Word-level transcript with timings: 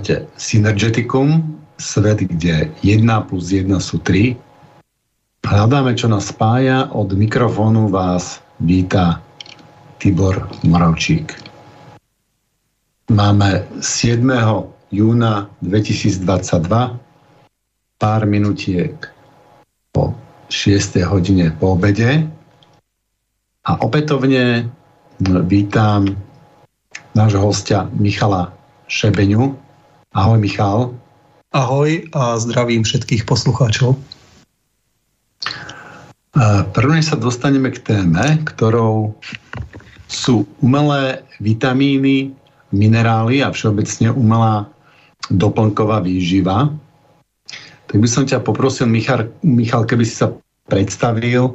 Počúvate 0.00 0.32
Synergeticum, 0.40 1.60
svet, 1.76 2.24
kde 2.24 2.72
1 2.80 3.04
plus 3.28 3.52
1 3.52 3.68
sú 3.84 4.00
3. 4.00 4.32
Hľadáme, 5.44 5.92
čo 5.92 6.08
nás 6.08 6.32
spája. 6.32 6.88
Od 6.96 7.12
mikrofónu 7.12 7.92
vás 7.92 8.40
víta 8.64 9.20
Tibor 10.00 10.48
Moravčík. 10.64 11.36
Máme 13.12 13.60
7. 13.84 14.24
júna 14.88 15.52
2022, 15.60 16.24
pár 18.00 18.20
minutiek 18.24 18.96
po 19.92 20.16
6. 20.48 20.96
hodine 21.12 21.52
po 21.60 21.76
obede 21.76 22.24
a 23.68 23.76
opätovne 23.84 24.64
vítam 25.44 26.16
nášho 27.12 27.44
hostia 27.44 27.84
Michala 27.92 28.48
Šebeňu. 28.88 29.68
Ahoj 30.10 30.42
Michal. 30.42 30.90
Ahoj 31.54 32.02
a 32.10 32.34
zdravím 32.42 32.82
všetkých 32.82 33.30
poslucháčov. 33.30 33.94
Prvne 36.74 36.98
sa 36.98 37.14
dostaneme 37.14 37.70
k 37.70 37.78
téme, 37.78 38.42
ktorou 38.42 39.14
sú 40.10 40.50
umelé 40.58 41.22
vitamíny, 41.38 42.34
minerály 42.74 43.38
a 43.38 43.54
všeobecne 43.54 44.10
umelá 44.10 44.66
doplnková 45.30 46.02
výživa. 46.02 46.74
Tak 47.86 48.02
by 48.02 48.08
som 48.10 48.26
ťa 48.26 48.42
poprosil, 48.42 48.90
Michal, 48.90 49.30
Michal 49.46 49.86
keby 49.86 50.02
si 50.02 50.18
sa 50.18 50.34
predstavil 50.66 51.54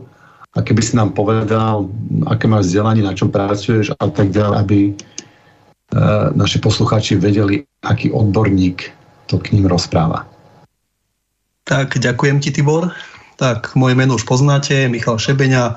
a 0.56 0.64
keby 0.64 0.80
si 0.80 0.96
nám 0.96 1.12
povedal, 1.12 1.92
aké 2.24 2.48
máš 2.48 2.72
vzdelanie, 2.72 3.04
na 3.04 3.12
čom 3.12 3.28
pracuješ 3.28 3.92
a 4.00 4.08
tak 4.08 4.32
ďalej, 4.32 4.56
aby 4.64 4.80
E, 4.96 5.15
naši 6.36 6.60
poslucháči 6.60 7.16
vedeli, 7.16 7.64
aký 7.84 8.12
odborník 8.12 8.92
to 9.26 9.40
k 9.40 9.56
ním 9.56 9.66
rozpráva. 9.72 10.28
Tak, 11.66 11.98
ďakujem 11.98 12.38
ti, 12.44 12.54
Tibor. 12.54 12.94
Tak, 13.36 13.74
moje 13.74 13.98
meno 13.98 14.16
už 14.16 14.24
poznáte, 14.24 14.86
Michal 14.86 15.18
Šebeňa. 15.18 15.76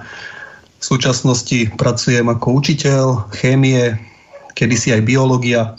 V 0.79 0.85
súčasnosti 0.85 1.75
pracujem 1.75 2.29
ako 2.29 2.61
učiteľ 2.61 3.05
chémie, 3.35 3.99
kedysi 4.55 4.95
aj 4.95 5.03
biológia. 5.09 5.75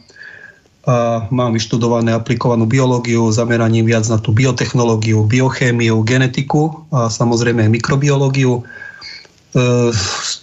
A 0.89 1.27
mám 1.29 1.53
vyštudované 1.53 2.17
aplikovanú 2.17 2.65
biológiu, 2.65 3.29
zameraním 3.29 3.85
viac 3.85 4.09
na 4.09 4.17
tú 4.17 4.33
biotechnológiu, 4.33 5.23
biochémiu, 5.29 6.01
genetiku 6.01 6.83
a 6.89 7.07
samozrejme 7.07 7.69
aj 7.69 7.71
mikrobiológiu. 7.71 8.59
E, 8.59 8.61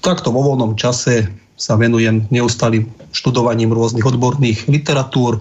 takto 0.00 0.30
vo 0.30 0.46
voľnom 0.46 0.78
čase 0.78 1.26
sa 1.56 1.74
venujem 1.80 2.28
neustálým 2.28 2.84
študovaním 3.16 3.72
rôznych 3.72 4.04
odborných 4.04 4.68
literatúr. 4.68 5.40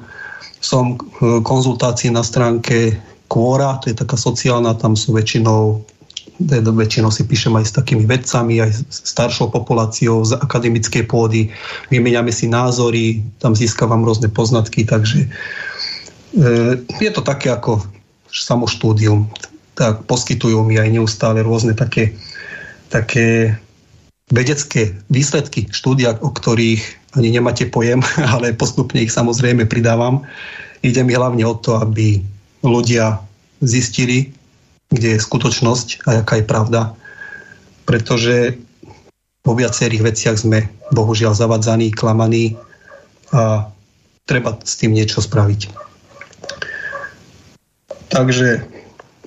Som 0.64 0.96
konzultácii 1.20 2.10
na 2.10 2.24
stránke 2.24 2.96
Quora, 3.28 3.78
to 3.84 3.92
je 3.92 4.00
taká 4.00 4.16
sociálna, 4.16 4.80
tam 4.80 4.96
sú 4.96 5.14
väčšinou 5.14 5.84
väčšinou 6.44 7.16
si 7.16 7.24
píšem 7.24 7.56
aj 7.56 7.66
s 7.72 7.76
takými 7.80 8.04
vedcami, 8.04 8.60
aj 8.60 8.72
s 8.76 9.08
staršou 9.08 9.56
populáciou 9.56 10.28
z 10.28 10.36
akademickej 10.36 11.08
pôdy. 11.08 11.48
Vymeniame 11.88 12.32
si 12.32 12.52
názory, 12.52 13.24
tam 13.40 13.56
získavam 13.56 14.04
rôzne 14.04 14.28
poznatky, 14.28 14.84
takže 14.84 15.24
e, 15.24 15.30
je 17.00 17.12
to 17.16 17.24
také 17.24 17.56
ako 17.56 17.80
samoštúdium. 18.28 19.32
Tak 19.80 20.04
poskytujú 20.12 20.60
mi 20.68 20.76
aj 20.76 20.92
neustále 20.92 21.40
rôzne 21.40 21.72
také, 21.72 22.16
také 22.92 23.56
vedecké 24.34 24.98
výsledky 25.14 25.70
štúdia, 25.70 26.18
o 26.18 26.34
ktorých 26.34 26.82
ani 27.16 27.30
nemáte 27.30 27.70
pojem, 27.70 28.02
ale 28.34 28.58
postupne 28.58 29.02
ich 29.02 29.14
samozrejme 29.14 29.70
pridávam. 29.70 30.26
Ide 30.82 31.02
mi 31.06 31.14
hlavne 31.14 31.46
o 31.46 31.56
to, 31.58 31.78
aby 31.82 32.22
ľudia 32.66 33.22
zistili, 33.62 34.34
kde 34.90 35.18
je 35.18 35.26
skutočnosť 35.26 36.06
a 36.06 36.22
aká 36.22 36.42
je 36.42 36.46
pravda. 36.46 36.94
Pretože 37.86 38.58
vo 39.46 39.54
viacerých 39.54 40.02
veciach 40.02 40.38
sme 40.42 40.66
bohužiaľ 40.90 41.38
zavadzaní, 41.38 41.94
klamaní 41.94 42.58
a 43.30 43.70
treba 44.26 44.58
s 44.66 44.78
tým 44.82 44.94
niečo 44.94 45.22
spraviť. 45.22 45.70
Takže 48.10 48.66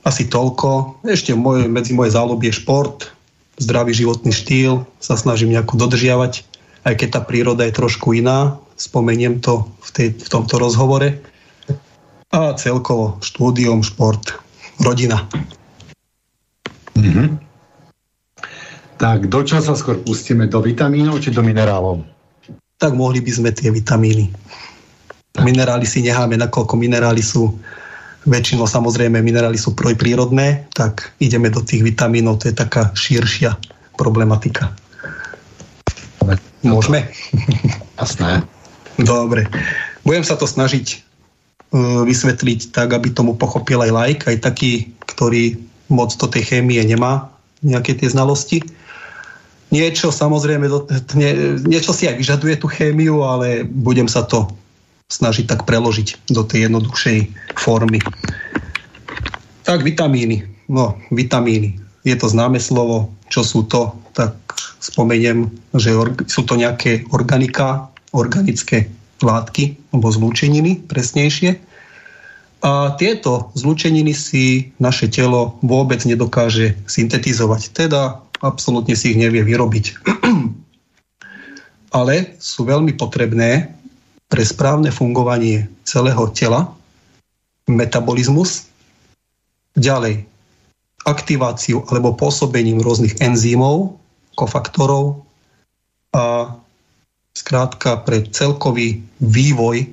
asi 0.03 0.23
toľko. 0.27 1.03
Ešte 1.07 1.35
moje, 1.35 1.71
medzi 1.71 1.95
moje 1.95 2.15
záľuby 2.15 2.51
je 2.51 2.59
šport, 2.59 3.18
zdravý 3.59 3.93
životný 3.93 4.31
štýl 4.31 4.87
sa 5.03 5.19
snažím 5.19 5.53
nejako 5.53 5.77
dodržiavať, 5.87 6.47
aj 6.87 6.95
keď 6.95 7.09
tá 7.19 7.21
príroda 7.27 7.67
je 7.67 7.75
trošku 7.75 8.15
iná, 8.15 8.57
spomeniem 8.79 9.43
to 9.43 9.67
v, 9.83 9.89
tej, 9.93 10.09
v 10.15 10.29
tomto 10.31 10.57
rozhovore. 10.63 11.19
A 12.31 12.55
celkovo 12.55 13.19
štúdium, 13.21 13.83
šport, 13.83 14.39
rodina. 14.79 15.27
Mm-hmm. 16.95 17.29
Tak 18.99 19.31
do 19.31 19.47
sa 19.47 19.75
skôr 19.79 20.03
pustíme? 20.03 20.51
Do 20.51 20.59
vitamínov 20.59 21.23
či 21.23 21.31
do 21.31 21.43
minerálov? 21.43 22.03
Tak 22.79 22.95
mohli 22.95 23.23
by 23.23 23.31
sme 23.31 23.51
tie 23.55 23.71
vitamíny. 23.71 24.31
Minerály 25.39 25.87
si 25.87 26.03
necháme, 26.03 26.35
nakoľko 26.35 26.75
minerály 26.75 27.23
sú 27.23 27.55
väčšinou 28.27 28.67
samozrejme 28.67 29.23
minerály 29.23 29.61
sú 29.61 29.77
prírodné, 29.77 30.67
tak 30.75 31.15
ideme 31.23 31.53
do 31.53 31.63
tých 31.63 31.87
vitamínov, 31.87 32.43
to 32.43 32.51
je 32.51 32.57
taká 32.57 32.91
širšia 32.97 33.55
problematika. 33.95 34.75
Môžeme? 36.67 37.07
Jasné. 38.01 38.43
Dobre. 38.99 39.47
Budem 40.03 40.27
sa 40.27 40.35
to 40.35 40.51
snažiť 40.51 40.99
uh, 41.71 42.03
vysvetliť 42.03 42.75
tak, 42.75 42.91
aby 42.91 43.15
tomu 43.15 43.39
pochopil 43.39 43.79
aj 43.79 43.91
like, 43.95 44.23
aj 44.27 44.43
taký, 44.43 44.91
ktorý 45.07 45.55
moc 45.87 46.11
do 46.19 46.27
tej 46.27 46.43
chémie 46.45 46.83
nemá 46.83 47.31
nejaké 47.63 47.95
tie 47.95 48.11
znalosti. 48.11 48.63
Niečo 49.69 50.09
samozrejme, 50.09 50.65
nie, 51.15 51.31
niečo 51.63 51.93
si 51.93 52.09
aj 52.09 52.17
vyžaduje 52.17 52.57
tú 52.57 52.67
chémiu, 52.73 53.23
ale 53.23 53.69
budem 53.69 54.09
sa 54.09 54.25
to 54.25 54.49
snažiť 55.09 55.49
tak 55.49 55.65
preložiť 55.65 56.29
do 56.29 56.45
tej 56.45 56.69
jednoduchšej 56.69 57.19
formy. 57.57 58.01
Tak 59.65 59.81
vitamíny. 59.81 60.45
No, 60.69 61.01
vitamíny. 61.09 61.81
Je 62.05 62.13
to 62.17 62.29
známe 62.29 62.61
slovo. 62.61 63.09
Čo 63.33 63.41
sú 63.41 63.61
to? 63.65 63.97
Tak 64.13 64.37
spomeniem, 64.85 65.49
že 65.73 65.97
sú 66.29 66.45
to 66.45 66.61
nejaké 66.61 67.09
organika, 67.09 67.89
organické 68.13 68.93
látky 69.25 69.81
alebo 69.91 70.13
zlúčeniny, 70.13 70.85
presnejšie. 70.85 71.57
A 72.59 72.93
tieto 73.01 73.49
zlúčeniny 73.57 74.13
si 74.13 74.75
naše 74.77 75.09
telo 75.09 75.57
vôbec 75.65 76.05
nedokáže 76.05 76.77
syntetizovať. 76.85 77.73
Teda 77.73 78.21
absolútne 78.45 78.93
si 78.93 79.17
ich 79.17 79.19
nevie 79.19 79.41
vyrobiť. 79.41 79.85
Ale 81.97 82.37
sú 82.37 82.69
veľmi 82.69 82.93
potrebné 83.01 83.78
pre 84.29 84.45
správne 84.45 84.93
fungovanie 84.93 85.69
celého 85.89 86.29
tela, 86.37 86.73
metabolizmus, 87.69 88.69
ďalej 89.77 90.25
aktiváciu 91.09 91.85
alebo 91.89 92.13
pôsobením 92.13 92.85
rôznych 92.85 93.17
enzýmov, 93.25 93.97
kofaktorov 94.37 95.25
a 96.13 96.57
skrátka 97.33 98.03
pre 98.05 98.29
celkový 98.29 99.01
vývoj 99.23 99.89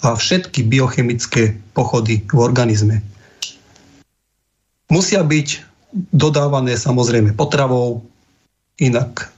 a 0.00 0.16
všetky 0.16 0.64
biochemické 0.64 1.54
pochody 1.76 2.24
v 2.26 2.38
organizme. 2.40 3.04
Musia 4.90 5.22
byť 5.22 5.48
dodávané 6.10 6.74
samozrejme 6.74 7.36
potravou, 7.36 8.02
inak 8.80 9.30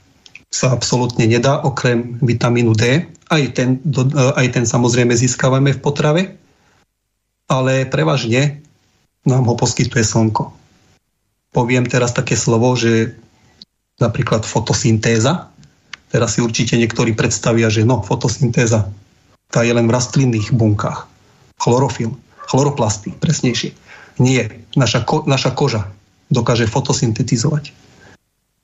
sa 0.53 0.71
absolútne 0.71 1.25
nedá, 1.25 1.61
okrem 1.61 2.17
vitamínu 2.21 2.73
D. 2.77 3.05
Aj 3.33 3.43
ten, 3.49 3.81
do, 3.81 4.05
aj 4.13 4.47
ten 4.53 4.65
samozrejme 4.69 5.17
získavame 5.17 5.73
v 5.73 5.81
potrave, 5.81 6.21
ale 7.49 7.89
prevažne 7.89 8.61
nám 9.25 9.49
ho 9.49 9.57
poskytuje 9.57 10.05
slnko. 10.05 10.53
Poviem 11.49 11.89
teraz 11.89 12.13
také 12.13 12.37
slovo, 12.37 12.77
že 12.77 13.17
napríklad 13.97 14.45
fotosyntéza. 14.45 15.49
Teraz 16.13 16.37
si 16.37 16.45
určite 16.45 16.77
niektorí 16.77 17.17
predstavia, 17.17 17.73
že 17.73 17.81
no, 17.81 18.05
fotosyntéza, 18.05 18.85
tá 19.49 19.65
je 19.65 19.73
len 19.73 19.89
v 19.89 19.95
rastlinných 19.97 20.53
bunkách. 20.53 21.09
Chlorofil, 21.57 22.13
chloroplasty, 22.49 23.17
presnejšie. 23.17 23.73
Nie, 24.21 24.61
naša, 24.77 25.05
ko, 25.09 25.25
naša 25.25 25.57
koža 25.57 25.89
dokáže 26.29 26.69
fotosyntetizovať. 26.69 27.73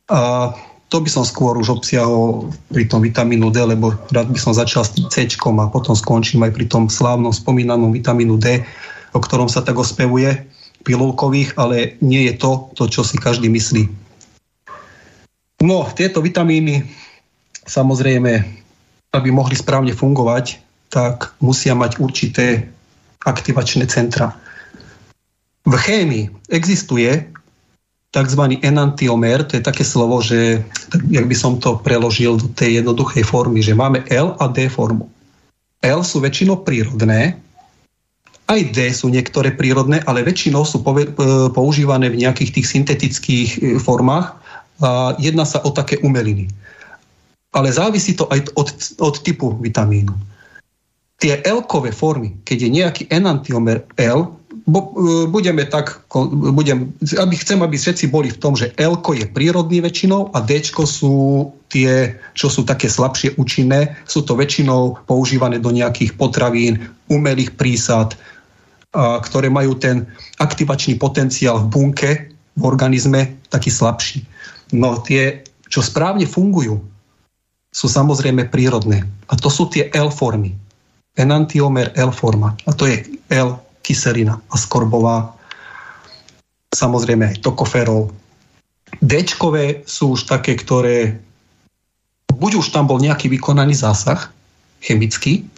A 0.10 0.54
to 0.90 0.98
by 0.98 1.10
som 1.10 1.22
skôr 1.22 1.54
už 1.54 1.70
obsiahol 1.70 2.50
pri 2.74 2.90
tom 2.90 3.06
vitamínu 3.06 3.54
D, 3.54 3.62
lebo 3.62 3.94
rád 4.10 4.34
by 4.34 4.40
som 4.42 4.58
začal 4.58 4.82
s 4.82 4.98
C 5.14 5.30
a 5.30 5.66
potom 5.70 5.94
skončím 5.94 6.42
aj 6.42 6.52
pri 6.58 6.66
tom 6.66 6.90
slávnom 6.90 7.30
spomínanom 7.30 7.94
vitamínu 7.94 8.42
D, 8.42 8.66
o 9.14 9.22
ktorom 9.22 9.46
sa 9.46 9.62
tak 9.62 9.78
ospevuje, 9.78 10.50
pilulkových, 10.82 11.54
ale 11.62 12.02
nie 12.02 12.26
je 12.26 12.34
to, 12.42 12.74
to, 12.74 12.90
čo 12.90 13.06
si 13.06 13.22
každý 13.22 13.54
myslí. 13.54 13.86
No, 15.62 15.86
tieto 15.94 16.26
vitamíny, 16.26 16.88
samozrejme, 17.70 18.32
aby 19.14 19.30
mohli 19.30 19.54
správne 19.54 19.94
fungovať, 19.94 20.58
tak 20.90 21.38
musia 21.44 21.78
mať 21.78 22.02
určité 22.02 22.66
aktivačné 23.28 23.86
centra. 23.86 24.34
V 25.70 25.76
chémii 25.76 26.50
existuje 26.50 27.30
tzv. 28.10 28.42
enantiomer, 28.66 29.46
to 29.46 29.58
je 29.58 29.64
také 29.64 29.86
slovo, 29.86 30.22
že, 30.22 30.66
jak 31.10 31.26
by 31.30 31.36
som 31.38 31.62
to 31.62 31.78
preložil 31.82 32.42
do 32.42 32.50
tej 32.58 32.82
jednoduchej 32.82 33.24
formy, 33.26 33.62
že 33.62 33.78
máme 33.78 34.02
L 34.10 34.34
a 34.42 34.46
D 34.50 34.66
formu. 34.66 35.06
L 35.86 36.02
sú 36.04 36.20
väčšinou 36.20 36.66
prírodné, 36.66 37.38
aj 38.50 38.74
D 38.74 38.90
sú 38.90 39.14
niektoré 39.14 39.54
prírodné, 39.54 40.02
ale 40.10 40.26
väčšinou 40.26 40.66
sú 40.66 40.82
e, 40.82 41.06
používané 41.54 42.10
v 42.10 42.26
nejakých 42.26 42.58
tých 42.58 42.68
syntetických 42.68 43.50
e, 43.54 43.60
formách 43.78 44.34
a 44.82 45.14
jedná 45.22 45.46
sa 45.46 45.62
o 45.62 45.70
také 45.70 46.02
umeliny. 46.02 46.50
Ale 47.54 47.70
závisí 47.70 48.18
to 48.18 48.26
aj 48.34 48.50
od, 48.58 48.70
od 48.98 49.16
typu 49.22 49.54
vitamínu. 49.62 50.18
Tie 51.22 51.38
L-kové 51.46 51.94
formy, 51.94 52.42
keď 52.42 52.58
je 52.58 52.70
nejaký 52.74 53.04
enantiomer 53.14 53.86
L, 54.02 54.39
bo, 54.70 54.94
e, 54.94 55.28
budeme 55.28 55.66
tak, 55.66 56.06
budem, 56.54 56.94
aby 57.18 57.36
chcem, 57.36 57.60
aby 57.60 57.76
všetci 57.76 58.14
boli 58.14 58.30
v 58.30 58.38
tom, 58.38 58.54
že 58.54 58.72
L 58.78 59.02
je 59.02 59.26
prírodný 59.26 59.82
väčšinou 59.82 60.32
a 60.32 60.38
D 60.40 60.62
sú 60.64 61.50
tie, 61.70 62.18
čo 62.38 62.48
sú 62.48 62.66
také 62.66 62.90
slabšie 62.90 63.38
účinné, 63.42 63.98
sú 64.06 64.22
to 64.22 64.38
väčšinou 64.38 65.06
používané 65.10 65.58
do 65.58 65.74
nejakých 65.74 66.16
potravín, 66.16 66.80
umelých 67.10 67.58
prísad, 67.58 68.14
a, 68.94 69.18
ktoré 69.20 69.50
majú 69.50 69.74
ten 69.76 70.06
aktivačný 70.38 71.02
potenciál 71.02 71.66
v 71.66 71.70
bunke, 71.70 72.12
v 72.58 72.64
organizme, 72.64 73.36
taký 73.50 73.74
slabší. 73.74 74.22
No 74.74 75.02
tie, 75.02 75.42
čo 75.70 75.82
správne 75.82 76.30
fungujú, 76.30 76.78
sú 77.70 77.86
samozrejme 77.86 78.50
prírodné. 78.50 79.06
A 79.30 79.38
to 79.38 79.50
sú 79.50 79.70
tie 79.70 79.94
L 79.94 80.10
formy. 80.10 80.58
Enantiomer 81.18 81.94
L 81.94 82.10
forma. 82.10 82.58
A 82.66 82.74
to 82.74 82.90
je 82.90 83.06
L 83.30 83.69
kyselina 83.90 84.38
skorbová, 84.54 85.34
samozrejme 86.78 87.34
aj 87.34 87.42
tokoferol. 87.42 88.14
d 89.02 89.26
sú 89.90 90.14
už 90.14 90.30
také, 90.30 90.54
ktoré 90.54 91.18
buď 92.30 92.62
už 92.62 92.70
tam 92.70 92.86
bol 92.86 93.02
nejaký 93.02 93.34
vykonaný 93.34 93.74
zásah 93.74 94.30
chemický, 94.86 95.50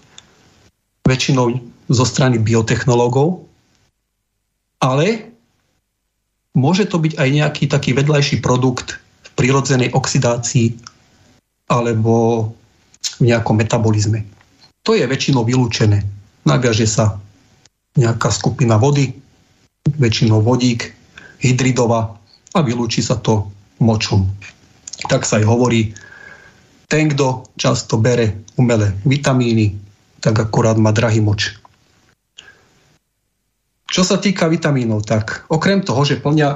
väčšinou 1.03 1.59
zo 1.91 2.05
strany 2.07 2.39
biotechnológov, 2.39 3.43
ale 4.79 5.29
môže 6.55 6.87
to 6.87 6.97
byť 6.97 7.19
aj 7.19 7.29
nejaký 7.29 7.63
taký 7.67 7.91
vedľajší 7.93 8.39
produkt 8.39 8.97
v 8.97 9.29
prirodzenej 9.35 9.91
oxidácii 9.91 10.79
alebo 11.69 12.47
v 13.19 13.29
nejakom 13.29 13.59
metabolizme. 13.59 14.23
To 14.87 14.97
je 14.97 15.05
väčšinou 15.05 15.45
vylúčené. 15.45 16.01
Naviaže 16.41 16.89
sa 16.89 17.20
nejaká 17.97 18.31
skupina 18.31 18.79
vody, 18.79 19.11
väčšinou 19.87 20.39
vodík, 20.39 20.93
hydridova 21.41 22.15
a 22.53 22.59
vylúči 22.61 23.01
sa 23.01 23.17
to 23.17 23.49
močom. 23.81 24.29
Tak 25.09 25.25
sa 25.25 25.41
aj 25.41 25.45
hovorí, 25.49 25.91
ten, 26.85 27.09
kto 27.09 27.47
často 27.57 27.97
bere 27.97 28.45
umelé 28.59 28.93
vitamíny, 29.07 29.73
tak 30.21 30.37
akurát 30.37 30.77
má 30.77 30.93
drahý 30.93 31.23
moč. 31.23 31.57
Čo 33.91 34.07
sa 34.07 34.21
týka 34.21 34.47
vitamínov, 34.47 35.03
tak 35.03 35.47
okrem 35.51 35.83
toho, 35.83 36.03
že 36.07 36.21
plňa 36.21 36.49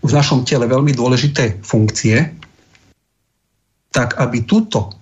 v 0.00 0.10
našom 0.12 0.48
tele 0.48 0.64
veľmi 0.64 0.96
dôležité 0.96 1.60
funkcie, 1.60 2.32
tak 3.92 4.16
aby 4.16 4.48
túto 4.48 4.96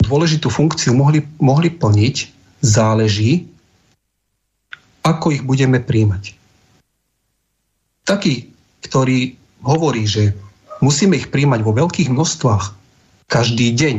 dôležitú 0.00 0.48
funkciu 0.48 0.96
mohli, 0.96 1.20
mohli 1.42 1.68
plniť, 1.68 2.16
záleží 2.64 3.50
ako 5.04 5.32
ich 5.32 5.42
budeme 5.44 5.80
príjmať. 5.80 6.36
Taký, 8.04 8.50
ktorý 8.84 9.36
hovorí, 9.64 10.04
že 10.04 10.34
musíme 10.84 11.16
ich 11.16 11.28
príjmať 11.28 11.60
vo 11.62 11.72
veľkých 11.76 12.08
množstvách 12.12 12.64
každý 13.30 13.72
deň, 13.76 13.96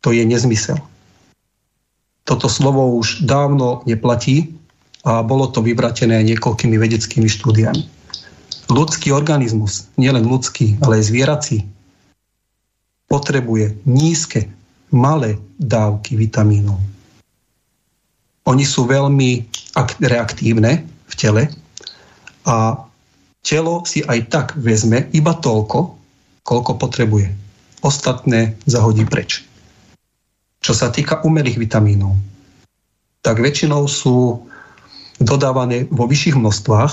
to 0.00 0.14
je 0.14 0.22
nezmysel. 0.24 0.78
Toto 2.24 2.46
slovo 2.48 2.96
už 2.96 3.24
dávno 3.24 3.82
neplatí 3.84 4.52
a 5.04 5.24
bolo 5.24 5.48
to 5.48 5.64
vyvratené 5.64 6.20
niekoľkými 6.24 6.76
vedeckými 6.76 7.28
štúdiami. 7.28 7.82
Ľudský 8.68 9.16
organizmus, 9.16 9.88
nielen 9.96 10.28
ľudský, 10.28 10.76
ale 10.84 11.00
aj 11.00 11.08
zvierací, 11.08 11.56
potrebuje 13.08 13.80
nízke, 13.88 14.52
malé 14.92 15.40
dávky 15.56 16.20
vitamínov 16.20 16.76
oni 18.48 18.64
sú 18.64 18.88
veľmi 18.88 19.44
reaktívne 20.00 20.88
v 20.88 21.14
tele 21.14 21.52
a 22.48 22.80
telo 23.44 23.84
si 23.84 24.00
aj 24.08 24.32
tak 24.32 24.46
vezme 24.56 25.04
iba 25.12 25.36
toľko, 25.36 25.92
koľko 26.48 26.72
potrebuje. 26.80 27.28
Ostatné 27.84 28.56
zahodí 28.64 29.04
preč. 29.04 29.44
Čo 30.64 30.72
sa 30.74 30.88
týka 30.88 31.20
umelých 31.22 31.60
vitamínov, 31.60 32.16
tak 33.22 33.38
väčšinou 33.38 33.84
sú 33.86 34.42
dodávané 35.20 35.86
vo 35.92 36.08
vyšších 36.08 36.40
množstvách 36.40 36.92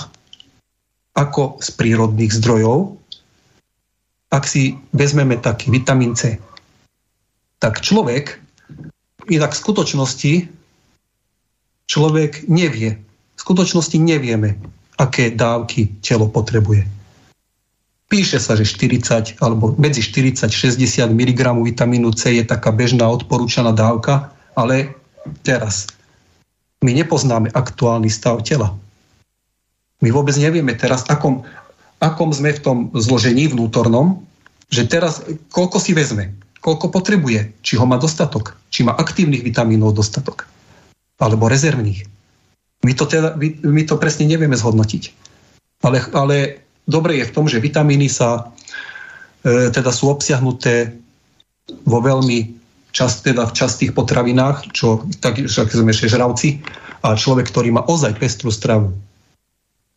ako 1.15 1.63
z 1.63 1.67
prírodných 1.79 2.35
zdrojov. 2.35 2.99
Ak 4.35 4.43
si 4.43 4.75
vezmeme 4.91 5.39
taký 5.39 5.71
vitamín 5.71 6.13
C, 6.19 6.35
tak 7.63 7.79
človek 7.79 8.37
inak 9.31 9.55
v 9.55 9.61
skutočnosti 9.63 10.33
človek 11.85 12.49
nevie. 12.49 12.97
V 13.35 13.39
skutočnosti 13.39 13.97
nevieme, 13.99 14.57
aké 14.97 15.33
dávky 15.33 16.01
telo 16.01 16.29
potrebuje. 16.29 16.87
Píše 18.05 18.37
sa, 18.37 18.53
že 18.53 18.69
40 18.69 19.41
alebo 19.41 19.73
medzi 19.81 19.99
40-60 19.99 20.45
mg 21.09 21.41
vitamínu 21.65 22.13
C 22.13 22.37
je 22.37 22.45
taká 22.45 22.69
bežná 22.69 23.09
odporúčaná 23.09 23.73
dávka, 23.73 24.29
ale 24.53 24.93
teraz 25.41 25.89
my 26.85 26.93
nepoznáme 26.93 27.49
aktuálny 27.49 28.13
stav 28.13 28.45
tela. 28.45 28.77
My 30.05 30.13
vôbec 30.13 30.37
nevieme 30.37 30.77
teraz, 30.77 31.01
akom, 31.09 31.41
akom 31.97 32.29
sme 32.29 32.53
v 32.53 32.61
tom 32.61 32.77
zložení 32.93 33.49
vnútornom, 33.49 34.21
že 34.69 34.85
teraz 34.85 35.25
koľko 35.49 35.81
si 35.81 35.97
vezme, 35.97 36.29
koľko 36.61 36.93
potrebuje, 36.93 37.57
či 37.65 37.73
ho 37.73 37.89
má 37.89 37.97
dostatok, 37.97 38.53
či 38.69 38.85
má 38.85 38.93
aktívnych 38.93 39.41
vitamínov 39.41 39.97
dostatok 39.97 40.45
alebo 41.19 41.47
rezervných. 41.47 42.07
My 42.83 42.93
to, 42.93 43.05
teda, 43.07 43.33
my 43.63 43.81
to 43.87 43.95
presne 43.97 44.29
nevieme 44.29 44.53
zhodnotiť. 44.53 45.03
Ale, 45.81 45.97
ale 46.13 46.65
dobre 46.85 47.17
je 47.17 47.29
v 47.29 47.33
tom, 47.33 47.45
že 47.49 47.63
vitamíny 47.63 48.11
sa 48.11 48.51
e, 49.41 49.71
teda 49.73 49.89
sú 49.89 50.11
obsiahnuté 50.11 50.93
vo 51.87 51.99
veľmi 52.03 52.53
čas, 52.93 53.25
teda 53.25 53.49
v 53.49 53.55
častých 53.57 53.91
potravinách, 53.91 54.71
čo 54.71 55.03
tak, 55.19 55.41
však 55.41 55.67
sme 55.73 55.91
ešte 55.91 56.11
žravci, 56.13 56.61
a 57.05 57.13
človek, 57.13 57.53
ktorý 57.53 57.69
má 57.69 57.85
ozaj 57.85 58.17
pestru 58.17 58.49
stravu, 58.49 58.89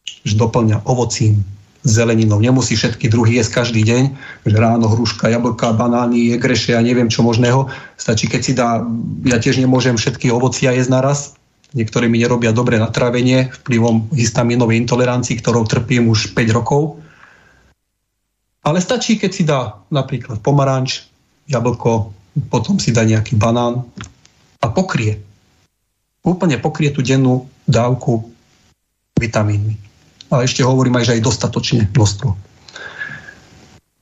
že 0.04 0.36
doplňa 0.36 0.84
ovocím, 0.84 1.40
zeleninou. 1.88 2.36
Nemusí 2.36 2.76
všetky 2.76 3.08
druhy 3.08 3.40
jesť 3.40 3.64
každý 3.64 3.80
deň, 3.82 4.04
že 4.44 4.56
ráno 4.60 4.92
hruška, 4.92 5.32
jablka, 5.32 5.72
banány, 5.72 6.36
jegreše 6.36 6.76
a 6.76 6.84
neviem 6.84 7.08
čo 7.08 7.24
možného. 7.24 7.72
Stačí, 7.96 8.28
keď 8.28 8.40
si 8.44 8.52
dá, 8.52 8.84
ja 9.24 9.40
tiež 9.40 9.56
nemôžem 9.56 9.96
všetky 9.96 10.28
ovocia 10.28 10.76
jesť 10.76 10.92
naraz, 10.92 11.18
niektoré 11.72 12.06
mi 12.06 12.20
nerobia 12.20 12.52
dobre 12.52 12.76
na 12.76 12.92
trávenie 12.92 13.48
vplyvom 13.64 14.12
histamínovej 14.12 14.76
intolerancii, 14.84 15.40
ktorou 15.40 15.64
trpím 15.64 16.12
už 16.12 16.36
5 16.36 16.52
rokov. 16.52 17.00
Ale 18.62 18.84
stačí, 18.84 19.16
keď 19.16 19.30
si 19.32 19.48
dá 19.48 19.80
napríklad 19.88 20.44
pomaranč, 20.44 21.08
jablko, 21.48 22.12
potom 22.52 22.76
si 22.76 22.92
dá 22.92 23.08
nejaký 23.08 23.40
banán 23.40 23.88
a 24.60 24.66
pokrie. 24.68 25.24
Úplne 26.20 26.60
pokrie 26.60 26.92
tú 26.92 27.00
dennú 27.00 27.48
dávku 27.64 28.28
vitamínmi 29.16 29.87
ale 30.28 30.44
ešte 30.44 30.64
hovorím 30.64 31.00
aj, 31.00 31.04
že 31.08 31.14
aj 31.18 31.26
dostatočne 31.26 31.82
množstvo. 31.92 32.30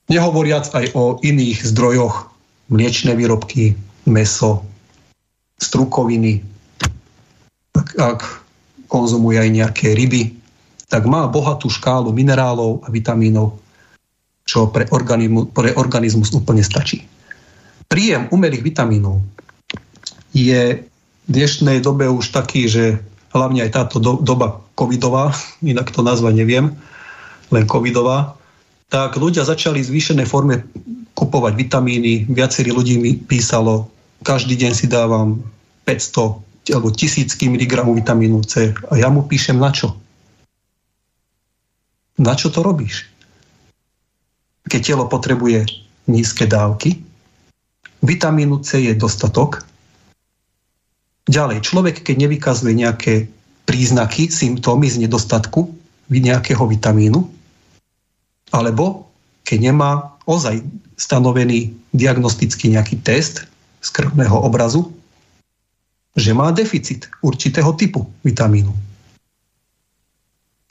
Nehovoriac 0.06 0.70
aj 0.70 0.94
o 0.94 1.18
iných 1.18 1.66
zdrojoch, 1.66 2.30
mliečne 2.70 3.18
výrobky, 3.18 3.74
meso, 4.06 4.62
strukoviny, 5.58 6.42
ak, 7.74 7.88
ak 7.98 8.20
konzumuje 8.86 9.42
aj 9.42 9.50
nejaké 9.50 9.86
ryby, 9.98 10.38
tak 10.86 11.10
má 11.10 11.26
bohatú 11.26 11.66
škálu 11.66 12.14
minerálov 12.14 12.86
a 12.86 12.88
vitamínov, 12.94 13.58
čo 14.46 14.70
pre 14.70 14.86
organizmus, 14.94 15.50
pre 15.50 15.74
organizmus 15.74 16.30
úplne 16.30 16.62
stačí. 16.62 17.02
Príjem 17.90 18.30
umelých 18.30 18.62
vitamínov 18.62 19.22
je 20.30 20.86
v 21.26 21.30
dnešnej 21.30 21.82
dobe 21.82 22.06
už 22.06 22.30
taký, 22.30 22.70
že 22.70 23.02
hlavne 23.34 23.66
aj 23.66 23.70
táto 23.74 23.98
do, 23.98 24.22
doba 24.22 24.62
covidová, 24.76 25.32
inak 25.64 25.88
to 25.90 26.04
nazva 26.04 26.30
neviem, 26.30 26.76
len 27.48 27.64
covidová, 27.64 28.36
tak 28.92 29.16
ľudia 29.16 29.42
začali 29.42 29.82
v 29.82 29.88
zvýšenej 29.90 30.28
forme 30.28 30.62
kupovať 31.16 31.56
vitamíny. 31.56 32.28
Viacerí 32.28 32.70
ľudí 32.70 33.00
mi 33.00 33.16
písalo 33.16 33.90
každý 34.22 34.56
deň 34.56 34.72
si 34.72 34.86
dávam 34.88 35.42
500 35.84 36.72
alebo 36.72 36.90
tisícky 36.90 37.46
miligramov 37.46 37.94
vitamínu 37.94 38.42
C 38.42 38.74
a 38.90 38.92
ja 38.98 39.06
mu 39.06 39.22
píšem 39.22 39.54
na 39.54 39.70
čo? 39.70 39.94
Na 42.16 42.34
čo 42.34 42.48
to 42.48 42.64
robíš? 42.64 43.06
Keď 44.66 44.80
telo 44.82 45.04
potrebuje 45.06 45.68
nízke 46.10 46.48
dávky, 46.48 46.98
vitamínu 48.02 48.66
C 48.66 48.82
je 48.82 48.92
dostatok. 48.98 49.62
Ďalej, 51.30 51.62
človek, 51.62 52.02
keď 52.02 52.26
nevykazuje 52.26 52.72
nejaké 52.74 53.30
príznaky, 53.66 54.30
symptómy 54.30 54.86
z 54.88 55.04
nedostatku 55.04 55.74
nejakého 56.06 56.62
vitamínu, 56.70 57.18
alebo 58.54 59.10
keď 59.42 59.58
nemá 59.74 60.14
ozaj 60.22 60.62
stanovený 60.94 61.74
diagnostický 61.90 62.72
nejaký 62.72 63.02
test 63.02 63.42
z 63.82 63.88
krvného 63.90 64.38
obrazu, 64.38 64.94
že 66.16 66.32
má 66.32 66.54
deficit 66.54 67.10
určitého 67.20 67.74
typu 67.76 68.06
vitamínu. 68.24 68.72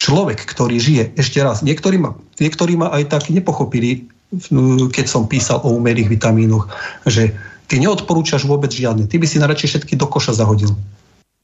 Človek, 0.02 0.42
ktorý 0.44 0.80
žije, 0.80 1.04
ešte 1.20 1.40
raz, 1.44 1.62
niektorí 1.62 2.00
ma, 2.02 2.18
niektorí 2.40 2.80
ma 2.80 2.90
aj 2.96 3.12
tak 3.12 3.24
nepochopili, 3.30 4.10
keď 4.92 5.06
som 5.06 5.30
písal 5.30 5.62
o 5.62 5.75
umelých 5.78 6.10
vitamínoch, 6.10 6.68
že 7.06 7.32
ty 7.70 7.78
neodporúčaš 7.80 8.44
vôbec 8.50 8.74
žiadne, 8.74 9.06
ty 9.06 9.22
by 9.22 9.25
si 9.30 9.40
najradšej 9.40 9.70
všetky 9.72 9.94
do 9.96 10.10
koša 10.10 10.36
zahodil. 10.36 10.74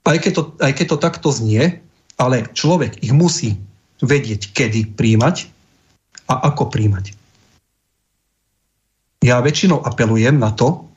Aj 0.02 0.18
keď, 0.18 0.32
to, 0.34 0.44
aj 0.58 0.74
keď 0.74 0.86
to 0.92 0.98
takto 0.98 1.30
znie, 1.30 1.78
ale 2.18 2.50
človek 2.54 3.02
ich 3.06 3.14
musí 3.14 3.58
vedieť, 4.02 4.54
kedy 4.54 4.98
príjmať 4.98 5.46
a 6.26 6.50
ako 6.50 6.74
príjmať. 6.74 7.14
Ja 9.22 9.38
väčšinou 9.38 9.86
apelujem 9.86 10.42
na 10.42 10.50
to, 10.50 10.90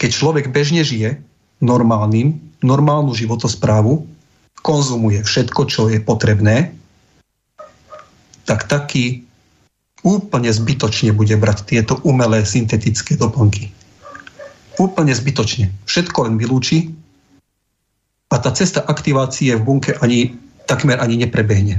keď 0.00 0.10
človek 0.10 0.46
bežne 0.48 0.80
žije 0.80 1.20
normálnym, 1.60 2.40
normálnu 2.64 3.12
životosprávu, 3.12 4.08
konzumuje 4.64 5.20
všetko, 5.20 5.68
čo 5.68 5.92
je 5.92 6.00
potrebné, 6.00 6.72
tak 8.48 8.64
taký 8.64 9.28
úplne 10.00 10.48
zbytočne 10.48 11.12
bude 11.12 11.36
brať 11.36 11.68
tieto 11.68 12.00
umelé 12.04 12.44
syntetické 12.44 13.16
doplnky. 13.16 13.72
Úplne 14.80 15.12
zbytočne. 15.12 15.68
Všetko 15.84 16.28
len 16.28 16.40
vylúči 16.40 17.03
a 18.34 18.42
tá 18.42 18.50
cesta 18.50 18.82
aktivácie 18.82 19.54
v 19.54 19.62
bunke 19.62 19.94
ani, 20.02 20.34
takmer 20.66 20.98
ani 20.98 21.22
neprebehne. 21.22 21.78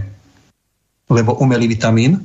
Lebo 1.12 1.36
umelý 1.36 1.68
vitamín 1.68 2.24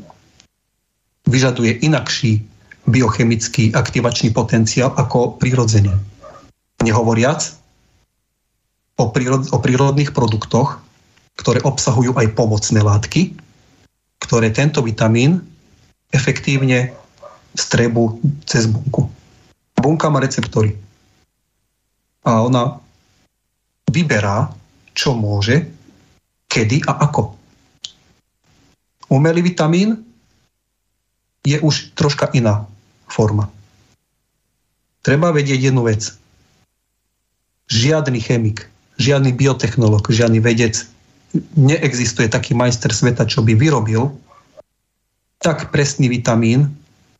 vyžaduje 1.27 1.83
inakší 1.83 2.47
biochemický 2.87 3.75
aktivačný 3.75 4.31
potenciál 4.31 4.95
ako 4.95 5.35
prírodzený. 5.35 5.91
Nehovoriac 6.87 7.43
o, 8.97 9.11
prírod, 9.11 9.51
o 9.51 9.59
prírodných 9.59 10.15
produktoch, 10.15 10.79
ktoré 11.35 11.59
obsahujú 11.67 12.15
aj 12.15 12.31
pomocné 12.39 12.81
látky, 12.87 13.35
ktoré 14.23 14.55
tento 14.55 14.79
vitamín 14.87 15.43
efektívne 16.15 16.95
strebu 17.59 18.23
cez 18.47 18.71
bunku. 18.71 19.11
Bunka 19.75 20.07
má 20.07 20.23
receptory. 20.23 20.79
A 22.23 22.47
ona 22.47 22.79
vyberá, 23.91 24.51
čo 24.95 25.13
môže, 25.13 25.67
kedy 26.47 26.87
a 26.87 27.07
ako. 27.11 27.35
Umelý 29.11 29.43
vitamín 29.43 30.07
je 31.43 31.59
už 31.59 31.99
troška 31.99 32.31
iná 32.33 32.67
forma. 33.11 33.51
Treba 35.03 35.35
vedieť 35.35 35.73
jednu 35.73 35.83
vec. 35.89 36.15
Žiadny 37.71 38.21
chemik, 38.23 38.67
žiadny 39.01 39.35
biotechnolog, 39.35 40.07
žiadny 40.07 40.43
vedec 40.43 40.85
neexistuje 41.55 42.27
taký 42.27 42.59
majster 42.59 42.91
sveta, 42.91 43.27
čo 43.27 43.41
by 43.47 43.55
vyrobil 43.55 44.11
tak 45.41 45.73
presný 45.73 46.13
vitamín, 46.13 46.69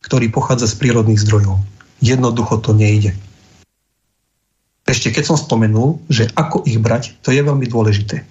ktorý 0.05 0.29
pochádza 0.29 0.69
z 0.69 0.77
prírodných 0.77 1.23
zdrojov. 1.25 1.57
Jednoducho 2.03 2.61
to 2.61 2.75
nejde. 2.75 3.17
Ešte 4.91 5.07
keď 5.07 5.23
som 5.31 5.39
spomenul, 5.39 6.03
že 6.11 6.27
ako 6.35 6.67
ich 6.67 6.75
brať, 6.75 7.15
to 7.23 7.31
je 7.31 7.39
veľmi 7.39 7.63
dôležité. 7.63 8.27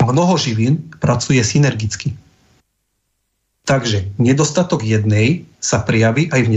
Mnoho 0.00 0.40
živín 0.40 0.88
pracuje 1.04 1.36
synergicky. 1.44 2.16
Takže 3.68 4.08
nedostatok 4.16 4.82
jednej 4.82 5.44
sa 5.60 5.84
prijaví 5.84 6.32
aj 6.32 6.40
v 6.48 6.52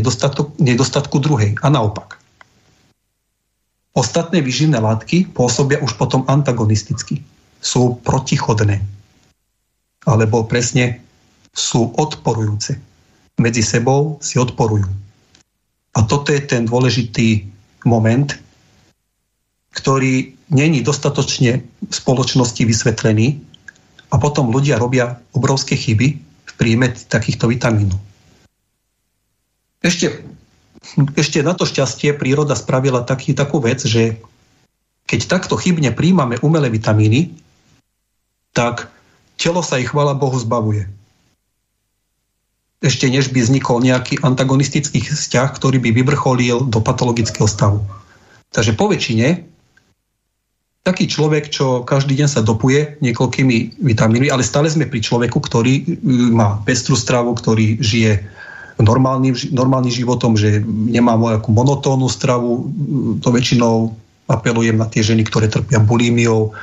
nedostatku 0.63 1.15
druhej 1.19 1.59
a 1.59 1.67
naopak. 1.67 2.17
Ostatné 3.91 4.39
vyživné 4.39 4.79
látky 4.79 5.35
pôsobia 5.35 5.83
už 5.83 5.99
potom 5.99 6.23
antagonisticky. 6.25 7.21
Sú 7.59 7.99
protichodné. 8.07 8.79
Alebo 10.07 10.47
presne 10.47 11.03
sú 11.51 11.91
odporujúce. 11.95 12.79
Medzi 13.35 13.63
sebou 13.63 14.15
si 14.23 14.39
odporujú. 14.39 14.87
A 15.95 15.99
toto 16.07 16.31
je 16.31 16.39
ten 16.43 16.63
dôležitý 16.67 17.51
moment, 17.87 18.27
ktorý 19.75 20.39
není 20.47 20.79
dostatočne 20.79 21.67
v 21.67 21.93
spoločnosti 21.93 22.63
vysvetlený 22.63 23.43
a 24.09 24.15
potom 24.15 24.47
ľudia 24.49 24.79
robia 24.79 25.19
obrovské 25.35 25.75
chyby, 25.75 26.23
príjme 26.55 26.95
takýchto 26.95 27.51
vitamínov. 27.51 27.99
Ešte, 29.83 30.23
ešte 31.19 31.43
na 31.43 31.51
to 31.53 31.67
šťastie 31.67 32.15
príroda 32.15 32.55
spravila 32.55 33.03
taký, 33.03 33.35
takú 33.35 33.59
vec, 33.59 33.83
že 33.83 34.17
keď 35.05 35.19
takto 35.29 35.59
chybne 35.59 35.93
príjmame 35.93 36.39
umelé 36.41 36.71
vitamíny, 36.71 37.35
tak 38.55 38.89
telo 39.35 39.61
sa 39.61 39.77
ich, 39.77 39.91
chvala 39.91 40.15
Bohu, 40.15 40.39
zbavuje. 40.39 40.87
Ešte 42.79 43.11
než 43.11 43.29
by 43.29 43.43
vznikol 43.43 43.83
nejaký 43.83 44.23
antagonistický 44.23 45.03
vzťah, 45.03 45.49
ktorý 45.51 45.77
by 45.83 45.89
vyvrcholil 45.91 46.65
do 46.65 46.79
patologického 46.79 47.45
stavu. 47.45 47.83
Takže 48.55 48.73
po 48.77 48.87
väčšine 48.87 49.54
taký 50.85 51.09
človek, 51.09 51.49
čo 51.49 51.81
každý 51.81 52.13
deň 52.21 52.29
sa 52.29 52.45
dopuje 52.45 53.01
niekoľkými 53.01 53.81
vitamínmi, 53.81 54.29
ale 54.29 54.45
stále 54.45 54.69
sme 54.69 54.85
pri 54.85 55.01
človeku, 55.01 55.41
ktorý 55.41 55.73
e, 55.81 55.83
má 56.29 56.61
pestrú 56.61 56.93
stravu, 56.93 57.33
ktorý 57.33 57.81
žije 57.81 58.21
normálnym, 58.77 59.33
normálnym 59.49 59.89
životom, 59.89 60.37
že 60.37 60.61
nemá 60.65 61.17
nejakú 61.17 61.49
monotónnu 61.49 62.05
stravu. 62.05 62.69
To 63.25 63.27
väčšinou 63.33 63.97
apelujem 64.29 64.77
na 64.77 64.85
tie 64.85 65.01
ženy, 65.01 65.25
ktoré 65.25 65.49
trpia 65.49 65.81
bulímiou. 65.81 66.53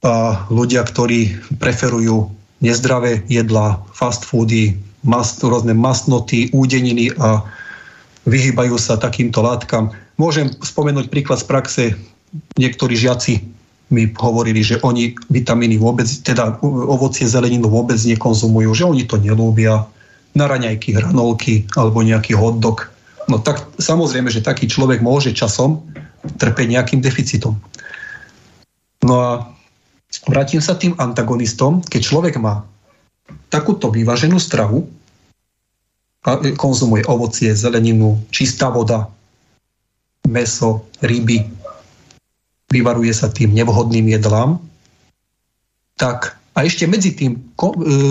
A 0.00 0.46
ľudia, 0.48 0.80
ktorí 0.86 1.36
preferujú 1.60 2.32
nezdravé 2.64 3.20
jedlá, 3.28 3.84
fast 3.92 4.24
foody, 4.24 4.78
mast, 5.04 5.44
rôzne 5.44 5.76
masnoty, 5.76 6.48
údeniny 6.56 7.12
a 7.20 7.42
vyhýbajú 8.24 8.78
sa 8.80 8.96
takýmto 8.96 9.42
látkam. 9.44 9.90
Môžem 10.16 10.54
spomenúť 10.62 11.10
príklad 11.10 11.42
z 11.42 11.46
praxe 11.46 11.84
niektorí 12.56 12.94
žiaci 12.96 13.44
mi 13.88 14.04
hovorili, 14.12 14.60
že 14.60 14.76
oni 14.84 15.16
vitamíny 15.32 15.80
vôbec, 15.80 16.04
teda 16.04 16.60
ovocie, 16.62 17.24
zeleninu 17.24 17.72
vôbec 17.72 17.96
nekonzumujú, 17.96 18.70
že 18.76 18.84
oni 18.84 19.08
to 19.08 19.16
nelúbia, 19.16 19.88
na 20.36 20.44
raňajky, 20.46 20.92
hranolky 20.92 21.64
alebo 21.74 22.04
nejaký 22.04 22.36
hotdog. 22.36 22.92
No 23.26 23.40
tak 23.40 23.64
samozrejme, 23.80 24.28
že 24.30 24.44
taký 24.44 24.68
človek 24.68 25.00
môže 25.00 25.32
časom 25.32 25.84
trpeť 26.38 26.66
nejakým 26.68 27.00
deficitom. 27.00 27.56
No 29.04 29.14
a 29.18 29.30
vrátim 30.28 30.62
sa 30.62 30.78
tým 30.78 30.96
antagonistom, 30.96 31.80
keď 31.84 32.00
človek 32.00 32.34
má 32.40 32.64
takúto 33.52 33.92
vyváženú 33.92 34.40
stravu 34.40 34.88
a 36.24 36.40
konzumuje 36.56 37.04
ovocie, 37.06 37.52
zeleninu, 37.54 38.18
čistá 38.32 38.68
voda, 38.68 39.08
meso, 40.28 40.88
ryby, 41.00 41.46
vyvaruje 42.68 43.12
sa 43.16 43.32
tým 43.32 43.56
nevhodným 43.56 44.12
jedlám, 44.12 44.60
tak 45.98 46.38
a 46.58 46.66
ešte 46.66 46.90
medzi 46.90 47.14
tým 47.14 47.38
e, 47.38 47.40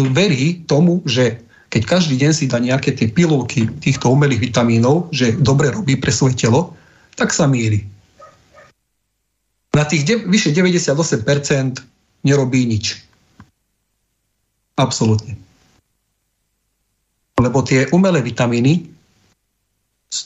verí 0.07 0.63
tomu, 0.63 1.03
že 1.03 1.43
keď 1.67 1.81
každý 1.83 2.15
deň 2.15 2.31
si 2.31 2.47
dá 2.47 2.63
nejaké 2.63 2.95
tie 2.95 3.11
pilulky 3.11 3.67
týchto 3.67 4.07
umelých 4.07 4.39
vitamínov, 4.39 5.11
že 5.11 5.35
dobre 5.35 5.67
robí 5.67 5.99
pre 5.99 6.15
svoje 6.15 6.39
telo, 6.47 6.71
tak 7.19 7.35
sa 7.35 7.43
míli. 7.43 7.83
Na 9.75 9.83
tých 9.83 10.07
de- 10.07 10.23
vyše 10.23 10.55
98% 10.55 11.83
nerobí 12.23 12.63
nič. 12.63 13.03
Absolutne. 14.79 15.35
Lebo 17.37 17.61
tie 17.67 17.91
umelé 17.91 18.23
vitamíny, 18.23 18.87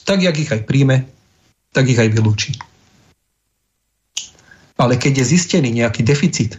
tak 0.06 0.22
jak 0.22 0.36
ich 0.38 0.52
aj 0.54 0.62
príjme, 0.62 1.10
tak 1.74 1.90
ich 1.90 1.98
aj 1.98 2.06
vylúči. 2.06 2.54
Ale 4.82 4.98
keď 4.98 5.22
je 5.22 5.38
zistený 5.38 5.70
nejaký 5.70 6.02
deficit, 6.02 6.58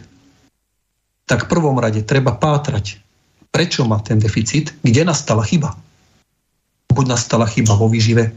tak 1.28 1.44
v 1.44 1.50
prvom 1.52 1.76
rade 1.76 2.00
treba 2.00 2.32
pátrať, 2.32 2.96
prečo 3.52 3.84
má 3.84 4.00
ten 4.00 4.16
deficit, 4.16 4.72
kde 4.80 5.04
nastala 5.04 5.44
chyba. 5.44 5.76
Buď 6.88 7.06
nastala 7.12 7.44
chyba 7.44 7.76
vo 7.76 7.92
výžive, 7.92 8.32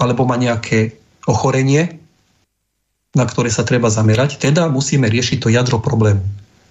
alebo 0.00 0.24
má 0.24 0.40
nejaké 0.40 0.96
ochorenie, 1.28 2.00
na 3.16 3.24
ktoré 3.24 3.48
sa 3.48 3.64
treba 3.64 3.88
zamerať, 3.88 4.40
teda 4.40 4.68
musíme 4.68 5.08
riešiť 5.08 5.38
to 5.40 5.48
jadro 5.52 5.80
problému. 5.80 6.20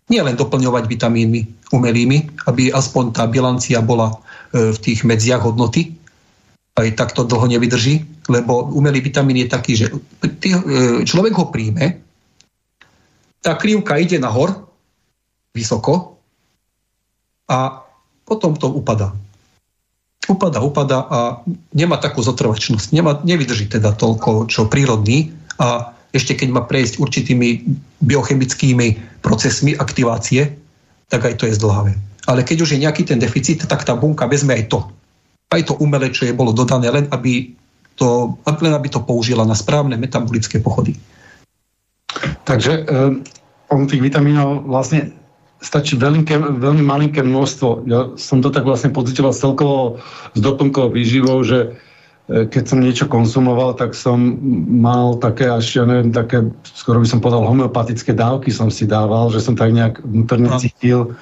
Nie 0.06 0.22
len 0.22 0.38
doplňovať 0.38 0.86
vitamínmi 0.86 1.74
umelými, 1.74 2.46
aby 2.46 2.70
aspoň 2.70 3.18
tá 3.18 3.26
bilancia 3.26 3.82
bola 3.82 4.14
e, 4.54 4.70
v 4.70 4.78
tých 4.78 5.02
medziach 5.02 5.42
hodnoty, 5.42 5.98
aj 6.76 6.88
takto 7.00 7.24
dlho 7.24 7.48
nevydrží, 7.48 8.28
lebo 8.28 8.68
umelý 8.76 9.00
vitamín 9.00 9.40
je 9.40 9.48
taký, 9.48 9.74
že 9.80 9.86
e, 9.88 10.60
človek 11.08 11.34
ho 11.40 11.48
príjme, 11.48 12.04
tá 13.40 13.56
krivka 13.56 13.96
ide 13.96 14.20
nahor, 14.20 14.68
vysoko, 15.56 16.16
a 17.46 17.86
potom 18.26 18.58
to 18.58 18.74
upada. 18.74 19.14
Upada, 20.26 20.58
upada 20.66 20.98
a 21.06 21.20
nemá 21.78 22.02
takú 22.02 22.26
zotrvačnosť. 22.26 22.90
Nemá, 22.90 23.22
nevydrží 23.22 23.70
teda 23.70 23.94
toľko, 23.94 24.50
čo 24.50 24.66
prírodný 24.66 25.30
a 25.62 25.94
ešte 26.10 26.34
keď 26.34 26.50
má 26.50 26.66
prejsť 26.66 26.98
určitými 26.98 27.62
biochemickými 28.02 29.22
procesmi 29.22 29.78
aktivácie, 29.78 30.50
tak 31.14 31.30
aj 31.30 31.38
to 31.38 31.46
je 31.46 31.58
zdlhavé. 31.62 31.94
Ale 32.26 32.42
keď 32.42 32.66
už 32.66 32.74
je 32.74 32.82
nejaký 32.82 33.06
ten 33.06 33.22
deficit, 33.22 33.62
tak 33.70 33.86
tá 33.86 33.94
bunka 33.94 34.26
vezme 34.26 34.58
aj 34.58 34.74
to. 34.74 34.80
Aj 35.52 35.62
to 35.64 35.78
je 36.26 36.34
bolo 36.34 36.52
dodané, 36.52 36.90
len 36.90 37.06
aby 37.14 37.54
to, 37.96 38.36
len 38.44 38.74
aby 38.76 38.88
to 38.92 39.00
použila 39.04 39.48
na 39.48 39.56
správne 39.56 39.96
metabolické 39.96 40.60
pochody. 40.60 40.98
Takže 42.44 42.86
um, 42.86 43.24
on 43.72 43.88
tých 43.88 44.04
vitamínov 44.04 44.68
vlastne 44.68 45.16
stačí 45.64 45.96
veľké, 45.96 46.38
veľmi 46.60 46.84
malinké 46.84 47.24
množstvo. 47.24 47.88
Ja 47.88 48.14
som 48.20 48.44
to 48.44 48.52
tak 48.52 48.68
vlastne 48.68 48.92
pocitoval 48.92 49.32
celkovo 49.32 50.04
s 50.36 50.40
doplnkovou 50.44 50.92
výživou, 50.92 51.42
že 51.42 51.80
E, 52.26 52.50
keď 52.50 52.64
som 52.66 52.82
niečo 52.82 53.06
konzumoval, 53.06 53.78
tak 53.78 53.94
som 53.94 54.18
mal 54.82 55.22
také 55.22 55.46
až, 55.46 55.78
ja 55.78 55.86
neviem, 55.86 56.10
také, 56.10 56.42
skoro 56.74 56.98
by 56.98 57.08
som 57.08 57.22
povedal, 57.22 57.46
homeopatické 57.46 58.18
dávky 58.18 58.50
som 58.50 58.74
si 58.74 58.90
dával, 58.90 59.30
že 59.30 59.46
som 59.46 59.54
tak 59.54 59.70
nejak 59.70 60.02
vnútorne 60.02 60.50
cítil, 60.58 61.14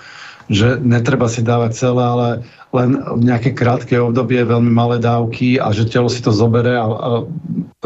že 0.48 0.80
netreba 0.80 1.27
si 1.27 1.44
dávať 1.44 1.75
celé, 1.75 2.03
ale 2.03 2.27
len 2.74 2.98
v 2.98 3.22
nejaké 3.22 3.53
krátke 3.53 3.94
obdobie 4.01 4.42
veľmi 4.42 4.74
malé 4.74 4.98
dávky 4.98 5.62
a 5.62 5.70
že 5.70 5.86
telo 5.86 6.09
si 6.09 6.25
to 6.25 6.33
zobere 6.33 6.74
a, 6.74 6.86
a 6.90 7.09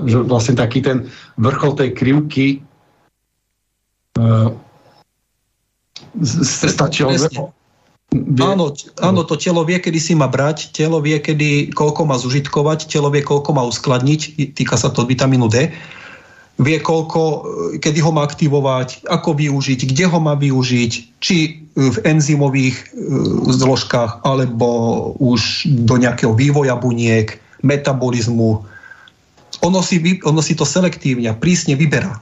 že 0.08 0.24
vlastne 0.24 0.56
taký 0.56 0.80
ten 0.80 1.12
vrchol 1.36 1.76
tej 1.76 1.90
krivky 1.92 2.48
uh, 4.16 4.56
stačil, 6.24 7.12
Vie... 8.08 8.40
Áno, 8.40 8.72
áno, 9.04 9.22
to 9.28 9.36
telo 9.36 9.68
vie, 9.68 9.84
kedy 9.84 10.00
si 10.00 10.14
má 10.16 10.32
brať, 10.32 10.72
telo 10.72 11.04
vie, 11.04 11.20
kedy, 11.20 11.76
koľko 11.76 12.08
má 12.08 12.16
zužitkovať, 12.16 12.88
telo 12.88 13.12
vie, 13.12 13.20
koľko 13.20 13.52
má 13.52 13.68
uskladniť, 13.68 14.56
týka 14.56 14.80
sa 14.80 14.88
to 14.88 15.04
vitamínu 15.04 15.52
D, 15.52 15.76
vie, 16.58 16.78
koľko, 16.82 17.22
kedy 17.78 18.00
ho 18.02 18.12
má 18.14 18.26
aktivovať, 18.26 19.06
ako 19.06 19.38
využiť, 19.38 19.80
kde 19.94 20.06
ho 20.10 20.18
má 20.18 20.34
využiť, 20.34 20.92
či 21.22 21.68
v 21.78 21.98
enzymových 22.02 22.76
e, 22.78 22.86
zložkách, 23.54 24.26
alebo 24.26 24.68
už 25.22 25.70
do 25.86 26.02
nejakého 26.02 26.34
vývoja 26.34 26.74
buniek, 26.74 27.38
metabolizmu. 27.62 28.66
Ono 29.62 29.80
si, 29.86 30.02
ono 30.26 30.42
si 30.42 30.54
to 30.58 30.66
selektívne 30.66 31.38
prísne 31.38 31.78
vyberá. 31.78 32.18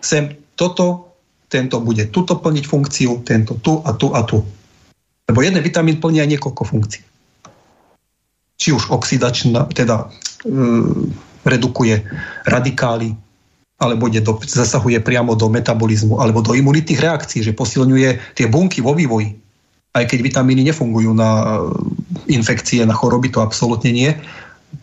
Sem 0.00 0.40
toto, 0.56 1.16
tento 1.52 1.80
bude 1.84 2.08
tuto 2.08 2.40
plniť 2.40 2.64
funkciu, 2.64 3.20
tento 3.20 3.60
tu 3.60 3.84
a 3.84 3.92
tu 3.92 4.16
a 4.16 4.24
tu. 4.24 4.40
Lebo 5.28 5.38
jeden 5.44 5.60
vitamín 5.60 6.00
plní 6.00 6.24
aj 6.24 6.30
niekoľko 6.36 6.62
funkcií. 6.64 7.04
Či 8.60 8.68
už 8.76 8.92
oxidačná, 8.92 9.68
teda 9.72 10.08
e, 10.44 10.56
redukuje 11.44 12.04
radikály, 12.44 13.16
alebo 13.80 14.12
ide 14.12 14.20
do, 14.20 14.36
zasahuje 14.44 15.00
priamo 15.00 15.32
do 15.32 15.48
metabolizmu, 15.48 16.20
alebo 16.20 16.44
do 16.44 16.52
imunitných 16.52 17.00
reakcií, 17.00 17.40
že 17.40 17.56
posilňuje 17.56 18.36
tie 18.36 18.46
bunky 18.46 18.84
vo 18.84 18.92
vývoji. 18.92 19.40
Aj 19.90 20.04
keď 20.06 20.18
vitamíny 20.20 20.62
nefungujú 20.68 21.10
na 21.16 21.30
e, 21.32 21.46
infekcie, 22.36 22.84
na 22.84 22.94
choroby, 22.94 23.32
to 23.32 23.40
absolútne 23.40 23.90
nie. 23.90 24.12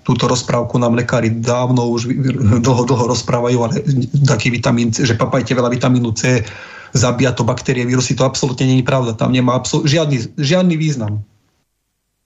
Túto 0.03 0.27
rozprávku 0.27 0.75
nám 0.81 0.99
lekári 0.99 1.31
dávno 1.31 1.87
už 1.93 2.11
dlho, 2.59 2.83
dlho 2.83 3.05
rozprávajú, 3.07 3.57
ale 3.63 3.85
taký 4.27 4.51
vitamín 4.51 4.91
že 4.91 5.15
papajte 5.15 5.55
veľa 5.55 5.71
vitamínu 5.71 6.11
C, 6.11 6.43
zabíja 6.91 7.31
to 7.31 7.47
baktérie, 7.47 7.87
vírusy, 7.87 8.17
to 8.17 8.27
absolútne 8.27 8.67
není 8.67 8.83
pravda. 8.83 9.15
Tam 9.15 9.31
nemá 9.31 9.55
absol- 9.55 9.87
žiadny, 9.87 10.35
žiadny 10.35 10.75
význam. 10.75 11.23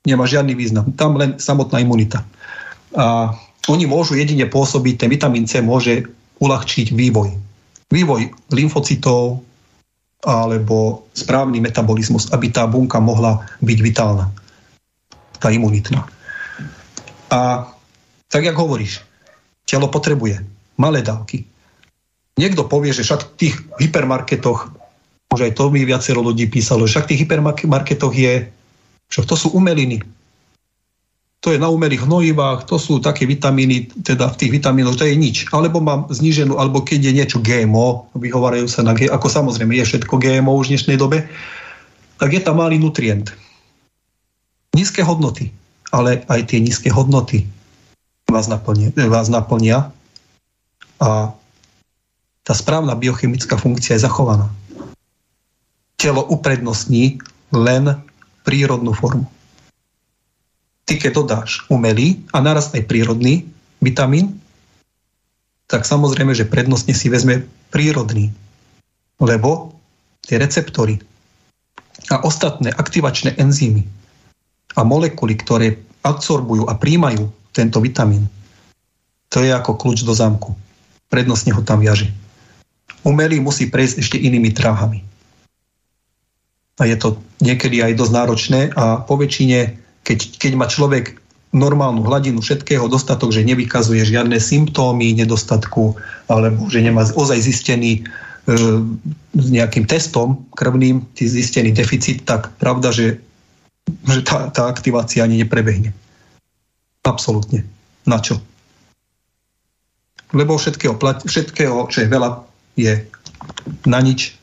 Nemá 0.08 0.26
žiadny 0.26 0.58
význam. 0.58 0.90
Tam 0.98 1.14
len 1.20 1.38
samotná 1.38 1.78
imunita. 1.84 2.26
A 2.98 3.38
oni 3.70 3.86
môžu 3.86 4.18
jedine 4.18 4.50
pôsobiť, 4.50 5.06
ten 5.06 5.10
vitamín 5.12 5.46
C 5.46 5.62
môže 5.62 6.08
uľahčiť 6.42 6.94
vývoj. 6.96 7.30
Vývoj 7.92 8.22
lymfocytov 8.50 9.44
alebo 10.22 11.10
správny 11.14 11.62
metabolizmus, 11.62 12.30
aby 12.34 12.54
tá 12.54 12.66
bunka 12.70 13.02
mohla 13.02 13.46
byť 13.62 13.78
vitálna. 13.82 14.30
Tá 15.42 15.50
imunitná. 15.50 16.06
A 17.34 17.70
tak, 18.30 18.46
jak 18.46 18.58
hovoríš, 18.58 19.02
telo 19.66 19.90
potrebuje 19.90 20.42
malé 20.78 21.02
dávky, 21.02 21.46
Niekto 22.40 22.66
povie, 22.66 22.96
že 22.96 23.04
však 23.04 23.22
v 23.22 23.32
tých 23.38 23.56
hypermarketoch, 23.78 24.72
už 25.30 25.42
aj 25.46 25.52
to 25.54 25.70
mi 25.70 25.84
viacero 25.84 26.24
ľudí 26.24 26.48
písalo, 26.48 26.88
že 26.88 26.98
však 26.98 27.06
v 27.06 27.10
tých 27.12 27.22
hypermarketoch 27.28 28.14
je, 28.16 28.48
však 29.12 29.26
to 29.28 29.36
sú 29.36 29.48
umeliny. 29.52 30.00
To 31.42 31.50
je 31.50 31.58
na 31.58 31.74
umelých 31.74 32.06
hnojivách, 32.06 32.70
to 32.70 32.78
sú 32.78 33.02
také 33.02 33.26
vitamíny, 33.26 33.90
teda 34.06 34.30
v 34.30 34.38
tých 34.38 34.52
vitamínoch 34.62 34.94
to 34.94 35.10
je 35.10 35.18
nič. 35.18 35.50
Alebo 35.50 35.82
mám 35.82 36.06
zníženú, 36.14 36.62
alebo 36.62 36.86
keď 36.86 37.10
je 37.10 37.18
niečo 37.18 37.38
GMO, 37.42 38.14
vyhovárajú 38.14 38.70
sa 38.70 38.86
na 38.86 38.94
ako 38.94 39.26
samozrejme 39.26 39.74
je 39.82 39.90
všetko 39.90 40.22
GMO 40.22 40.54
už 40.62 40.70
v 40.70 40.72
dnešnej 40.78 40.98
dobe, 41.02 41.26
tak 42.22 42.30
je 42.30 42.42
tam 42.46 42.62
malý 42.62 42.78
nutrient. 42.78 43.34
Nízke 44.78 45.02
hodnoty, 45.02 45.50
ale 45.90 46.22
aj 46.30 46.54
tie 46.54 46.62
nízke 46.62 46.94
hodnoty 46.94 47.50
vás 48.32 48.48
naplnia, 48.48 48.94
vás 48.96 49.28
naplnia 49.28 49.92
a 51.02 51.34
tá 52.46 52.54
správna 52.54 52.94
biochemická 52.96 53.60
funkcia 53.60 54.00
je 54.00 54.06
zachovaná. 54.06 54.48
Telo 56.00 56.26
uprednostní 56.30 57.18
len 57.54 57.98
prírodnú 58.48 58.96
formu. 58.96 59.28
Ty 60.92 61.00
keď 61.00 61.12
dodáš 61.16 61.64
umelý 61.72 62.20
a 62.36 62.44
naraz 62.44 62.76
aj 62.76 62.84
prírodný 62.84 63.48
vitamín, 63.80 64.44
tak 65.72 65.88
samozrejme, 65.88 66.36
že 66.36 66.44
prednostne 66.44 66.92
si 66.92 67.08
vezme 67.08 67.48
prírodný. 67.72 68.36
Lebo 69.16 69.72
tie 70.20 70.36
receptory 70.36 71.00
a 72.12 72.20
ostatné 72.28 72.76
aktivačné 72.76 73.40
enzymy 73.40 73.88
a 74.76 74.84
molekuly, 74.84 75.40
ktoré 75.40 75.80
absorbujú 76.04 76.68
a 76.68 76.76
príjmajú 76.76 77.32
tento 77.56 77.80
vitamín, 77.80 78.28
to 79.32 79.40
je 79.40 79.56
ako 79.56 79.80
kľúč 79.80 80.04
do 80.04 80.12
zámku. 80.12 80.52
Prednostne 81.08 81.56
ho 81.56 81.64
tam 81.64 81.80
viaže 81.80 82.12
umelý 83.04 83.42
musí 83.42 83.70
prejsť 83.70 83.96
ešte 84.02 84.18
inými 84.20 84.54
dráhami. 84.54 85.00
A 86.82 86.90
je 86.90 86.98
to 86.98 87.22
niekedy 87.42 87.82
aj 87.82 87.98
dosť 87.98 88.14
náročné 88.14 88.62
a 88.74 89.06
po 89.06 89.18
väčšine, 89.18 89.78
keď, 90.04 90.20
keď 90.42 90.52
má 90.58 90.66
človek 90.66 91.22
normálnu 91.52 92.08
hladinu 92.08 92.40
všetkého, 92.40 92.88
dostatok, 92.88 93.36
že 93.36 93.44
nevykazuje 93.44 94.08
žiadne 94.08 94.40
symptómy 94.40 95.12
nedostatku, 95.20 96.00
alebo 96.32 96.72
že 96.72 96.80
nemá 96.80 97.04
ozaj 97.04 97.44
zistený 97.44 98.00
e, 98.00 98.02
nejakým 99.36 99.84
testom 99.84 100.48
krvným 100.56 101.04
zistený 101.20 101.76
deficit, 101.76 102.24
tak 102.24 102.56
pravda, 102.56 102.96
že, 102.96 103.20
že 104.08 104.20
tá, 104.24 104.48
tá 104.48 104.72
aktivácia 104.72 105.28
ani 105.28 105.44
neprebehne. 105.44 105.92
Absolútne. 107.04 107.68
Na 108.08 108.24
čo? 108.24 108.40
Lebo 110.32 110.56
všetkého, 110.56 110.96
všetkého, 111.28 111.76
čo 111.92 111.98
je 112.00 112.08
veľa, 112.08 112.48
je 112.80 113.04
na 113.84 114.00
nič 114.00 114.40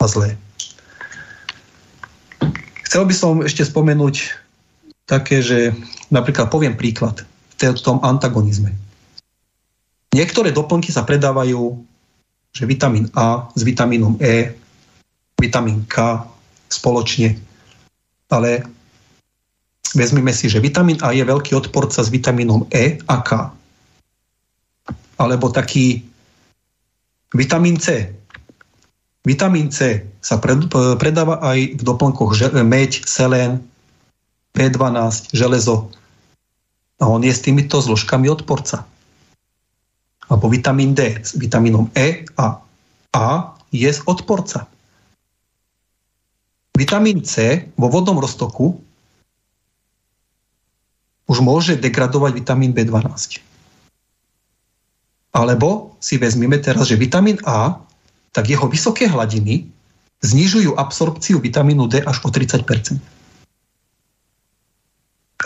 a 0.00 0.08
zlé. 0.08 0.40
Chcel 2.88 3.04
by 3.04 3.12
som 3.12 3.44
ešte 3.44 3.68
spomenúť 3.68 4.47
také, 5.08 5.40
že 5.40 5.72
napríklad 6.12 6.52
poviem 6.52 6.76
príklad 6.76 7.24
v 7.56 7.80
tom 7.80 7.98
antagonizme. 8.04 8.70
Niektoré 10.12 10.52
doplnky 10.52 10.92
sa 10.92 11.02
predávajú, 11.02 11.74
že 12.52 12.64
vitamín 12.68 13.08
A 13.16 13.48
s 13.56 13.64
vitamínom 13.64 14.20
E, 14.20 14.52
vitamín 15.40 15.88
K 15.88 16.22
spoločne, 16.68 17.40
ale 18.28 18.68
vezmime 19.96 20.30
si, 20.36 20.52
že 20.52 20.60
vitamín 20.60 21.00
A 21.00 21.16
je 21.16 21.24
veľký 21.24 21.56
odporca 21.56 22.04
s 22.04 22.12
vitamínom 22.12 22.68
E 22.68 23.00
a 23.08 23.16
K. 23.24 23.30
Alebo 25.18 25.50
taký 25.50 26.04
Vitamín 27.34 27.76
C. 27.76 28.08
Vitamín 29.28 29.68
C 29.68 30.00
sa 30.24 30.40
predáva 30.40 31.36
aj 31.44 31.76
v 31.76 31.82
doplnkoch 31.84 32.32
meď, 32.64 33.04
selén, 33.04 33.60
B12, 34.58 35.30
železo. 35.30 35.86
A 36.98 37.06
on 37.06 37.22
je 37.22 37.30
s 37.30 37.46
týmito 37.46 37.78
zložkami 37.78 38.26
odporca. 38.26 38.82
Alebo 40.26 40.50
vitamín 40.50 40.98
D 40.98 41.22
s 41.22 41.38
vitamínom 41.38 41.94
E 41.94 42.26
a 42.34 42.58
A 43.14 43.28
je 43.70 43.86
z 43.86 44.02
odporca. 44.04 44.66
Vitamín 46.74 47.22
C 47.22 47.64
vo 47.78 47.86
vodnom 47.86 48.18
roztoku 48.18 48.82
už 51.28 51.38
môže 51.44 51.78
degradovať 51.78 52.32
vitamín 52.34 52.74
B12. 52.74 53.44
Alebo 55.32 55.94
si 56.02 56.16
vezmeme 56.16 56.56
teraz, 56.58 56.88
že 56.88 56.96
vitamín 56.96 57.38
A, 57.44 57.78
tak 58.32 58.48
jeho 58.48 58.66
vysoké 58.66 59.06
hladiny 59.06 59.68
znižujú 60.24 60.74
absorpciu 60.74 61.38
vitamínu 61.38 61.86
D 61.86 62.02
až 62.02 62.24
o 62.26 62.32
30 62.32 62.64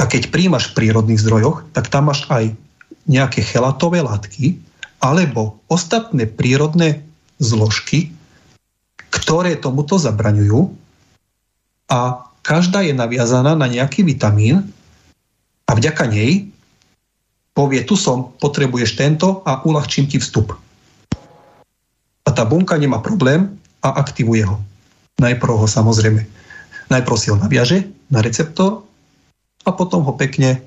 A 0.00 0.08
keď 0.08 0.32
príjmaš 0.32 0.72
v 0.72 0.84
prírodných 0.84 1.20
zdrojoch, 1.20 1.68
tak 1.76 1.92
tam 1.92 2.08
máš 2.08 2.24
aj 2.32 2.56
nejaké 3.04 3.44
chelatové 3.44 4.00
látky 4.00 4.56
alebo 5.02 5.58
ostatné 5.66 6.30
prírodné 6.30 7.02
zložky, 7.42 8.14
ktoré 9.10 9.58
tomuto 9.58 9.98
zabraňujú 9.98 10.72
a 11.90 12.24
každá 12.40 12.86
je 12.86 12.94
naviazaná 12.94 13.52
na 13.58 13.66
nejaký 13.68 14.06
vitamín 14.06 14.70
a 15.66 15.70
vďaka 15.74 16.08
nej 16.08 16.52
povie, 17.52 17.84
tu 17.84 17.94
som, 18.00 18.32
potrebuješ 18.40 18.96
tento 18.96 19.44
a 19.44 19.60
uľahčím 19.64 20.08
ti 20.08 20.16
vstup. 20.16 20.56
A 22.22 22.28
tá 22.32 22.48
bunka 22.48 22.80
nemá 22.80 23.04
problém 23.04 23.60
a 23.84 24.00
aktivuje 24.00 24.48
ho. 24.48 24.56
Najprv 25.20 25.52
ho 25.60 25.66
samozrejme, 25.68 26.24
najprv 26.88 27.16
si 27.20 27.28
ho 27.28 27.36
naviaže 27.36 27.84
na 28.08 28.24
receptor 28.24 28.88
a 29.62 29.70
potom 29.70 30.02
ho 30.02 30.12
pekne 30.14 30.62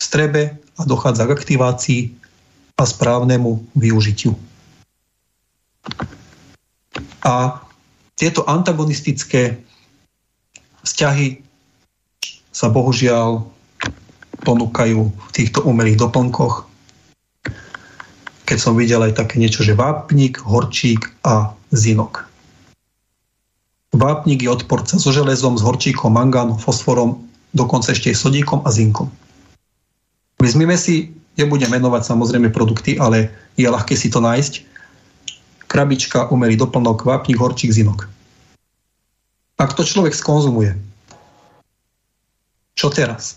strebe 0.00 0.56
a 0.76 0.82
dochádza 0.84 1.28
k 1.28 1.34
aktivácii 1.36 2.00
a 2.80 2.84
správnemu 2.88 3.60
využitiu. 3.76 4.32
A 7.20 7.60
tieto 8.16 8.44
antagonistické 8.48 9.60
vzťahy 10.84 11.44
sa 12.52 12.72
bohužiaľ 12.72 13.44
ponúkajú 14.40 15.00
v 15.04 15.30
týchto 15.32 15.60
umelých 15.68 16.00
doplnkoch. 16.00 16.64
Keď 18.48 18.58
som 18.58 18.74
videl 18.74 19.04
aj 19.04 19.20
také 19.20 19.36
niečo, 19.36 19.60
že 19.62 19.76
vápnik, 19.76 20.40
horčík 20.40 21.12
a 21.22 21.52
zinok. 21.70 22.26
Vápnik 23.94 24.42
je 24.42 24.50
odporca 24.50 24.96
so 24.96 25.10
železom, 25.12 25.60
s 25.60 25.62
horčíkom, 25.62 26.14
mangánom, 26.14 26.58
fosforom, 26.58 27.29
dokonca 27.54 27.92
ešte 27.92 28.10
aj 28.14 28.18
sodíkom 28.18 28.62
a 28.66 28.70
zinkom. 28.70 29.10
Vezmime 30.40 30.78
si, 30.80 31.12
nebudem 31.36 31.68
menovať 31.68 32.02
samozrejme 32.08 32.48
produkty, 32.50 32.96
ale 32.96 33.28
je 33.60 33.68
ľahké 33.68 33.92
si 33.94 34.08
to 34.08 34.24
nájsť. 34.24 34.66
Krabička, 35.70 36.32
umelý 36.32 36.58
doplnok, 36.58 37.06
vápnik, 37.06 37.38
horčík, 37.38 37.70
zinok. 37.70 38.08
Ak 39.60 39.76
to 39.76 39.84
človek 39.84 40.16
skonzumuje, 40.16 40.72
čo 42.80 42.88
teraz? 42.88 43.36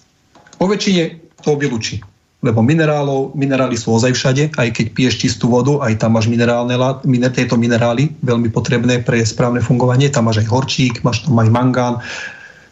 Po 0.55 0.71
väčšine 0.71 1.19
to 1.43 1.59
vylúči. 1.59 1.99
Lebo 2.43 2.63
minerálov, 2.63 3.35
minerály 3.35 3.75
sú 3.75 3.95
ozaj 3.95 4.15
všade, 4.15 4.43
aj 4.55 4.67
keď 4.71 4.85
piješ 4.95 5.15
čistú 5.19 5.51
vodu, 5.51 5.79
aj 5.83 5.99
tam 5.99 6.15
máš 6.15 6.27
minerálne 6.27 6.75
miner, 7.03 7.31
tieto 7.31 7.55
minerály, 7.55 8.11
veľmi 8.23 8.51
potrebné 8.51 9.03
pre 9.03 9.19
správne 9.23 9.59
fungovanie. 9.63 10.11
Tam 10.11 10.27
máš 10.27 10.43
aj 10.43 10.51
horčík, 10.51 11.03
máš 11.03 11.23
tam 11.23 11.39
aj 11.39 11.51
mangán, 11.51 11.99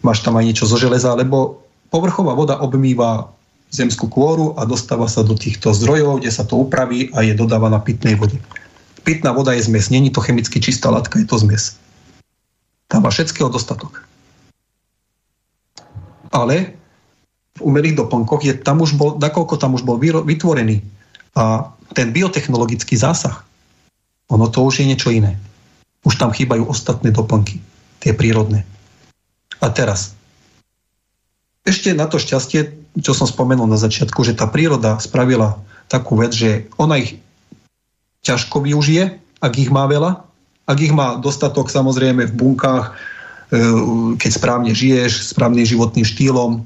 máš 0.01 0.21
tam 0.25 0.37
aj 0.37 0.45
niečo 0.45 0.65
zo 0.69 0.77
železa, 0.77 1.13
lebo 1.17 1.61
povrchová 1.93 2.33
voda 2.33 2.57
obmýva 2.61 3.29
zemskú 3.71 4.11
kôru 4.11 4.53
a 4.59 4.67
dostáva 4.67 5.07
sa 5.07 5.23
do 5.23 5.33
týchto 5.33 5.71
zdrojov, 5.71 6.19
kde 6.19 6.31
sa 6.31 6.43
to 6.43 6.59
upraví 6.59 7.07
a 7.15 7.23
je 7.23 7.33
dodávaná 7.33 7.79
pitnej 7.79 8.19
vode. 8.19 8.35
Pitná 9.01 9.31
voda 9.31 9.55
je 9.55 9.65
zmes, 9.65 9.89
není 9.89 10.11
to 10.11 10.21
chemicky 10.21 10.59
čistá 10.59 10.91
látka, 10.91 11.17
je 11.17 11.25
to 11.25 11.39
zmes. 11.39 11.79
Tam 12.91 13.07
má 13.07 13.09
všetkého 13.09 13.47
dostatok. 13.47 14.03
Ale 16.35 16.75
v 17.57 17.61
umelých 17.63 17.95
doplnkoch, 17.95 18.43
je, 18.43 18.53
tam 18.59 18.83
už 18.83 18.99
bol, 18.99 19.15
nakoľko 19.19 19.55
tam 19.55 19.75
už 19.75 19.87
bol 19.87 19.95
vytvorený 19.99 20.83
a 21.35 21.71
ten 21.95 22.11
biotechnologický 22.11 22.95
zásah, 22.99 23.43
ono 24.31 24.47
to 24.47 24.63
už 24.63 24.83
je 24.83 24.85
niečo 24.87 25.11
iné. 25.11 25.35
Už 26.07 26.15
tam 26.15 26.31
chýbajú 26.31 26.67
ostatné 26.67 27.11
doplnky, 27.11 27.59
tie 27.99 28.15
prírodné. 28.15 28.63
A 29.62 29.69
teraz, 29.69 30.17
ešte 31.62 31.93
na 31.93 32.10
to 32.10 32.17
šťastie, 32.17 32.74
čo 33.00 33.13
som 33.13 33.30
spomenul 33.30 33.69
na 33.69 33.78
začiatku, 33.78 34.26
že 34.26 34.34
tá 34.34 34.50
príroda 34.50 34.97
spravila 34.97 35.62
takú 35.86 36.17
vec, 36.17 36.34
že 36.34 36.65
ona 36.82 36.97
ich 36.97 37.21
ťažko 38.26 38.65
využije, 38.65 39.21
ak 39.41 39.54
ich 39.58 39.69
má 39.69 39.86
veľa, 39.86 40.26
ak 40.65 40.78
ich 40.82 40.93
má 40.93 41.17
dostatok 41.21 41.69
samozrejme 41.69 42.30
v 42.30 42.38
bunkách, 42.38 42.86
e, 42.89 43.60
keď 44.17 44.32
správne 44.32 44.71
žiješ, 44.74 45.34
správnym 45.34 45.65
životným 45.65 46.06
štýlom, 46.06 46.65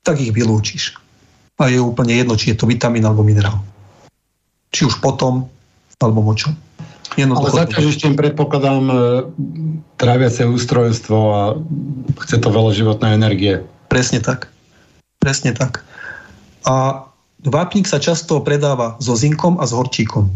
tak 0.00 0.20
ich 0.20 0.32
vylúčiš. 0.32 0.96
A 1.60 1.68
je 1.68 1.76
úplne 1.76 2.16
jedno, 2.16 2.40
či 2.40 2.52
je 2.52 2.56
to 2.56 2.64
vitamín 2.64 3.04
alebo 3.04 3.20
minerál. 3.20 3.60
Či 4.72 4.88
už 4.88 5.04
potom, 5.04 5.44
alebo 6.00 6.24
močom. 6.24 6.56
Ale 7.18 7.50
zaťažištím 7.50 8.14
predpokladám 8.14 8.84
e, 8.86 8.94
tráviace 9.98 10.46
ústrojstvo 10.46 11.18
a 11.34 11.42
chce 12.22 12.38
to 12.38 12.48
veľa 12.54 12.70
životnej 12.70 13.18
energie. 13.18 13.66
Presne 13.90 14.22
tak. 14.22 14.46
Presne 15.18 15.50
tak. 15.52 15.82
A 16.62 17.04
vápnik 17.42 17.90
sa 17.90 17.98
často 17.98 18.38
predáva 18.40 18.94
so 19.02 19.18
zinkom 19.18 19.58
a 19.58 19.66
s 19.66 19.74
horčíkom. 19.74 20.30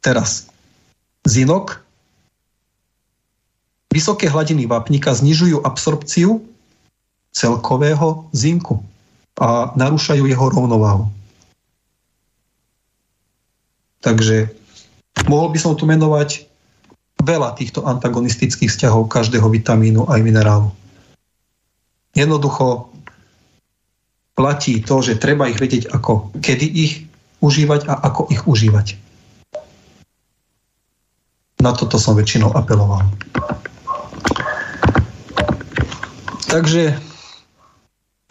Teraz. 0.00 0.46
Zinok. 1.26 1.82
Vysoké 3.90 4.30
hladiny 4.30 4.70
vápnika 4.70 5.14
znižujú 5.14 5.62
absorpciu 5.62 6.42
celkového 7.34 8.30
zinku 8.30 8.82
a 9.38 9.74
narúšajú 9.74 10.30
jeho 10.30 10.46
rovnováhu. 10.46 11.10
Takže 14.04 14.52
mohol 15.30 15.52
by 15.52 15.58
som 15.58 15.72
tu 15.74 15.84
menovať 15.84 16.46
veľa 17.24 17.56
týchto 17.56 17.86
antagonistických 17.86 18.68
vzťahov 18.68 19.08
každého 19.08 19.46
vitamínu 19.48 20.06
aj 20.08 20.20
minerálu. 20.20 20.68
Jednoducho 22.14 22.92
platí 24.36 24.82
to, 24.82 25.00
že 25.02 25.18
treba 25.18 25.50
ich 25.50 25.58
vedieť, 25.58 25.90
ako, 25.90 26.34
kedy 26.38 26.66
ich 26.66 26.92
užívať 27.40 27.86
a 27.90 27.94
ako 28.12 28.30
ich 28.30 28.42
užívať. 28.44 29.00
Na 31.64 31.72
toto 31.72 31.96
som 31.96 32.18
väčšinou 32.18 32.52
apeloval. 32.52 33.08
Takže 36.44 36.94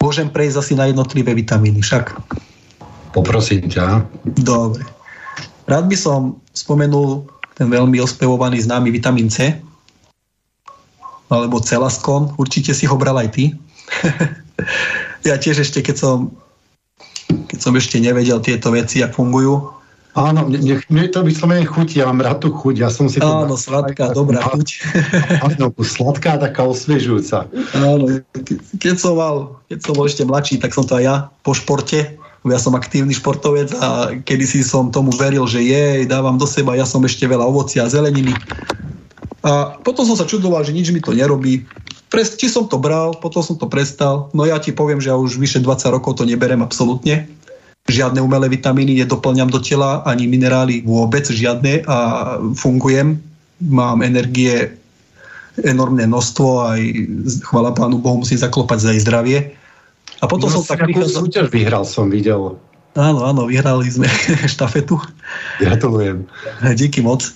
Môžem 0.04 0.28
prejsť 0.28 0.60
asi 0.60 0.72
na 0.76 0.84
jednotlivé 0.84 1.32
vitamíny 1.32 1.80
však. 1.80 2.12
Poprosím 3.16 3.72
ťa. 3.72 4.04
Dobre. 4.36 4.84
Rád 5.64 5.84
by 5.88 5.96
som 5.96 6.20
spomenul 6.52 7.24
ten 7.54 7.70
veľmi 7.70 8.02
ospevovaný 8.02 8.60
známy 8.60 8.90
vitamín 8.92 9.30
C, 9.30 9.56
alebo 11.32 11.62
celaskon. 11.62 12.34
Určite 12.36 12.76
si 12.76 12.84
ho 12.84 12.96
bral 12.98 13.16
aj 13.16 13.28
ty. 13.32 13.44
ja 15.28 15.40
tiež 15.40 15.64
ešte, 15.64 15.80
keď 15.80 15.96
som, 15.96 16.16
keď 17.48 17.58
som 17.58 17.72
ešte 17.74 17.96
nevedel 17.96 18.38
tieto 18.44 18.74
veci, 18.74 19.00
ako 19.00 19.14
fungujú, 19.14 19.54
Áno, 20.14 20.46
mne, 20.46 20.78
mne 20.86 21.10
to 21.10 21.26
vyslovene 21.26 21.66
chutí, 21.66 21.98
ja 21.98 22.06
mám 22.06 22.22
rád 22.22 22.46
tú 22.46 22.54
chuť. 22.54 22.74
Ja 22.78 22.86
som 22.86 23.10
si 23.10 23.18
Áno, 23.18 23.58
sladká, 23.58 24.14
dobrá 24.14 24.46
chuť. 24.46 24.68
Áno, 25.50 25.74
sladká, 25.74 26.38
taká 26.38 26.62
osviežujúca. 26.70 27.50
Áno, 27.74 28.22
keď 28.78 28.94
som, 28.94 29.18
mal, 29.18 29.58
keď 29.66 29.78
som 29.82 29.92
bol 29.98 30.06
ešte 30.06 30.22
mladší, 30.22 30.62
tak 30.62 30.70
som 30.70 30.86
to 30.86 31.02
aj 31.02 31.02
ja 31.02 31.16
po 31.42 31.50
športe, 31.50 32.14
ja 32.44 32.60
som 32.60 32.76
aktívny 32.76 33.16
športovec 33.16 33.72
a 33.80 34.12
kedysi 34.20 34.60
som 34.60 34.92
tomu 34.92 35.12
veril, 35.16 35.48
že 35.48 35.64
je, 35.64 36.04
dávam 36.04 36.36
do 36.36 36.44
seba, 36.44 36.76
ja 36.76 36.84
som 36.84 37.00
ešte 37.00 37.24
veľa 37.24 37.48
ovocia 37.48 37.84
a 37.84 37.90
zeleniny. 37.92 38.36
A 39.44 39.76
potom 39.80 40.04
som 40.04 40.16
sa 40.16 40.28
čudoval, 40.28 40.64
že 40.64 40.76
nič 40.76 40.92
mi 40.92 41.00
to 41.00 41.16
nerobí. 41.16 41.64
Prest, 42.12 42.36
či 42.40 42.52
som 42.52 42.68
to 42.68 42.76
bral, 42.76 43.16
potom 43.16 43.40
som 43.40 43.56
to 43.56 43.68
prestal. 43.68 44.28
No 44.36 44.44
ja 44.44 44.60
ti 44.60 44.72
poviem, 44.72 45.00
že 45.00 45.12
ja 45.12 45.16
už 45.16 45.40
vyše 45.40 45.60
20 45.60 45.94
rokov 45.94 46.20
to 46.20 46.24
neberem 46.28 46.60
absolútne 46.60 47.28
žiadne 47.88 48.20
umelé 48.24 48.48
vitamíny 48.48 49.04
nedoplňam 49.04 49.52
do 49.52 49.60
tela, 49.60 50.00
ani 50.08 50.24
minerály 50.24 50.80
vôbec 50.88 51.28
žiadne 51.28 51.84
a 51.84 51.96
fungujem. 52.56 53.20
Mám 53.60 54.00
energie 54.00 54.72
enormné 55.60 56.08
množstvo, 56.08 56.46
aj 56.74 56.80
chvala 57.44 57.76
pánu 57.76 58.00
Bohu 58.00 58.24
musím 58.24 58.40
zaklopať 58.40 58.78
za 58.80 58.90
jej 58.96 59.02
zdravie. 59.04 59.38
A 60.24 60.30
potom 60.30 60.48
no, 60.48 60.56
som 60.56 60.64
tak 60.64 60.88
prichádzal... 60.88 61.20
súťaž 61.28 61.46
vyhral, 61.52 61.84
som 61.84 62.08
videl. 62.08 62.56
Áno, 62.96 63.28
áno, 63.28 63.44
vyhrali 63.44 63.84
sme 63.92 64.08
štafetu. 64.54 64.96
Gratulujem. 65.60 66.24
Díky 66.72 67.04
moc. 67.04 67.28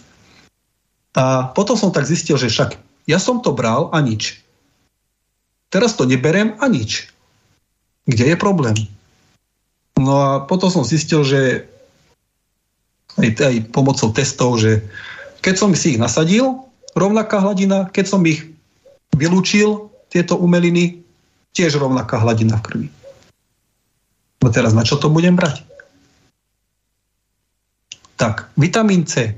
A 1.13 1.53
potom 1.53 1.77
som 1.77 1.93
tak 1.93 2.09
zistil, 2.09 2.41
že 2.41 2.49
však 2.49 2.81
ja 3.05 3.21
som 3.21 3.45
to 3.45 3.53
bral 3.53 3.93
a 3.93 4.01
nič. 4.01 4.41
Teraz 5.69 5.93
to 6.01 6.09
neberem 6.09 6.57
a 6.65 6.65
nič. 6.65 7.13
Kde 8.09 8.33
je 8.33 8.37
problém? 8.41 8.89
No 10.01 10.15
a 10.17 10.31
potom 10.49 10.73
som 10.73 10.87
zistil, 10.87 11.21
že 11.29 11.69
aj, 13.21 13.29
aj 13.37 13.55
pomocou 13.75 14.09
testov, 14.15 14.57
že 14.63 14.81
keď 15.45 15.55
som 15.61 15.71
si 15.77 15.97
ich 15.97 16.01
nasadil, 16.01 16.65
rovnaká 16.97 17.43
hladina, 17.43 17.91
keď 17.91 18.05
som 18.07 18.23
ich 18.25 18.49
vylúčil, 19.13 19.91
tieto 20.09 20.41
umeliny, 20.41 21.05
tiež 21.59 21.83
rovnaká 21.83 22.23
hladina 22.23 22.63
v 22.63 22.63
krvi. 22.63 22.89
No 24.39 24.55
teraz 24.55 24.71
na 24.71 24.87
čo 24.87 24.95
to 25.03 25.11
budem 25.11 25.35
brať? 25.35 25.67
Tak, 28.15 28.55
vitamín 28.55 29.03
C. 29.03 29.35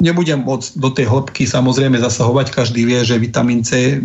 Nebudem 0.00 0.44
moc 0.44 0.72
do 0.76 0.88
tej 0.92 1.08
hĺbky 1.08 1.44
samozrejme 1.44 2.00
zasahovať, 2.00 2.52
každý 2.52 2.88
vie, 2.88 3.00
že 3.04 3.20
vitamín 3.20 3.64
C 3.64 4.00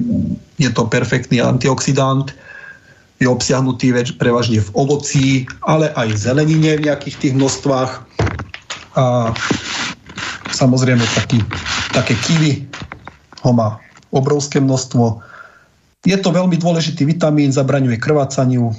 je 0.59 0.69
to 0.71 0.87
perfektný 0.87 1.39
antioxidant, 1.43 2.31
je 3.19 3.27
obsiahnutý 3.27 3.95
prevažne 4.15 4.59
v 4.59 4.69
ovocí, 4.75 5.27
ale 5.63 5.91
aj 5.95 6.15
v 6.15 6.17
zelenine 6.19 6.71
v 6.79 6.85
nejakých 6.91 7.15
tých 7.19 7.33
množstvách. 7.35 7.91
A 8.95 9.35
samozrejme 10.51 11.03
taký, 11.15 11.39
také 11.95 12.15
kivy 12.27 12.67
ho 13.43 13.51
má 13.55 13.77
obrovské 14.11 14.59
množstvo. 14.59 15.30
Je 16.01 16.17
to 16.17 16.33
veľmi 16.33 16.57
dôležitý 16.57 17.05
vitamín, 17.05 17.53
zabraňuje 17.53 18.01
krvácaniu. 18.01 18.73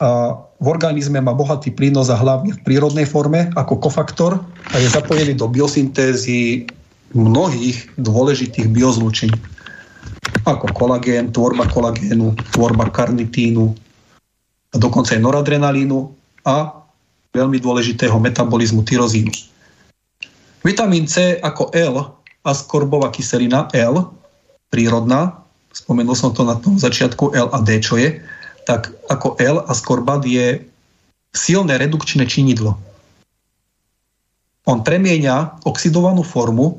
A 0.00 0.32
v 0.56 0.66
organizme 0.66 1.20
má 1.20 1.36
bohatý 1.36 1.76
prínos 1.76 2.08
a 2.08 2.16
hlavne 2.16 2.56
v 2.56 2.64
prírodnej 2.64 3.04
forme 3.04 3.52
ako 3.52 3.84
kofaktor 3.84 4.40
a 4.72 4.76
je 4.80 4.88
zapojený 4.88 5.36
do 5.36 5.44
biosyntézy 5.44 6.64
mnohých 7.12 7.84
dôležitých 8.00 8.72
biozlúčení 8.72 9.36
ako 10.48 10.72
kolagén, 10.72 11.28
tvorba 11.28 11.68
kolagénu, 11.68 12.32
tvorba 12.56 12.88
karnitínu, 12.88 13.76
a 14.70 14.76
dokonca 14.78 15.18
aj 15.18 15.20
noradrenalínu 15.20 15.98
a 16.46 16.80
veľmi 17.34 17.58
dôležitého 17.58 18.16
metabolizmu 18.16 18.86
tyrozínu. 18.86 19.32
Vitamín 20.62 21.04
C 21.10 21.36
ako 21.40 21.74
L 21.74 21.94
askorbová 22.46 23.12
kyselina 23.12 23.68
L, 23.74 24.08
prírodná, 24.70 25.39
spomenul 25.84 26.16
som 26.16 26.36
to 26.36 26.44
na 26.44 26.60
tom 26.60 26.76
začiatku 26.76 27.32
L 27.32 27.48
a 27.50 27.58
D, 27.64 27.80
čo 27.80 27.96
je, 27.96 28.20
tak 28.68 28.92
ako 29.08 29.40
L 29.40 29.64
askorbat 29.66 30.22
je 30.28 30.60
silné 31.32 31.78
redukčné 31.80 32.26
činidlo. 32.28 32.76
On 34.68 34.84
premieňa 34.84 35.64
oxidovanú 35.66 36.22
formu 36.22 36.78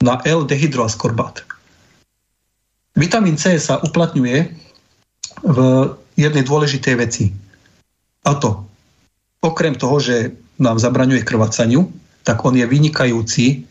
na 0.00 0.22
L-dehydroaskorbat. 0.22 1.44
Vitamín 2.96 3.40
C 3.40 3.56
sa 3.56 3.80
uplatňuje 3.80 4.36
v 5.42 5.58
jednej 6.14 6.44
dôležitej 6.44 6.94
veci. 7.00 7.24
A 8.22 8.36
to, 8.38 8.62
okrem 9.42 9.74
toho, 9.74 9.98
že 9.98 10.36
nám 10.60 10.78
zabraňuje 10.78 11.26
krvácaniu, 11.26 11.88
tak 12.22 12.44
on 12.46 12.54
je 12.54 12.68
vynikajúci 12.68 13.66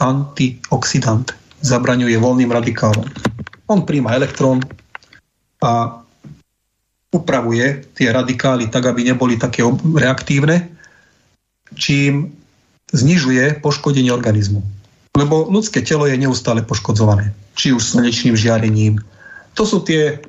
antioxidant. 0.00 1.30
Zabraňuje 1.60 2.16
voľným 2.16 2.50
radikálom. 2.50 3.04
On 3.70 3.86
príjma 3.86 4.18
elektrón 4.18 4.66
a 5.62 6.02
upravuje 7.14 7.86
tie 7.94 8.10
radikály 8.10 8.66
tak, 8.66 8.90
aby 8.90 9.06
neboli 9.06 9.38
také 9.38 9.62
reaktívne, 9.94 10.70
čím 11.78 12.34
znižuje 12.90 13.62
poškodenie 13.62 14.10
organizmu. 14.10 14.62
Lebo 15.14 15.46
ľudské 15.46 15.82
telo 15.82 16.06
je 16.06 16.18
neustále 16.18 16.66
poškodzované. 16.66 17.30
Či 17.54 17.74
už 17.74 17.82
slnečným 17.82 18.34
žiarením. 18.34 18.98
To 19.58 19.62
sú 19.66 19.82
tie, 19.82 20.22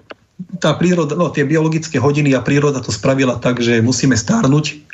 tá 0.57 0.73
príroda, 0.77 1.13
no, 1.17 1.29
tie 1.33 1.45
biologické 1.45 2.01
hodiny 2.01 2.33
a 2.33 2.45
príroda 2.45 2.81
to 2.81 2.93
spravila 2.93 3.37
tak, 3.37 3.61
že 3.61 3.81
musíme 3.81 4.17
stárnuť 4.17 4.85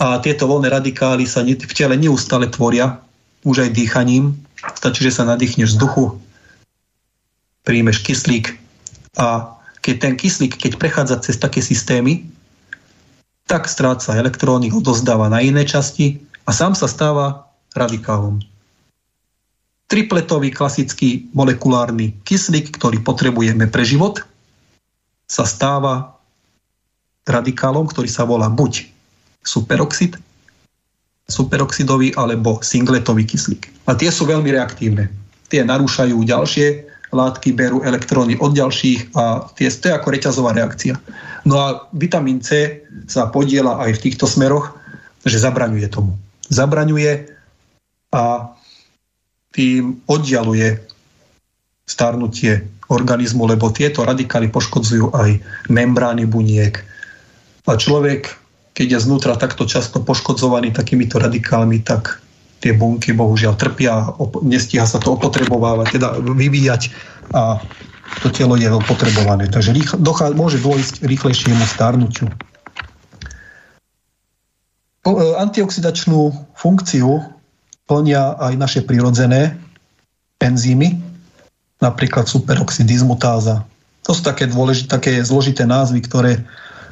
a 0.00 0.16
tieto 0.24 0.48
voľné 0.48 0.72
radikály 0.72 1.28
sa 1.28 1.44
v 1.44 1.60
tele 1.76 1.92
neustále 2.00 2.48
tvoria 2.48 3.04
už 3.44 3.68
aj 3.68 3.76
dýchaním. 3.76 4.32
Stačí, 4.72 5.04
že 5.04 5.12
sa 5.12 5.28
nadýchneš 5.28 5.76
vzduchu, 5.76 6.16
príjmeš 7.64 8.00
kyslík 8.04 8.56
a 9.18 9.56
keď 9.80 9.96
ten 9.96 10.14
kyslík, 10.16 10.60
keď 10.60 10.76
prechádza 10.76 11.16
cez 11.24 11.40
také 11.40 11.64
systémy, 11.64 12.28
tak 13.48 13.66
stráca 13.66 14.14
elektróny, 14.14 14.70
odozdáva 14.70 15.26
na 15.26 15.42
iné 15.42 15.66
časti 15.66 16.22
a 16.46 16.54
sám 16.54 16.76
sa 16.76 16.86
stáva 16.86 17.50
radikálom. 17.74 18.38
Tripletový 19.90 20.54
klasický 20.54 21.26
molekulárny 21.34 22.14
kyslík, 22.22 22.78
ktorý 22.78 23.02
potrebujeme 23.02 23.66
pre 23.66 23.82
život, 23.82 24.22
sa 25.26 25.42
stáva 25.42 26.14
radikálom, 27.26 27.90
ktorý 27.90 28.06
sa 28.06 28.22
volá 28.22 28.46
buď 28.46 28.86
superoxid, 29.42 30.14
superoxidový 31.26 32.14
alebo 32.14 32.62
singletový 32.62 33.26
kyslík. 33.26 33.70
A 33.90 33.98
tie 33.98 34.10
sú 34.14 34.26
veľmi 34.26 34.50
reaktívne. 34.54 35.10
Tie 35.50 35.62
narúšajú 35.66 36.14
ďalšie 36.22 36.89
látky, 37.10 37.52
berú 37.52 37.82
elektróny 37.82 38.38
od 38.38 38.54
ďalších 38.54 39.14
a 39.18 39.50
tie, 39.54 39.66
to 39.70 39.90
je 39.90 39.96
ako 39.96 40.08
reťazová 40.10 40.50
reakcia. 40.54 40.94
No 41.46 41.58
a 41.58 41.66
vitamín 41.94 42.42
C 42.42 42.80
sa 43.10 43.28
podiela 43.28 43.82
aj 43.82 43.98
v 43.98 44.02
týchto 44.08 44.30
smeroch, 44.30 44.74
že 45.26 45.42
zabraňuje 45.42 45.86
tomu. 45.90 46.16
Zabraňuje 46.50 47.30
a 48.14 48.54
tým 49.50 50.02
oddialuje 50.06 50.78
starnutie 51.86 52.66
organizmu, 52.90 53.46
lebo 53.50 53.74
tieto 53.74 54.06
radikály 54.06 54.50
poškodzujú 54.50 55.14
aj 55.14 55.42
membrány 55.70 56.26
buniek. 56.26 56.78
A 57.66 57.74
človek 57.74 58.40
keď 58.80 58.96
je 58.96 59.04
znútra 59.04 59.36
takto 59.36 59.68
často 59.68 60.00
poškodzovaný 60.00 60.72
takýmito 60.72 61.20
radikálmi, 61.20 61.84
tak 61.84 62.22
tie 62.60 62.76
bunky 62.76 63.16
bohužiaľ 63.16 63.56
trpia, 63.56 64.12
nestíha 64.44 64.84
sa 64.84 65.00
to 65.00 65.16
opotrebovávať, 65.16 65.96
teda 65.96 66.08
vyvíjať 66.20 66.92
a 67.32 67.58
to 68.20 68.28
telo 68.28 68.58
je 68.58 68.68
potrebované. 68.84 69.48
Takže 69.48 69.72
rýchle, 69.72 69.96
dochá, 70.02 70.28
môže 70.36 70.60
dôjsť 70.60 71.06
rýchlejšiemu 71.06 71.64
starnutiu. 71.64 72.28
E, 75.06 75.12
antioxidačnú 75.40 76.52
funkciu 76.52 77.24
plnia 77.88 78.36
aj 78.36 78.54
naše 78.60 78.80
prirodzené 78.84 79.56
enzymy, 80.42 81.00
napríklad 81.80 82.28
superoxidizmutáza. 82.28 83.64
To 84.04 84.12
sú 84.12 84.22
také, 84.24 84.48
dôležité, 84.48 84.88
také 84.88 85.12
zložité 85.24 85.64
názvy, 85.64 86.04
ktoré 86.04 86.32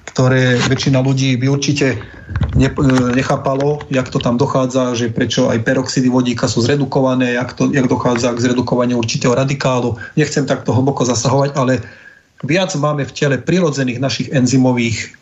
ktoré 0.09 0.57
väčšina 0.66 1.05
ľudí 1.05 1.37
by 1.37 1.47
určite 1.53 2.01
ne, 2.57 2.68
nechápalo, 3.12 3.85
jak 3.92 4.09
to 4.09 4.18
tam 4.18 4.40
dochádza, 4.40 4.97
že 4.97 5.12
prečo 5.12 5.53
aj 5.53 5.61
peroxidy 5.62 6.09
vodíka 6.09 6.49
sú 6.49 6.64
zredukované, 6.64 7.37
jak, 7.37 7.53
to, 7.53 7.68
jak 7.71 7.87
dochádza 7.87 8.33
k 8.33 8.42
zredukovaniu 8.49 8.97
určitého 8.99 9.37
radikálu. 9.37 10.01
Nechcem 10.16 10.49
takto 10.49 10.73
hlboko 10.73 11.05
zasahovať, 11.05 11.51
ale 11.55 11.85
viac 12.42 12.73
máme 12.75 13.05
v 13.05 13.14
tele 13.14 13.37
prirodzených 13.38 14.01
našich 14.01 14.29
enzymových 14.33 15.14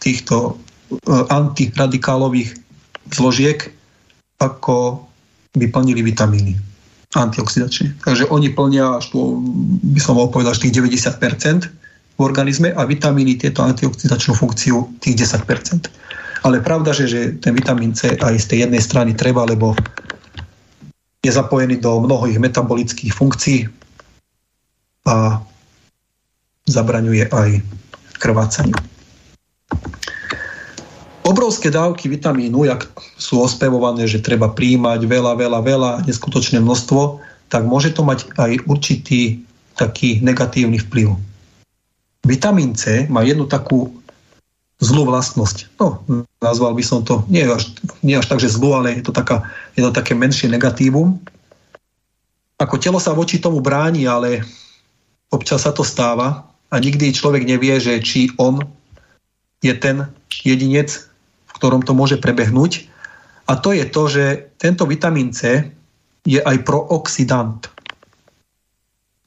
týchto 0.00 0.36
e, 0.46 0.52
antiradikálových 1.30 2.56
zložiek, 3.14 3.70
ako 4.40 5.06
by 5.54 5.66
plnili 5.68 6.00
vitamíny 6.00 6.56
antioxidačne. 7.10 7.98
Takže 8.06 8.30
oni 8.30 8.54
plnia 8.54 9.02
by 9.82 10.00
som 10.00 10.14
mohol 10.14 10.30
povedať, 10.30 10.50
až 10.54 10.62
tých 10.62 10.76
90 10.78 11.18
v 12.20 12.28
organizme 12.28 12.68
a 12.76 12.84
vitamíny 12.84 13.40
tieto 13.40 13.64
antioxidačnú 13.64 14.36
funkciu 14.36 15.00
tých 15.00 15.24
10%. 15.24 15.88
Ale 16.44 16.60
pravda, 16.60 16.92
že, 16.92 17.08
že 17.08 17.20
ten 17.40 17.56
vitamín 17.56 17.96
C 17.96 18.12
aj 18.20 18.36
z 18.36 18.46
tej 18.52 18.58
jednej 18.68 18.84
strany 18.84 19.16
treba, 19.16 19.48
lebo 19.48 19.72
je 21.24 21.32
zapojený 21.32 21.80
do 21.80 22.04
mnohých 22.04 22.36
metabolických 22.36 23.16
funkcií 23.16 23.64
a 25.08 25.40
zabraňuje 26.68 27.32
aj 27.32 27.50
krvácaniu. 28.20 28.76
Obrovské 31.24 31.72
dávky 31.72 32.08
vitamínu, 32.08 32.68
jak 32.68 32.84
sú 33.16 33.40
ospevované, 33.40 34.04
že 34.04 34.20
treba 34.20 34.52
príjmať 34.52 35.08
veľa, 35.08 35.40
veľa, 35.40 35.60
veľa, 35.64 35.90
neskutočné 36.04 36.60
množstvo, 36.60 37.20
tak 37.48 37.64
môže 37.64 37.96
to 37.96 38.04
mať 38.04 38.28
aj 38.36 38.60
určitý 38.68 39.40
taký 39.76 40.20
negatívny 40.20 40.80
vplyv 40.80 41.29
Vitamín 42.26 42.76
C 42.76 43.08
má 43.08 43.24
jednu 43.24 43.48
takú 43.48 43.90
zlú 44.80 45.08
vlastnosť. 45.08 45.76
No, 45.76 46.00
nazval 46.40 46.72
by 46.72 46.84
som 46.84 47.04
to, 47.04 47.24
nie 47.28 47.44
až, 47.44 47.76
nie 48.00 48.16
až 48.16 48.26
tak, 48.28 48.40
že 48.40 48.52
zlú, 48.52 48.72
ale 48.76 48.96
je 48.96 49.04
to, 49.04 49.12
taká, 49.12 49.44
je 49.76 49.84
to 49.84 49.92
také 49.92 50.16
menšie 50.16 50.48
negatívum. 50.48 51.20
Ako 52.60 52.76
telo 52.80 53.00
sa 53.00 53.16
voči 53.16 53.40
tomu 53.40 53.60
bráni, 53.60 54.08
ale 54.08 54.44
občas 55.32 55.64
sa 55.64 55.72
to 55.72 55.84
stáva 55.84 56.44
a 56.72 56.74
nikdy 56.80 57.12
človek 57.12 57.44
nevie, 57.44 57.76
že 57.80 58.00
či 58.00 58.32
on 58.40 58.60
je 59.60 59.72
ten 59.76 60.08
jedinec, 60.28 60.92
v 61.48 61.52
ktorom 61.56 61.84
to 61.84 61.92
môže 61.92 62.16
prebehnúť. 62.16 62.88
A 63.48 63.56
to 63.60 63.76
je 63.76 63.84
to, 63.88 64.02
že 64.08 64.24
tento 64.56 64.88
vitamín 64.88 65.32
C 65.32 65.68
je 66.24 66.40
aj 66.40 66.64
prooxidant. 66.64 67.68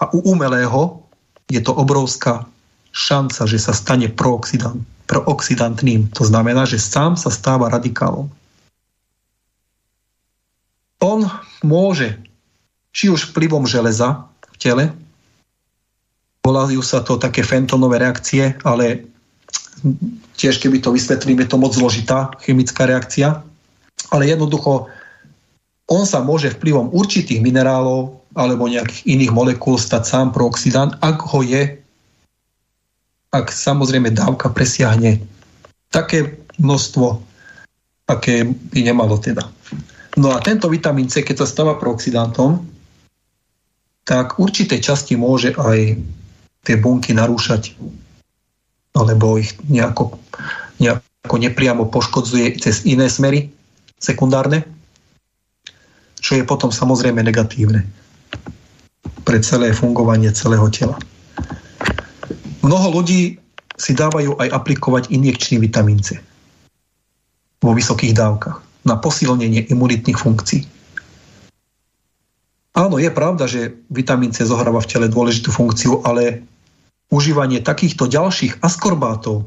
A 0.02 0.10
u 0.14 0.34
umelého 0.34 1.06
je 1.50 1.62
to 1.62 1.74
obrovská 1.74 2.50
šanca, 2.94 3.50
že 3.50 3.58
sa 3.58 3.74
stane 3.74 4.08
prooxidant, 4.08 4.80
prooxidantným. 5.10 6.14
To 6.14 6.24
znamená, 6.24 6.70
že 6.70 6.78
sám 6.78 7.18
sa 7.18 7.34
stáva 7.34 7.74
radikálom. 7.74 8.30
On 11.04 11.20
môže, 11.66 12.16
či 12.96 13.12
už 13.12 13.34
vplyvom 13.34 13.68
železa 13.68 14.24
v 14.54 14.58
tele, 14.62 14.86
volajú 16.46 16.80
sa 16.80 17.04
to 17.04 17.20
také 17.20 17.44
fentonové 17.44 18.00
reakcie, 18.00 18.56
ale 18.64 19.04
tiež 20.40 20.64
keby 20.64 20.80
to 20.80 20.96
vysvetlím, 20.96 21.44
je 21.44 21.52
to 21.52 21.58
moc 21.60 21.76
zložitá 21.76 22.32
chemická 22.40 22.88
reakcia, 22.88 23.44
ale 24.16 24.24
jednoducho 24.32 24.88
on 25.92 26.08
sa 26.08 26.24
môže 26.24 26.56
vplyvom 26.56 26.96
určitých 26.96 27.44
minerálov 27.44 28.24
alebo 28.34 28.72
nejakých 28.72 29.04
iných 29.08 29.32
molekúl 29.36 29.76
stať 29.76 30.04
sám 30.08 30.28
prooxidant, 30.32 30.96
ak 31.04 31.20
ho 31.36 31.44
je, 31.44 31.83
ak 33.34 33.50
samozrejme 33.50 34.14
dávka 34.14 34.54
presiahne 34.54 35.18
také 35.90 36.38
množstvo, 36.62 37.18
aké 38.06 38.46
by 38.46 38.80
nemalo 38.86 39.18
teda. 39.18 39.50
No 40.22 40.30
a 40.30 40.38
tento 40.46 40.70
vitamín 40.70 41.10
C, 41.10 41.26
keď 41.26 41.42
sa 41.42 41.48
stáva 41.50 41.74
prooxidantom, 41.82 42.62
tak 44.06 44.38
určité 44.38 44.78
časti 44.78 45.18
môže 45.18 45.58
aj 45.58 45.98
tie 46.64 46.76
bunky 46.78 47.18
narúšať 47.18 47.74
alebo 48.94 49.42
ich 49.42 49.58
nejako, 49.66 50.22
nejako 50.78 51.36
nepriamo 51.42 51.90
poškodzuje 51.90 52.62
cez 52.62 52.86
iné 52.86 53.10
smery 53.10 53.50
sekundárne, 53.98 54.62
čo 56.22 56.38
je 56.38 56.46
potom 56.46 56.70
samozrejme 56.70 57.26
negatívne 57.26 57.82
pre 59.26 59.42
celé 59.42 59.74
fungovanie 59.74 60.30
celého 60.30 60.68
tela. 60.70 61.00
Mnoho 62.64 62.88
ľudí 62.96 63.38
si 63.76 63.92
dávajú 63.92 64.40
aj 64.40 64.50
aplikovať 64.56 65.12
injekčný 65.12 65.60
vitamín 65.60 66.00
C 66.00 66.16
vo 67.60 67.72
vysokých 67.76 68.16
dávkach 68.16 68.58
na 68.88 68.96
posilnenie 69.00 69.68
imunitných 69.72 70.20
funkcií. 70.20 70.64
Áno, 72.74 72.98
je 72.98 73.12
pravda, 73.14 73.46
že 73.46 73.76
vitamín 73.88 74.34
C 74.34 74.44
zohráva 74.44 74.82
v 74.82 74.90
tele 74.90 75.08
dôležitú 75.08 75.54
funkciu, 75.54 76.02
ale 76.04 76.44
užívanie 77.14 77.62
takýchto 77.62 78.10
ďalších 78.10 78.60
askorbátov, 78.66 79.46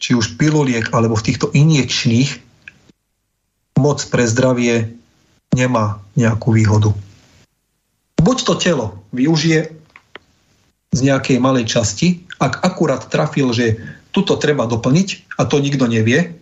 či 0.00 0.16
už 0.16 0.40
piluliek 0.40 0.88
alebo 0.94 1.18
v 1.18 1.26
týchto 1.26 1.52
injekčných, 1.52 2.40
moc 3.78 4.02
pre 4.10 4.26
zdravie 4.26 4.90
nemá 5.54 6.02
nejakú 6.18 6.50
výhodu. 6.50 6.90
Buď 8.18 8.36
to 8.42 8.54
telo 8.58 8.86
využije 9.14 9.77
z 10.92 11.00
nejakej 11.04 11.38
malej 11.40 11.68
časti, 11.68 12.24
ak 12.40 12.64
akurát 12.64 13.06
trafil, 13.08 13.52
že 13.52 13.76
tuto 14.12 14.40
treba 14.40 14.64
doplniť 14.64 15.36
a 15.36 15.44
to 15.44 15.60
nikto 15.60 15.84
nevie, 15.84 16.38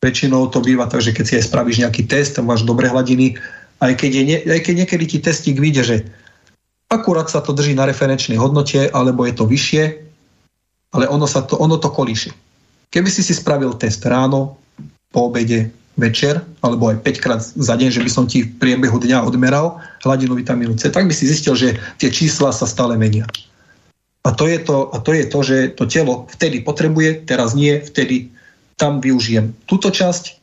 Väčšinou 0.00 0.48
to 0.48 0.64
býva 0.64 0.88
tak, 0.88 1.04
že 1.04 1.12
keď 1.12 1.24
si 1.28 1.36
aj 1.36 1.52
spravíš 1.52 1.84
nejaký 1.84 2.08
test, 2.08 2.40
máš 2.40 2.64
dobré 2.64 2.88
hladiny, 2.88 3.36
aj 3.84 3.92
keď, 4.00 4.10
je, 4.16 4.36
aj 4.48 4.60
keď 4.64 4.74
niekedy 4.84 5.04
ti 5.04 5.18
testík 5.20 5.60
vyjde, 5.60 5.82
že 5.84 5.96
akurát 6.88 7.28
sa 7.28 7.44
to 7.44 7.52
drží 7.52 7.76
na 7.76 7.84
referenčnej 7.84 8.40
hodnote, 8.40 8.88
alebo 8.96 9.28
je 9.28 9.36
to 9.36 9.44
vyššie, 9.44 10.00
ale 10.96 11.04
ono, 11.04 11.28
sa 11.28 11.44
to, 11.44 11.60
ono 11.60 11.76
to 11.76 11.92
kolíše. 11.92 12.32
Keby 12.88 13.12
si 13.12 13.20
si 13.20 13.36
spravil 13.36 13.76
test 13.76 14.00
ráno, 14.08 14.56
po 15.12 15.28
obede, 15.28 15.68
večer, 16.00 16.40
alebo 16.64 16.88
aj 16.88 17.04
5 17.04 17.20
krát 17.20 17.40
za 17.44 17.74
deň, 17.76 17.92
že 17.92 18.00
by 18.00 18.10
som 18.10 18.24
ti 18.24 18.48
v 18.48 18.56
priebehu 18.56 18.96
dňa 18.96 19.20
odmeral 19.20 19.84
hladinu 20.00 20.32
vitamínu 20.32 20.80
C, 20.80 20.88
tak 20.88 21.04
by 21.04 21.12
si 21.12 21.28
zistil, 21.28 21.52
že 21.52 21.76
tie 22.00 22.08
čísla 22.08 22.56
sa 22.56 22.64
stále 22.64 22.96
menia. 22.96 23.28
A 24.20 24.36
to 24.36 24.44
je 24.44 24.58
to, 24.60 24.92
a 24.92 25.00
to, 25.00 25.10
je 25.16 25.24
to 25.24 25.38
že 25.40 25.56
to 25.80 25.84
telo 25.88 26.28
vtedy 26.28 26.60
potrebuje, 26.60 27.24
teraz 27.24 27.56
nie, 27.56 27.80
vtedy 27.80 28.28
tam 28.76 29.00
využijem 29.00 29.56
túto 29.64 29.88
časť, 29.88 30.40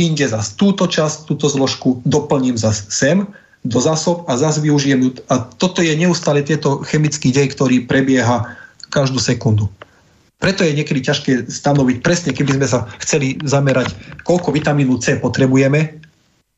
inde 0.00 0.24
zas 0.24 0.56
túto 0.56 0.88
časť, 0.88 1.28
túto 1.28 1.52
zložku, 1.52 2.00
doplním 2.08 2.56
zas 2.56 2.88
sem 2.88 3.28
do 3.60 3.76
zásob 3.80 4.24
a 4.24 4.40
zase 4.40 4.64
využijem. 4.64 5.12
A 5.28 5.44
toto 5.44 5.84
je 5.84 5.92
neustále 5.92 6.40
tieto 6.40 6.80
chemický 6.80 7.28
dej, 7.28 7.52
ktorý 7.52 7.84
prebieha 7.84 8.56
každú 8.88 9.20
sekundu. 9.20 9.68
Preto 10.40 10.64
je 10.64 10.72
niekedy 10.72 11.04
ťažké 11.04 11.52
stanoviť 11.52 12.00
presne, 12.00 12.32
keby 12.32 12.56
sme 12.56 12.64
sa 12.64 12.88
chceli 13.04 13.36
zamerať, 13.44 13.92
koľko 14.24 14.56
vitamínu 14.56 14.96
C 14.96 15.20
potrebujeme, 15.20 16.00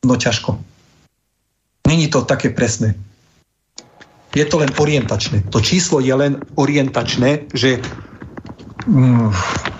no 0.07 0.15
ťažko. 0.15 0.55
Není 1.91 2.07
to 2.07 2.23
také 2.23 2.55
presné. 2.55 2.95
Je 4.33 4.45
to 4.49 4.57
len 4.57 4.69
orientačné. 4.75 5.45
To 5.53 5.61
číslo 5.61 6.01
je 6.01 6.13
len 6.13 6.41
orientačné, 6.57 7.53
že 7.53 7.77
mm, 8.89 9.29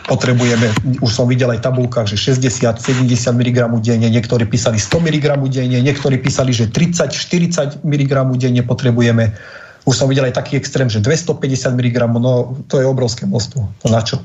potrebujeme, 0.05 0.69
už 1.01 1.11
som 1.11 1.25
videl 1.25 1.49
aj 1.49 1.65
tabulkách, 1.65 2.13
že 2.13 2.17
60-70 2.21 3.01
mg 3.33 3.57
denne, 3.81 4.07
niektorí 4.13 4.45
písali 4.45 4.77
100 4.77 4.99
mg 4.99 5.25
denne, 5.49 5.79
niektorí 5.81 6.21
písali, 6.21 6.53
že 6.53 6.69
30-40 6.69 7.81
mg 7.81 8.11
denne 8.37 8.61
potrebujeme. 8.61 9.33
Už 9.83 9.95
som 9.99 10.07
videl 10.07 10.29
aj 10.31 10.37
taký 10.39 10.55
extrém, 10.55 10.87
že 10.87 11.01
250 11.01 11.75
mg, 11.75 11.97
no 12.21 12.55
to 12.69 12.79
je 12.79 12.85
obrovské 12.87 13.25
množstvo. 13.25 13.59
To 13.83 13.87
na 13.91 14.05
čo? 14.05 14.21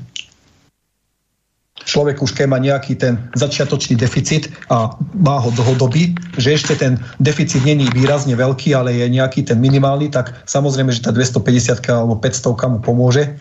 Človek 1.89 2.21
už 2.21 2.37
keď 2.37 2.45
má 2.45 2.61
nejaký 2.61 3.01
ten 3.01 3.17
začiatočný 3.33 3.97
deficit 3.97 4.53
a 4.69 4.93
má 5.17 5.41
ho 5.41 5.49
dlhodobý, 5.49 6.13
že 6.37 6.53
ešte 6.53 6.77
ten 6.77 7.01
deficit 7.17 7.65
není 7.65 7.89
výrazne 7.89 8.37
veľký, 8.37 8.77
ale 8.77 8.93
je 8.93 9.09
nejaký 9.09 9.49
ten 9.49 9.57
minimálny, 9.57 10.13
tak 10.13 10.37
samozrejme, 10.45 10.93
že 10.93 11.01
tá 11.01 11.09
250 11.09 11.81
alebo 11.89 12.21
500 12.21 12.73
mu 12.77 12.77
pomôže 12.77 13.33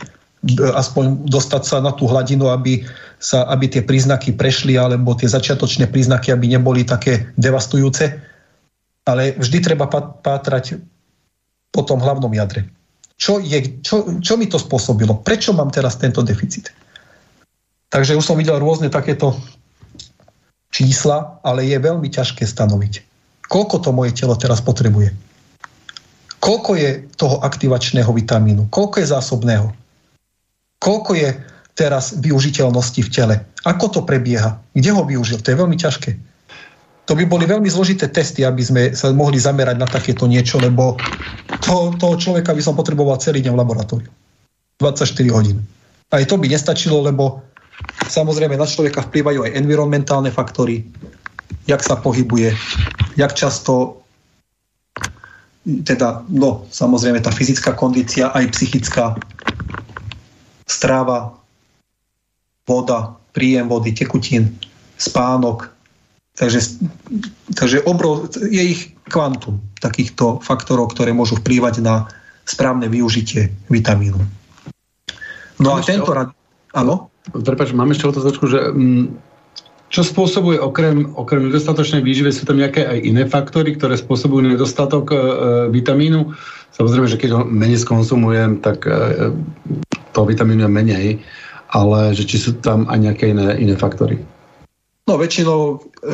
aspoň 0.57 1.27
dostať 1.27 1.63
sa 1.67 1.77
na 1.83 1.91
tú 1.91 2.07
hladinu, 2.07 2.49
aby, 2.49 2.87
sa, 3.19 3.45
aby 3.51 3.67
tie 3.67 3.83
príznaky 3.83 4.39
prešli, 4.39 4.79
alebo 4.79 5.19
tie 5.19 5.27
začiatočné 5.27 5.91
príznaky, 5.91 6.31
aby 6.31 6.47
neboli 6.47 6.87
také 6.87 7.35
devastujúce. 7.35 8.23
Ale 9.03 9.35
vždy 9.35 9.59
treba 9.61 9.91
pátrať 10.23 10.79
po 11.75 11.83
tom 11.83 11.99
hlavnom 11.99 12.31
jadre. 12.31 12.71
Čo, 13.19 13.43
je, 13.43 13.83
čo, 13.83 14.23
čo 14.23 14.39
mi 14.39 14.47
to 14.47 14.63
spôsobilo? 14.63 15.19
Prečo 15.27 15.51
mám 15.51 15.75
teraz 15.75 15.99
tento 15.99 16.23
deficit? 16.23 16.71
Takže 17.89 18.17
už 18.17 18.25
som 18.25 18.37
videl 18.37 18.61
rôzne 18.61 18.93
takéto 18.93 19.33
čísla, 20.69 21.41
ale 21.41 21.65
je 21.65 21.79
veľmi 21.81 22.09
ťažké 22.13 22.45
stanoviť. 22.45 23.09
Koľko 23.49 23.81
to 23.81 23.91
moje 23.97 24.13
telo 24.13 24.37
teraz 24.37 24.61
potrebuje? 24.61 25.17
Koľko 26.39 26.71
je 26.77 26.91
toho 27.17 27.41
aktivačného 27.41 28.13
vitamínu? 28.13 28.69
Koľko 28.69 29.01
je 29.01 29.07
zásobného? 29.09 29.69
Koľko 30.79 31.11
je 31.17 31.29
teraz 31.75 32.15
využiteľnosti 32.21 33.01
v 33.01 33.11
tele? 33.11 33.35
Ako 33.65 33.91
to 33.91 34.01
prebieha? 34.05 34.61
Kde 34.77 34.91
ho 34.95 35.03
využil? 35.03 35.41
To 35.43 35.51
je 35.51 35.59
veľmi 35.59 35.75
ťažké. 35.81 36.15
To 37.09 37.17
by 37.17 37.25
boli 37.25 37.49
veľmi 37.49 37.73
zložité 37.73 38.13
testy, 38.13 38.45
aby 38.45 38.61
sme 38.61 38.83
sa 38.93 39.09
mohli 39.17 39.41
zamerať 39.41 39.81
na 39.81 39.89
takéto 39.89 40.29
niečo, 40.29 40.61
lebo 40.61 41.01
to, 41.65 41.97
toho 41.97 42.15
človeka 42.21 42.53
by 42.53 42.61
som 42.61 42.77
potreboval 42.77 43.17
celý 43.17 43.41
deň 43.41 43.57
v 43.57 43.61
laboratóriu. 43.65 44.11
24 44.77 45.09
hodín. 45.33 45.65
Aj 46.13 46.21
to 46.29 46.37
by 46.37 46.47
nestačilo, 46.53 47.01
lebo 47.01 47.48
samozrejme 48.09 48.59
na 48.59 48.67
človeka 48.67 49.07
vplývajú 49.07 49.45
aj 49.47 49.57
environmentálne 49.59 50.33
faktory, 50.33 50.87
jak 51.69 51.85
sa 51.85 52.01
pohybuje, 52.01 52.57
jak 53.15 53.33
často 53.37 54.03
teda, 55.69 56.25
no, 56.33 56.65
samozrejme 56.73 57.21
tá 57.21 57.29
fyzická 57.29 57.77
kondícia, 57.77 58.33
aj 58.33 58.57
psychická, 58.57 59.21
strava, 60.65 61.37
voda, 62.65 63.21
príjem 63.37 63.69
vody, 63.69 63.93
tekutín, 63.93 64.57
spánok. 64.97 65.69
Takže, 66.39 66.81
takže 67.53 67.85
obrov, 67.85 68.33
je 68.39 68.63
ich 68.63 68.97
kvantum 69.11 69.61
takýchto 69.83 70.41
faktorov, 70.41 70.95
ktoré 70.95 71.13
môžu 71.13 71.37
vplývať 71.41 71.85
na 71.85 72.09
správne 72.49 72.89
využitie 72.89 73.53
vitamínu. 73.69 74.21
No 75.59 75.69
a 75.77 75.83
tento 75.83 76.15
rad... 76.15 76.31
Áno? 76.73 77.11
Prepač, 77.33 77.77
mám 77.77 77.93
ešte 77.93 78.09
otázočku, 78.09 78.45
že 78.49 78.61
mm, 78.73 79.05
čo 79.89 80.05
spôsobuje 80.05 80.61
okrem, 80.61 81.17
okrem 81.17 81.49
nedostatočnej 81.49 82.05
výživy, 82.05 82.29
sú 82.29 82.45
tam 82.45 82.61
nejaké 82.61 82.85
aj 82.85 82.99
iné 83.09 83.25
faktory, 83.25 83.73
ktoré 83.73 83.97
spôsobujú 83.97 84.45
nedostatok 84.45 85.05
e, 85.13 85.17
vitamínu? 85.73 86.37
Samozrejme, 86.77 87.09
že 87.09 87.17
keď 87.17 87.31
ho 87.33 87.43
menej 87.49 87.81
skonsumujem, 87.81 88.61
tak 88.61 88.85
e, 88.85 89.33
toho 90.13 90.27
vitamínu 90.29 90.69
je 90.69 90.71
menej, 90.71 91.07
ale 91.73 92.13
že 92.13 92.29
či 92.29 92.37
sú 92.37 92.61
tam 92.61 92.85
aj 92.93 92.99
nejaké 93.01 93.33
iné, 93.33 93.57
iné 93.57 93.75
faktory. 93.81 94.21
No 95.09 95.17
väčšinou, 95.17 95.81
e, 96.05 96.13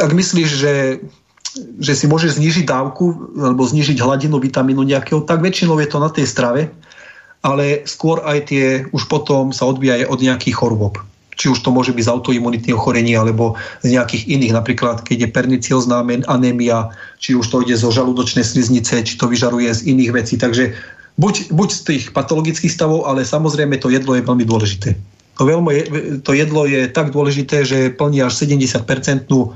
ak 0.00 0.10
myslíš, 0.16 0.48
že, 0.48 1.04
že 1.84 1.92
si 1.92 2.08
môžeš 2.08 2.40
znižiť 2.40 2.64
dávku 2.64 3.36
alebo 3.36 3.60
znižiť 3.60 4.00
hladinu 4.00 4.40
vitamínu 4.40 4.88
nejakého, 4.88 5.20
tak 5.28 5.44
väčšinou 5.44 5.76
je 5.84 5.88
to 5.92 6.00
na 6.00 6.08
tej 6.08 6.24
strave, 6.24 6.72
ale 7.42 7.82
skôr 7.84 8.22
aj 8.22 8.38
tie 8.54 8.66
už 8.94 9.10
potom 9.10 9.50
sa 9.50 9.66
odvíja 9.66 10.06
od 10.06 10.22
nejakých 10.22 10.56
chorôb 10.56 10.98
či 11.36 11.48
už 11.48 11.64
to 11.64 11.72
môže 11.72 11.96
byť 11.96 12.04
z 12.04 12.12
autoimunitných 12.12 12.76
ochorení 12.76 13.16
alebo 13.16 13.56
z 13.80 13.96
nejakých 13.96 14.28
iných, 14.28 14.52
napríklad 14.52 15.02
keď 15.02 15.26
je 15.26 15.34
perniciozná 15.34 16.04
anémia, 16.28 16.92
či 17.18 17.32
už 17.32 17.48
to 17.48 17.64
ide 17.64 17.74
zo 17.74 17.88
žalúdočnej 17.88 18.44
sliznice, 18.44 19.00
či 19.00 19.16
to 19.16 19.26
vyžaruje 19.26 19.72
z 19.72 19.90
iných 19.90 20.12
vecí. 20.12 20.36
Takže 20.36 20.76
buď, 21.16 21.50
buď 21.50 21.68
z 21.72 21.80
tých 21.82 22.04
patologických 22.12 22.72
stavov, 22.72 23.08
ale 23.08 23.24
samozrejme 23.24 23.80
to 23.80 23.88
jedlo 23.88 24.14
je 24.14 24.22
veľmi 24.22 24.44
dôležité. 24.44 24.94
To, 25.40 25.48
veľmi, 25.48 25.72
to 26.20 26.30
jedlo 26.36 26.68
je 26.68 26.86
tak 26.92 27.10
dôležité, 27.10 27.64
že 27.64 27.90
plní 27.96 28.20
až 28.20 28.36
70% 28.44 28.84
e, 29.26 29.46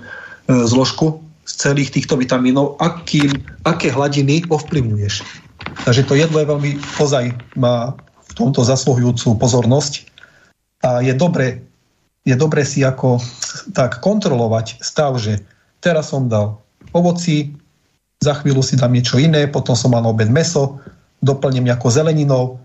zložku 0.65 1.21
z 1.45 1.53
celých 1.55 1.93
týchto 1.93 2.17
vitamínov, 2.17 2.81
akým, 2.81 3.31
aké 3.63 3.93
hladiny 3.93 4.49
ovplyvňuješ. 4.49 5.46
Takže 5.67 6.03
to 6.07 6.15
jedlo 6.19 6.39
je 6.43 6.51
veľmi, 6.51 6.71
ozaj 6.99 7.25
má 7.59 7.95
v 8.27 8.33
tomto 8.35 8.67
zasluhujúcu 8.67 9.39
pozornosť 9.39 10.07
a 10.83 11.03
je 11.03 11.15
dobre, 11.15 11.67
je 12.27 12.35
dobre 12.35 12.67
si 12.67 12.83
ako 12.83 13.23
tak 13.73 14.03
kontrolovať 14.03 14.83
stav, 14.83 15.17
že 15.19 15.43
teraz 15.79 16.11
som 16.11 16.27
dal 16.31 16.61
ovoci, 16.91 17.55
za 18.23 18.35
chvíľu 18.43 18.65
si 18.65 18.75
dám 18.79 18.93
niečo 18.93 19.21
iné, 19.21 19.47
potom 19.47 19.77
som 19.77 19.93
mal 19.93 20.03
na 20.03 20.11
obed 20.11 20.29
meso, 20.33 20.81
doplním 21.21 21.69
nejakou 21.69 21.89
zeleninou, 21.93 22.61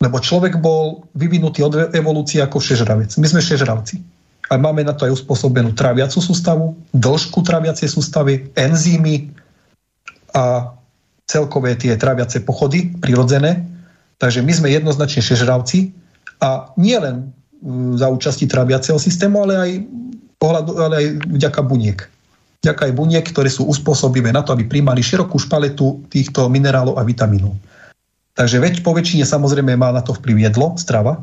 lebo 0.00 0.20
človek 0.20 0.60
bol 0.60 1.08
vyvinutý 1.16 1.64
od 1.64 1.92
evolúcie 1.96 2.40
ako 2.44 2.60
všežravec. 2.60 3.16
My 3.16 3.26
sme 3.28 3.40
všežravci. 3.40 3.96
A 4.46 4.54
máme 4.60 4.86
na 4.86 4.94
to 4.94 5.08
aj 5.08 5.16
uspôsobenú 5.22 5.74
traviacu 5.74 6.22
sústavu, 6.22 6.78
dĺžku 6.94 7.42
traviacej 7.42 7.90
sústavy, 7.90 8.46
enzymy 8.54 9.34
a 10.30 10.75
celkové 11.36 11.76
tie 11.76 11.92
traviace 12.00 12.40
pochody 12.40 12.96
prirodzené. 12.96 13.60
Takže 14.16 14.40
my 14.40 14.52
sme 14.56 14.72
jednoznačne 14.72 15.20
všežravci 15.20 15.92
a 16.40 16.72
nie 16.80 16.96
len 16.96 17.36
za 18.00 18.08
účasti 18.08 18.48
traviaceho 18.48 18.96
systému, 18.96 19.44
ale 19.44 19.54
aj, 19.56 19.70
pohľadu, 20.40 20.72
ale 20.80 20.94
aj 20.96 21.06
vďaka 21.28 21.60
buniek 21.60 22.00
vďaka 22.66 22.90
aj 22.90 22.98
buniek, 22.98 23.22
ktoré 23.22 23.46
sú 23.46 23.70
uspôsobivé 23.70 24.34
na 24.34 24.42
to, 24.42 24.50
aby 24.50 24.66
príjmali 24.66 24.98
širokú 24.98 25.38
špaletu 25.38 26.02
týchto 26.10 26.50
minerálov 26.50 26.98
a 26.98 27.06
vitamínov. 27.06 27.54
Takže 28.34 28.58
veď, 28.58 28.82
po 28.82 28.90
väčšine 28.90 29.22
samozrejme 29.22 29.78
má 29.78 29.94
na 29.94 30.02
to 30.02 30.10
vplyv 30.18 30.50
jedlo, 30.50 30.74
strava. 30.74 31.22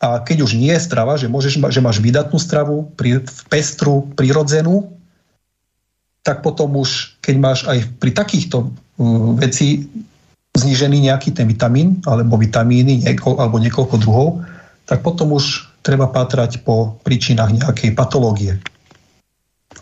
A 0.00 0.24
keď 0.24 0.48
už 0.48 0.56
nie 0.56 0.72
je 0.72 0.80
strava, 0.80 1.20
že, 1.20 1.28
môžeš, 1.28 1.60
že 1.60 1.84
máš 1.84 2.00
vydatnú 2.00 2.40
stravu, 2.40 2.88
pri, 2.96 3.20
pestru, 3.52 4.08
prirodzenú, 4.16 4.96
tak 6.24 6.40
potom 6.40 6.72
už, 6.80 7.20
keď 7.20 7.34
máš 7.36 7.58
aj 7.68 7.78
pri 8.00 8.10
takýchto 8.16 8.72
veci 9.36 9.84
znižený 10.56 11.12
nejaký 11.12 11.36
ten 11.36 11.44
vitamín, 11.44 12.00
alebo 12.08 12.40
vitamíny, 12.40 13.04
nieko, 13.04 13.36
alebo 13.36 13.60
niekoľko 13.60 13.96
druhov, 14.00 14.40
tak 14.88 15.04
potom 15.04 15.36
už 15.36 15.68
treba 15.84 16.08
pátrať 16.08 16.64
po 16.64 16.96
príčinách 17.04 17.52
nejakej 17.52 17.92
patológie. 17.92 18.56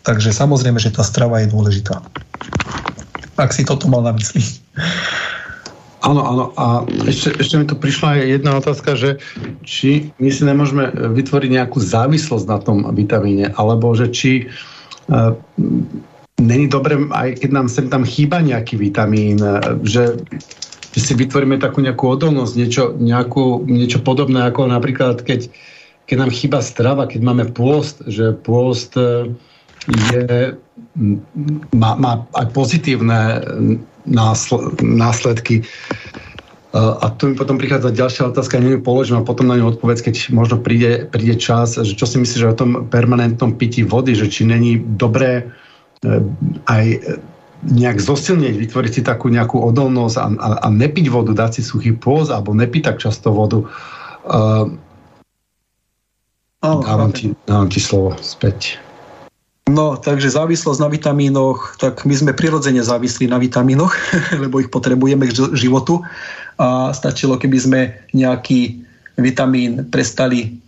Takže 0.03 0.35
samozrejme, 0.35 0.77
že 0.77 0.93
tá 0.93 1.01
strava 1.01 1.41
je 1.41 1.49
dôležitá. 1.49 2.03
Ak 3.39 3.55
si 3.55 3.63
toto 3.65 3.87
mal 3.87 4.03
na 4.03 4.13
mysli. 4.13 4.43
Áno, 6.05 6.21
áno. 6.21 6.45
A 6.61 6.85
ešte, 7.09 7.33
ešte 7.41 7.55
mi 7.57 7.65
tu 7.65 7.73
prišla 7.73 8.21
jedna 8.21 8.61
otázka, 8.61 8.93
že 8.93 9.17
či 9.65 10.13
my 10.21 10.29
si 10.29 10.45
nemôžeme 10.45 10.93
vytvoriť 10.93 11.49
nejakú 11.49 11.81
závislosť 11.81 12.45
na 12.45 12.59
tom 12.61 12.85
vitamíne, 12.93 13.49
alebo 13.57 13.97
že 13.97 14.13
či 14.13 14.45
uh, 15.09 15.33
není 16.41 16.67
dobre, 16.67 16.99
aj 17.11 17.39
keď 17.39 17.49
nám 17.51 17.67
sem 17.71 17.87
tam 17.87 18.03
chýba 18.03 18.41
nejaký 18.43 18.75
vitamín, 18.75 19.39
uh, 19.39 19.79
že, 19.83 20.19
že 20.91 20.99
si 20.99 21.13
vytvoríme 21.15 21.59
takú 21.59 21.79
nejakú 21.79 22.05
odolnosť, 22.15 22.53
niečo, 22.55 22.83
nejakú, 22.95 23.63
niečo 23.67 24.03
podobné 24.03 24.43
ako 24.47 24.67
napríklad, 24.67 25.23
keď, 25.23 25.47
keď 26.07 26.17
nám 26.19 26.31
chýba 26.31 26.59
strava, 26.59 27.07
keď 27.07 27.21
máme 27.23 27.45
pôst, 27.55 28.03
že 28.07 28.35
pôst 28.35 28.95
uh, 28.99 29.31
je, 30.13 30.57
má, 31.75 31.91
má 31.95 32.25
aj 32.33 32.47
pozitívne 32.55 33.43
následky. 34.81 35.65
A 36.75 37.07
tu 37.15 37.31
mi 37.31 37.39
potom 37.39 37.55
prichádza 37.55 37.95
ďalšia 37.95 38.35
otázka, 38.35 38.59
neviem, 38.59 38.83
položím 38.83 39.23
a 39.23 39.27
potom 39.27 39.47
na 39.47 39.55
ňu 39.55 39.71
odpovedz, 39.71 40.03
keď 40.03 40.15
možno 40.35 40.59
príde, 40.59 41.07
príde 41.07 41.39
čas, 41.39 41.79
že 41.79 41.95
čo 41.95 42.03
si 42.03 42.19
myslíš 42.19 42.43
o 42.51 42.57
tom 42.57 42.91
permanentnom 42.91 43.55
pití 43.55 43.87
vody, 43.87 44.11
že 44.11 44.27
či 44.27 44.43
není 44.43 44.83
dobré 44.83 45.31
e, 45.39 45.43
aj 46.65 46.85
nejak 47.65 47.97
zosilnieť, 47.97 48.55
vytvoriť 48.61 48.91
si 48.91 49.01
takú 49.01 49.31
nejakú 49.33 49.57
odolnosť 49.57 50.17
a, 50.21 50.25
a, 50.37 50.47
a 50.65 50.67
nepiť 50.69 51.09
vodu, 51.09 51.33
dať 51.33 51.59
si 51.59 51.61
suchý 51.65 51.97
pôz 51.97 52.29
alebo 52.29 52.53
nepiť 52.53 52.81
tak 52.93 52.97
často 53.01 53.33
vodu. 53.33 53.65
Uh, 54.25 54.69
dávam, 56.61 57.09
ti, 57.09 57.33
dávam 57.49 57.69
ti 57.69 57.81
slovo 57.81 58.13
späť. 58.21 58.77
No, 59.65 59.97
takže 59.97 60.29
závislosť 60.29 60.77
na 60.77 60.89
vitamínoch, 60.93 61.81
tak 61.81 62.05
my 62.05 62.13
sme 62.13 62.37
prirodzene 62.37 62.85
závislí 62.85 63.25
na 63.25 63.41
vitamínoch, 63.41 63.97
lebo 64.43 64.61
ich 64.61 64.69
potrebujeme 64.69 65.25
k 65.25 65.33
životu. 65.57 66.05
A 66.61 66.93
stačilo, 66.93 67.41
keby 67.41 67.57
sme 67.57 67.81
nejaký 68.13 68.85
vitamín 69.17 69.89
prestali 69.89 70.61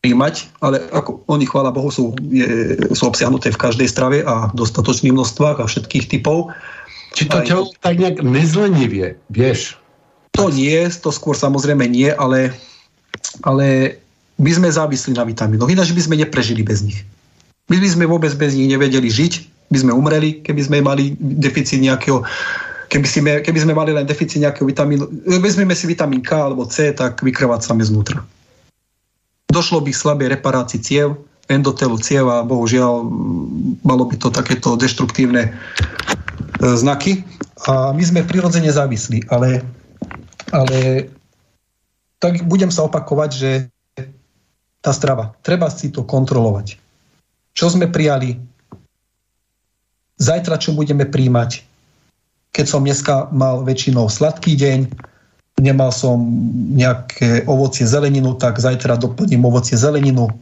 príjmať, 0.00 0.48
ale 0.64 0.80
ako 0.96 1.20
oni, 1.28 1.44
chvála 1.44 1.68
Bohu, 1.76 1.92
sú, 1.92 2.16
je, 2.32 2.76
sú 2.96 3.04
obsiahnuté 3.04 3.52
v 3.52 3.60
každej 3.60 3.88
strave 3.88 4.24
a 4.24 4.48
v 4.48 4.56
dostatočných 4.56 5.12
množstvách 5.12 5.60
a 5.60 5.68
všetkých 5.68 6.08
typov. 6.08 6.48
Či 7.12 7.28
to 7.28 7.44
telo 7.44 7.68
tak 7.84 8.00
nejak 8.00 8.24
nezlenivie, 8.24 9.20
vieš? 9.28 9.76
To 10.32 10.48
nie, 10.48 10.88
to 10.88 11.12
skôr 11.12 11.36
samozrejme 11.36 11.84
nie, 11.84 12.08
ale, 12.08 12.56
ale 13.44 13.98
my 14.40 14.50
sme 14.56 14.72
závislí 14.72 15.12
na 15.12 15.28
vitamínoch, 15.28 15.68
ináč 15.68 15.92
by 15.92 16.00
sme 16.00 16.16
neprežili 16.16 16.64
bez 16.64 16.80
nich. 16.80 17.04
My 17.68 17.76
by 17.76 17.88
sme 17.92 18.08
vôbec 18.08 18.32
bez 18.40 18.56
nich 18.56 18.72
nevedeli 18.72 19.12
žiť, 19.12 19.32
by 19.68 19.78
sme 19.84 19.92
umreli, 19.92 20.40
keby 20.40 20.64
sme 20.64 20.80
mali 20.80 21.12
deficit 21.20 21.78
nejakého 21.78 22.24
keby, 22.90 23.06
si, 23.06 23.20
keby 23.22 23.58
sme 23.62 23.76
mali 23.76 23.94
len 23.94 24.08
deficit 24.08 24.42
nejakého 24.42 24.66
vitamínu, 24.66 25.06
vezmeme 25.44 25.76
si 25.76 25.86
vitamín 25.86 26.24
K 26.24 26.50
alebo 26.50 26.66
C, 26.66 26.90
tak 26.90 27.20
vykrvácame 27.20 27.84
znútra. 27.84 28.24
Došlo 29.50 29.82
by 29.82 29.90
k 29.90 30.00
slabej 30.00 30.28
reparácii 30.38 30.78
ciev, 30.78 31.26
endotelu 31.50 31.98
cieva, 31.98 32.46
bohužiaľ 32.46 33.02
malo 33.82 34.06
by 34.06 34.14
to 34.14 34.30
takéto 34.30 34.78
deštruktívne 34.78 35.50
e, 35.50 35.52
znaky. 36.78 37.26
A 37.66 37.90
my 37.90 38.00
sme 38.06 38.22
prirodzene 38.22 38.70
závislí, 38.70 39.26
ale, 39.28 39.66
ale 40.54 41.10
tak 42.22 42.46
budem 42.46 42.70
sa 42.70 42.86
opakovať, 42.86 43.30
že 43.34 43.50
tá 44.80 44.94
strava, 44.96 45.36
treba 45.44 45.68
si 45.68 45.92
to 45.92 46.06
kontrolovať. 46.06 46.80
Čo 47.52 47.74
sme 47.74 47.90
prijali, 47.90 48.40
zajtra 50.16 50.56
čo 50.56 50.72
budeme 50.72 51.04
príjmať. 51.04 51.66
Keď 52.54 52.66
som 52.66 52.86
dneska 52.86 53.28
mal 53.34 53.60
väčšinou 53.66 54.08
sladký 54.08 54.56
deň, 54.56 54.78
nemal 55.60 55.92
som 55.92 56.24
nejaké 56.74 57.44
ovocie, 57.44 57.84
zeleninu, 57.84 58.34
tak 58.34 58.58
zajtra 58.58 58.96
doplním 58.96 59.44
ovocie, 59.44 59.76
zeleninu 59.76 60.32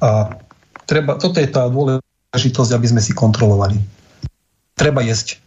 a 0.00 0.32
treba, 0.88 1.20
toto 1.20 1.38
je 1.38 1.48
tá 1.48 1.68
dôležitosť, 1.68 2.70
aby 2.72 2.86
sme 2.88 3.04
si 3.04 3.12
kontrolovali. 3.12 3.78
Treba 4.74 5.04
jesť 5.04 5.38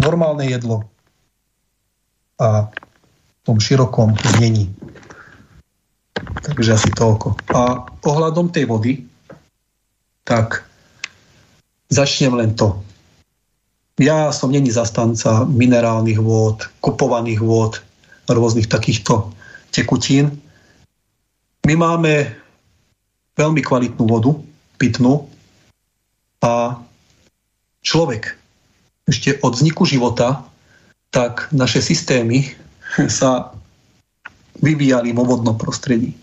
normálne 0.00 0.48
jedlo 0.48 0.88
a 2.40 2.72
v 2.72 3.40
tom 3.44 3.60
širokom 3.60 4.16
znení. 4.36 4.72
Takže 6.40 6.76
asi 6.76 6.90
toľko. 6.92 7.36
A 7.52 7.84
ohľadom 8.04 8.48
tej 8.48 8.64
vody, 8.64 9.04
tak 10.24 10.64
začnem 11.92 12.32
len 12.36 12.56
to. 12.56 12.80
Ja 14.00 14.32
som 14.32 14.48
není 14.48 14.72
zastanca 14.72 15.44
minerálnych 15.44 16.16
vôd, 16.16 16.64
kupovaných 16.80 17.44
vôd, 17.44 17.84
rôznych 18.34 18.70
takýchto 18.70 19.34
tekutín. 19.74 20.38
My 21.66 21.74
máme 21.76 22.30
veľmi 23.36 23.60
kvalitnú 23.62 24.04
vodu, 24.06 24.32
pitnú 24.80 25.28
a 26.40 26.80
človek 27.84 28.36
ešte 29.04 29.36
od 29.44 29.52
vzniku 29.58 29.84
života, 29.84 30.46
tak 31.10 31.50
naše 31.52 31.82
systémy 31.82 32.48
sa 33.20 33.52
vyvíjali 34.60 35.12
vo 35.12 35.24
vodnom 35.26 35.56
prostredí. 35.56 36.14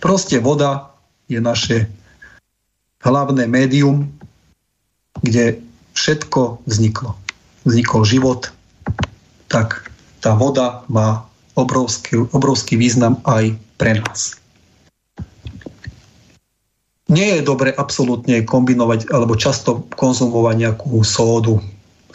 Proste 0.00 0.38
voda 0.40 0.92
je 1.28 1.40
naše 1.40 1.88
hlavné 3.00 3.48
médium, 3.48 4.12
kde 5.24 5.60
všetko 5.96 6.64
vzniklo. 6.68 7.16
Vznikol 7.64 8.04
život, 8.04 8.52
tak 9.48 9.88
tá 10.24 10.32
voda 10.32 10.80
má 10.88 11.28
obrovský, 11.52 12.24
obrovský 12.32 12.80
význam 12.80 13.20
aj 13.28 13.52
pre 13.76 14.00
nás. 14.00 14.40
Nie 17.12 17.36
je 17.36 17.42
dobre 17.44 17.68
absolútne 17.76 18.40
kombinovať 18.48 19.12
alebo 19.12 19.36
často 19.36 19.84
konzumovať 19.92 20.56
nejakú 20.56 21.04
sódu. 21.04 21.60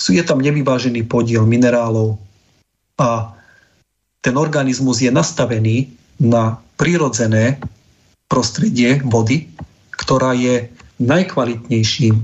Je 0.02 0.26
tam 0.26 0.42
nevyvážený 0.42 1.06
podiel 1.06 1.46
minerálov 1.46 2.18
a 2.98 3.38
ten 4.26 4.34
organizmus 4.34 5.06
je 5.06 5.14
nastavený 5.14 5.94
na 6.18 6.58
prírodzené 6.82 7.62
prostredie 8.26 8.98
vody, 9.06 9.46
ktorá 9.94 10.34
je 10.34 10.66
najkvalitnejším 10.98 12.16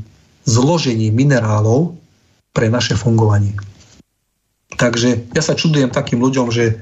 zložením 0.49 1.13
minerálov 1.13 1.93
pre 2.51 2.73
naše 2.73 2.97
fungovanie. 2.97 3.53
Takže 4.75 5.31
ja 5.31 5.41
sa 5.43 5.55
čudujem 5.55 5.91
takým 5.91 6.19
ľuďom, 6.19 6.51
že 6.51 6.79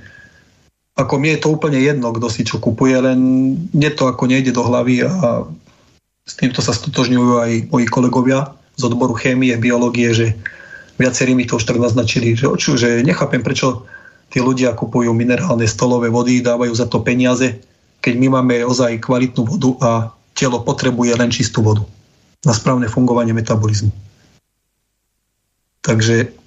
ako 0.94 1.18
mi 1.18 1.34
je 1.34 1.42
to 1.42 1.50
úplne 1.50 1.82
jedno, 1.82 2.14
kto 2.14 2.30
si 2.30 2.46
čo 2.46 2.62
kupuje, 2.62 2.94
len 3.02 3.20
mne 3.74 3.90
to 3.98 4.06
ako 4.06 4.30
nejde 4.30 4.54
do 4.54 4.62
hlavy 4.62 5.06
a 5.06 5.46
s 6.24 6.34
týmto 6.38 6.62
sa 6.62 6.74
stotožňujú 6.74 7.32
aj 7.42 7.52
moji 7.74 7.86
kolegovia 7.90 8.54
z 8.78 8.82
odboru 8.86 9.18
chémie, 9.18 9.54
biológie, 9.58 10.14
že 10.14 10.28
viacerí 11.02 11.34
mi 11.34 11.50
to 11.50 11.58
už 11.58 11.66
tak 11.66 11.82
naznačili, 11.82 12.38
že, 12.38 12.46
oču, 12.46 12.78
že 12.78 13.02
nechápem, 13.02 13.42
prečo 13.42 13.86
tí 14.30 14.38
ľudia 14.42 14.78
kupujú 14.78 15.14
minerálne 15.14 15.66
stolové 15.66 16.14
vody, 16.14 16.46
dávajú 16.46 16.74
za 16.74 16.86
to 16.86 17.02
peniaze, 17.02 17.58
keď 18.02 18.14
my 18.18 18.28
máme 18.40 18.56
ozaj 18.66 19.02
kvalitnú 19.02 19.46
vodu 19.46 19.72
a 19.82 19.92
telo 20.38 20.62
potrebuje 20.62 21.14
len 21.18 21.30
čistú 21.34 21.66
vodu 21.66 21.86
na 22.46 22.54
správne 22.54 22.90
fungovanie 22.90 23.34
metabolizmu. 23.34 23.94
Takže 25.84 26.43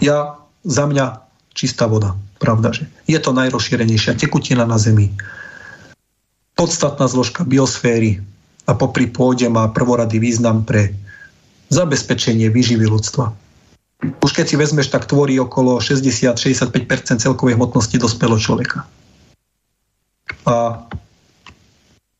ja, 0.00 0.36
za 0.64 0.84
mňa 0.88 1.20
čistá 1.52 1.86
voda. 1.86 2.16
Pravda, 2.40 2.72
že 2.72 2.88
je 3.04 3.20
to 3.20 3.36
najrozšírenejšia 3.36 4.16
tekutina 4.16 4.64
na 4.64 4.80
Zemi. 4.80 5.12
Podstatná 6.56 7.04
zložka 7.04 7.44
biosféry 7.44 8.24
a 8.64 8.72
popri 8.72 9.08
pôde 9.08 9.44
má 9.52 9.68
prvorady 9.68 10.16
význam 10.16 10.64
pre 10.64 10.96
zabezpečenie 11.68 12.48
výživy 12.48 12.88
ľudstva. 12.88 13.32
Už 14.00 14.32
keď 14.32 14.46
si 14.48 14.56
vezmeš, 14.56 14.88
tak 14.88 15.04
tvorí 15.04 15.36
okolo 15.36 15.76
60-65% 15.76 17.20
celkovej 17.20 17.60
hmotnosti 17.60 17.96
dospelého 18.00 18.40
človeka. 18.40 18.88
A 20.48 20.88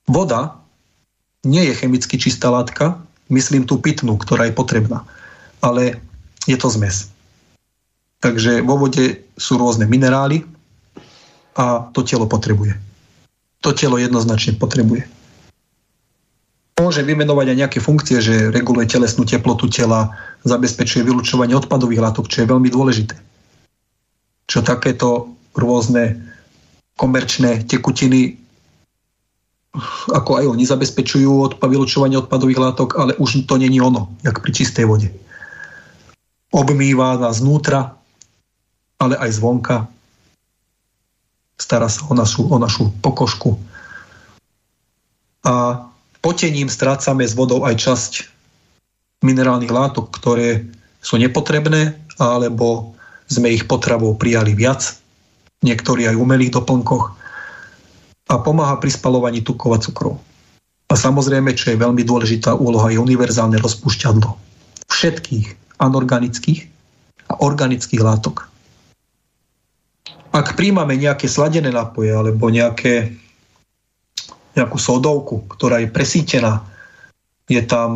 voda 0.04 0.60
nie 1.40 1.64
je 1.72 1.74
chemicky 1.80 2.20
čistá 2.20 2.52
látka, 2.52 3.00
myslím 3.32 3.64
tú 3.64 3.80
pitnú, 3.80 4.20
ktorá 4.20 4.52
je 4.52 4.54
potrebná, 4.54 5.08
ale 5.64 6.04
je 6.44 6.56
to 6.60 6.68
zmes. 6.68 7.08
Takže 8.20 8.60
vo 8.60 8.76
vode 8.76 9.24
sú 9.40 9.56
rôzne 9.56 9.88
minerály 9.88 10.44
a 11.56 11.88
to 11.92 12.04
telo 12.04 12.28
potrebuje. 12.28 12.76
To 13.64 13.72
telo 13.72 13.96
jednoznačne 13.96 14.60
potrebuje. 14.60 15.08
Môže 16.80 17.04
vymenovať 17.04 17.46
aj 17.52 17.60
nejaké 17.60 17.78
funkcie, 17.80 18.24
že 18.24 18.48
reguluje 18.48 18.88
telesnú 18.88 19.28
teplotu 19.28 19.68
tela, 19.68 20.16
zabezpečuje 20.48 21.04
vylúčovanie 21.04 21.52
odpadových 21.52 22.00
látok, 22.00 22.28
čo 22.28 22.44
je 22.44 22.50
veľmi 22.52 22.72
dôležité. 22.72 23.16
Čo 24.48 24.64
takéto 24.64 25.28
rôzne 25.52 26.16
komerčné 26.96 27.68
tekutiny 27.68 28.40
ako 30.10 30.42
aj 30.42 30.44
oni 30.50 30.64
zabezpečujú 30.66 31.54
odpad, 31.54 31.70
vylúčovanie 31.70 32.18
odpadových 32.18 32.58
látok, 32.58 32.98
ale 32.98 33.14
už 33.22 33.46
to 33.46 33.54
není 33.54 33.78
ono, 33.78 34.10
jak 34.26 34.42
pri 34.42 34.50
čistej 34.50 34.82
vode. 34.82 35.08
Obmýva 36.50 37.14
nás 37.22 37.38
znútra, 37.38 37.94
ale 39.00 39.16
aj 39.16 39.40
zvonka. 39.40 39.88
Stará 41.56 41.88
sa 41.88 42.04
o 42.08 42.14
našu, 42.14 42.44
o 42.46 42.56
našu 42.60 42.92
pokožku. 43.00 43.56
A 45.44 45.88
potením 46.20 46.68
strácame 46.68 47.24
s 47.24 47.32
vodou 47.32 47.64
aj 47.64 47.80
časť 47.80 48.12
minerálnych 49.24 49.72
látok, 49.72 50.12
ktoré 50.12 50.68
sú 51.00 51.16
nepotrebné, 51.16 51.96
alebo 52.20 52.92
sme 53.28 53.52
ich 53.56 53.64
potravou 53.64 54.12
prijali 54.16 54.52
viac, 54.52 55.00
niektorí 55.64 56.04
aj 56.04 56.20
umelých 56.20 56.52
doplnkoch 56.60 57.16
a 58.30 58.34
pomáha 58.38 58.76
pri 58.76 58.92
spalovaní 58.92 59.40
tukov 59.40 59.76
a 59.76 59.78
cukrov. 59.80 60.20
A 60.90 60.94
samozrejme, 60.98 61.56
čo 61.56 61.72
je 61.72 61.80
veľmi 61.80 62.04
dôležitá 62.04 62.52
úloha, 62.58 62.92
je 62.92 63.00
univerzálne 63.00 63.56
rozpúšťadlo 63.62 64.36
všetkých 64.90 65.78
anorganických 65.80 66.66
a 67.30 67.32
organických 67.40 68.02
látok 68.02 68.49
ak 70.30 70.54
príjmame 70.54 70.94
nejaké 70.94 71.26
sladené 71.26 71.74
nápoje 71.74 72.14
alebo 72.14 72.50
nejaké, 72.50 73.10
nejakú 74.54 74.78
sodovku, 74.78 75.50
ktorá 75.50 75.82
je 75.82 75.88
presítená, 75.90 76.62
je 77.50 77.58
tam 77.66 77.90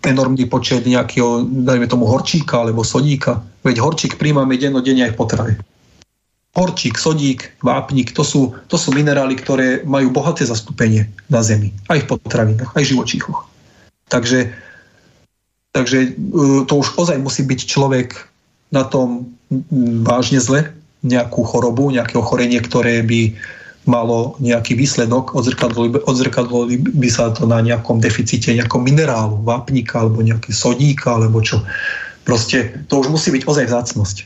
enormný 0.00 0.48
počet 0.48 0.88
nejakého, 0.88 1.44
dajme 1.44 1.84
tomu, 1.92 2.08
horčíka 2.08 2.64
alebo 2.64 2.80
sodíka. 2.80 3.44
Veď 3.60 3.84
horčík 3.84 4.16
príjmame 4.16 4.56
dennodenne 4.56 5.04
aj 5.04 5.12
v 5.12 5.20
potrave. 5.20 5.52
Horčík, 6.56 6.96
sodík, 6.96 7.52
vápnik, 7.60 8.16
to 8.16 8.24
sú, 8.24 8.56
to 8.72 8.80
sú 8.80 8.92
minerály, 8.96 9.36
ktoré 9.36 9.84
majú 9.84 10.08
bohaté 10.08 10.48
zastúpenie 10.48 11.08
na 11.28 11.44
Zemi. 11.44 11.72
Aj 11.92 12.00
v 12.00 12.16
potravinách, 12.16 12.72
aj 12.72 12.84
v 12.84 12.90
živočíchoch. 12.96 13.44
Takže, 14.08 14.52
takže 15.72 15.98
e, 16.00 16.08
to 16.64 16.72
už 16.76 16.96
ozaj 16.96 17.16
musí 17.20 17.44
byť 17.44 17.60
človek 17.64 18.16
na 18.72 18.84
tom 18.88 19.32
vážne 20.04 20.40
zle, 20.40 20.72
nejakú 21.02 21.42
chorobu, 21.42 21.90
nejaké 21.90 22.18
ochorenie, 22.18 22.62
ktoré 22.62 23.02
by 23.02 23.34
malo 23.82 24.38
nejaký 24.38 24.78
výsledok, 24.78 25.34
odzrkadlo 26.06 26.70
by 26.70 27.08
sa 27.10 27.34
to 27.34 27.50
na 27.50 27.58
nejakom 27.58 27.98
deficite 27.98 28.54
nejakom 28.54 28.86
minerálu, 28.86 29.42
vápnika 29.42 30.06
alebo 30.06 30.22
nejaký 30.22 30.54
sodíka 30.54 31.18
alebo 31.18 31.42
čo. 31.42 31.66
Proste 32.22 32.86
to 32.86 33.02
už 33.02 33.10
musí 33.10 33.34
byť 33.34 33.42
ozaj 33.42 33.66
vzácnosť. 33.66 34.16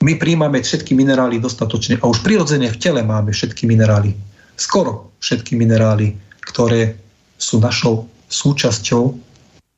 My 0.00 0.16
príjmame 0.16 0.64
všetky 0.64 0.96
minerály 0.96 1.36
dostatočne 1.36 2.00
a 2.00 2.08
už 2.08 2.24
prirodzene 2.24 2.72
v 2.72 2.80
tele 2.80 3.04
máme 3.04 3.34
všetky 3.34 3.68
minerály. 3.68 4.16
Skoro 4.56 5.12
všetky 5.20 5.58
minerály, 5.58 6.16
ktoré 6.40 6.96
sú 7.36 7.60
našou 7.60 8.08
súčasťou 8.32 9.04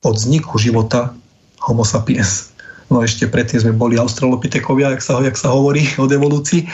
od 0.01 0.13
vzniku 0.15 0.55
života 0.55 1.11
Homo 1.61 1.83
sapiens. 1.83 2.50
No 2.91 2.99
ešte 2.99 3.31
predtým 3.31 3.63
sme 3.63 3.73
boli 3.73 3.95
australopitekovia, 3.95 4.91
jak 4.99 5.01
sa, 5.01 5.23
jak 5.23 5.39
sa 5.39 5.55
hovorí 5.55 5.87
o 6.01 6.05
evolúcii. 6.05 6.67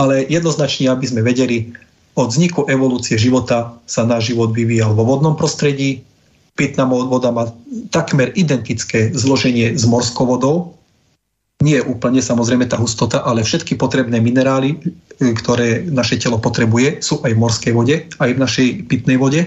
Ale 0.00 0.24
jednoznačne, 0.32 0.88
aby 0.88 1.04
sme 1.04 1.20
vedeli, 1.20 1.76
od 2.16 2.32
vzniku 2.32 2.66
evolúcie 2.66 3.14
života 3.20 3.76
sa 3.86 4.02
náš 4.02 4.34
život 4.34 4.50
vyvíjal 4.50 4.96
vo 4.96 5.06
vodnom 5.06 5.38
prostredí. 5.38 6.02
Pitná 6.58 6.82
voda 6.88 7.30
má 7.30 7.46
takmer 7.94 8.34
identické 8.34 9.14
zloženie 9.14 9.78
s 9.78 9.86
morskou 9.86 10.26
vodou. 10.26 10.74
Nie 11.60 11.84
je 11.84 11.88
úplne 11.92 12.24
samozrejme 12.24 12.66
tá 12.66 12.80
hustota, 12.80 13.20
ale 13.20 13.44
všetky 13.44 13.76
potrebné 13.76 14.16
minerály, 14.16 14.80
e, 14.80 15.36
ktoré 15.36 15.84
naše 15.84 16.16
telo 16.16 16.40
potrebuje, 16.40 17.04
sú 17.04 17.20
aj 17.20 17.36
v 17.36 17.40
morskej 17.40 17.72
vode, 17.76 17.96
aj 18.16 18.30
v 18.32 18.42
našej 18.42 18.68
pitnej 18.88 19.20
vode. 19.20 19.44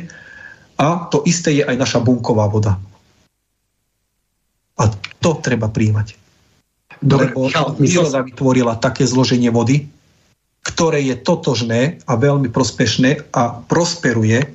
A 0.77 1.09
to 1.09 1.25
isté 1.25 1.57
je 1.57 1.65
aj 1.65 1.73
naša 1.73 1.99
bunková 2.05 2.45
voda. 2.49 2.77
A 4.79 4.89
to 5.21 5.37
treba 5.39 5.69
príjmať. 5.69 6.17
Dobre, 7.03 7.29
Lebo 7.35 7.51
príroda 7.77 8.23
vytvorila 8.23 8.73
také 8.79 9.03
zloženie 9.03 9.51
vody, 9.51 9.85
ktoré 10.63 11.03
je 11.03 11.15
totožné 11.19 11.99
a 12.07 12.15
veľmi 12.15 12.47
prospešné 12.47 13.35
a 13.35 13.59
prosperuje 13.67 14.47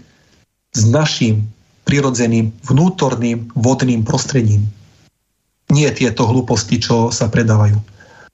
s 0.72 0.82
našim 0.88 1.44
prirodzeným 1.84 2.52
vnútorným 2.64 3.52
vodným 3.52 4.04
prostredím. 4.04 4.64
Nie 5.68 5.92
tieto 5.92 6.24
hlúposti, 6.24 6.80
čo 6.80 7.12
sa 7.12 7.28
predávajú. 7.28 7.76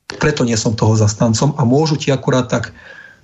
Preto 0.07 0.47
nie 0.47 0.55
som 0.55 0.78
toho 0.78 0.95
zastancom 0.95 1.55
a 1.59 1.66
môžu 1.66 1.99
ti 1.99 2.14
akurát 2.14 2.47
tak, 2.47 2.70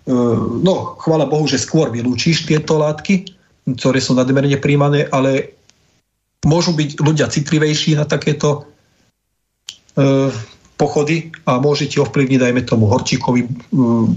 e, 0.06 0.14
no 0.62 0.98
chvála 0.98 1.30
Bohu, 1.30 1.46
že 1.46 1.62
skôr 1.62 1.90
vylúčíš 1.94 2.46
tieto 2.46 2.78
látky, 2.78 3.30
ktoré 3.78 4.02
sú 4.02 4.18
nadmerne 4.18 4.58
príjmané, 4.58 5.06
ale 5.14 5.54
môžu 6.44 6.72
byť 6.72 7.00
ľudia 7.04 7.28
citlivejší 7.28 8.00
na 8.00 8.08
takéto 8.08 8.70
E, 10.00 10.30
pochody 10.80 11.28
a 11.44 11.60
môže 11.60 11.92
ti 11.92 12.00
ovplyvniť, 12.00 12.40
dajme 12.40 12.62
tomu, 12.64 12.88
horčíkový 12.88 13.44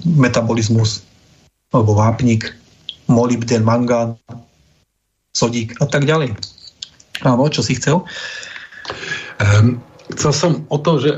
metabolizmus 0.08 1.04
alebo 1.76 1.92
vápnik, 1.92 2.56
molybden, 3.12 3.68
mangán, 3.68 4.16
sodík 5.36 5.76
a 5.84 5.86
tak 5.90 6.08
ďalej. 6.08 6.32
Áno, 7.28 7.52
čo 7.52 7.60
si 7.60 7.76
chcel? 7.76 8.08
Um, 9.44 9.84
chcel 10.16 10.32
som 10.32 10.52
o 10.72 10.80
to, 10.80 11.04
že 11.04 11.12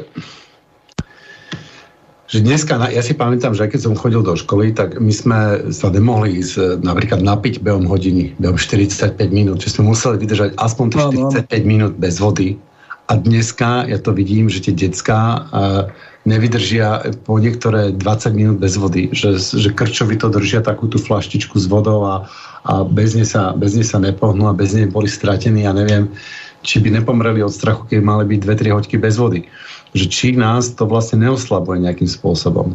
že 2.25 2.41
dneska, 2.41 2.81
ja 2.89 3.01
si 3.05 3.13
pamätám, 3.13 3.53
že 3.53 3.69
keď 3.69 3.81
som 3.85 3.93
chodil 3.93 4.25
do 4.25 4.33
školy, 4.33 4.73
tak 4.73 4.97
my 4.97 5.13
sme 5.13 5.39
sa 5.69 5.93
nemohli 5.93 6.41
ísť 6.41 6.81
napríklad 6.81 7.21
napiť 7.21 7.61
behom 7.61 7.85
hodiny, 7.85 8.33
behom 8.41 8.57
45 8.57 9.17
minút, 9.29 9.61
že 9.61 9.69
sme 9.69 9.93
museli 9.93 10.17
vydržať 10.17 10.57
aspoň 10.57 10.85
45 11.37 11.45
minút 11.61 11.93
bez 12.01 12.17
vody, 12.17 12.57
a 13.05 13.13
dneska 13.15 13.85
ja 13.85 14.01
to 14.01 14.17
vidím, 14.17 14.49
že 14.49 14.65
tie 14.65 14.73
decka 14.73 15.45
nevydržia 16.25 17.13
po 17.21 17.37
niektoré 17.37 17.93
20 17.93 18.33
minút 18.33 18.57
bez 18.57 18.81
vody, 18.81 19.13
že, 19.13 19.37
že 19.37 19.69
krčovi 19.69 20.17
to 20.17 20.33
držia 20.33 20.65
takú 20.65 20.89
tú 20.89 20.97
flaštičku 20.97 21.53
s 21.61 21.69
vodou 21.69 22.01
a, 22.01 22.25
a 22.65 22.81
bez, 22.81 23.13
nej 23.13 23.29
sa, 23.29 23.53
bez 23.53 23.77
nej 23.77 23.85
sa 23.85 24.01
nepohnú 24.01 24.49
a 24.49 24.57
bez 24.57 24.73
nej 24.73 24.89
boli 24.89 25.05
stratení 25.05 25.69
a 25.69 25.77
neviem, 25.77 26.09
či 26.65 26.81
by 26.81 26.89
nepomreli 26.99 27.45
od 27.45 27.53
strachu, 27.53 27.85
keď 27.85 27.99
mali 28.01 28.25
byť 28.25 28.39
2-3 28.41 28.75
hoďky 28.75 28.95
bez 28.97 29.21
vody. 29.21 29.45
Že 29.93 30.05
či 30.09 30.27
nás 30.33 30.73
to 30.73 30.89
vlastne 30.89 31.21
neoslabuje 31.21 31.85
nejakým 31.85 32.09
spôsobom. 32.09 32.73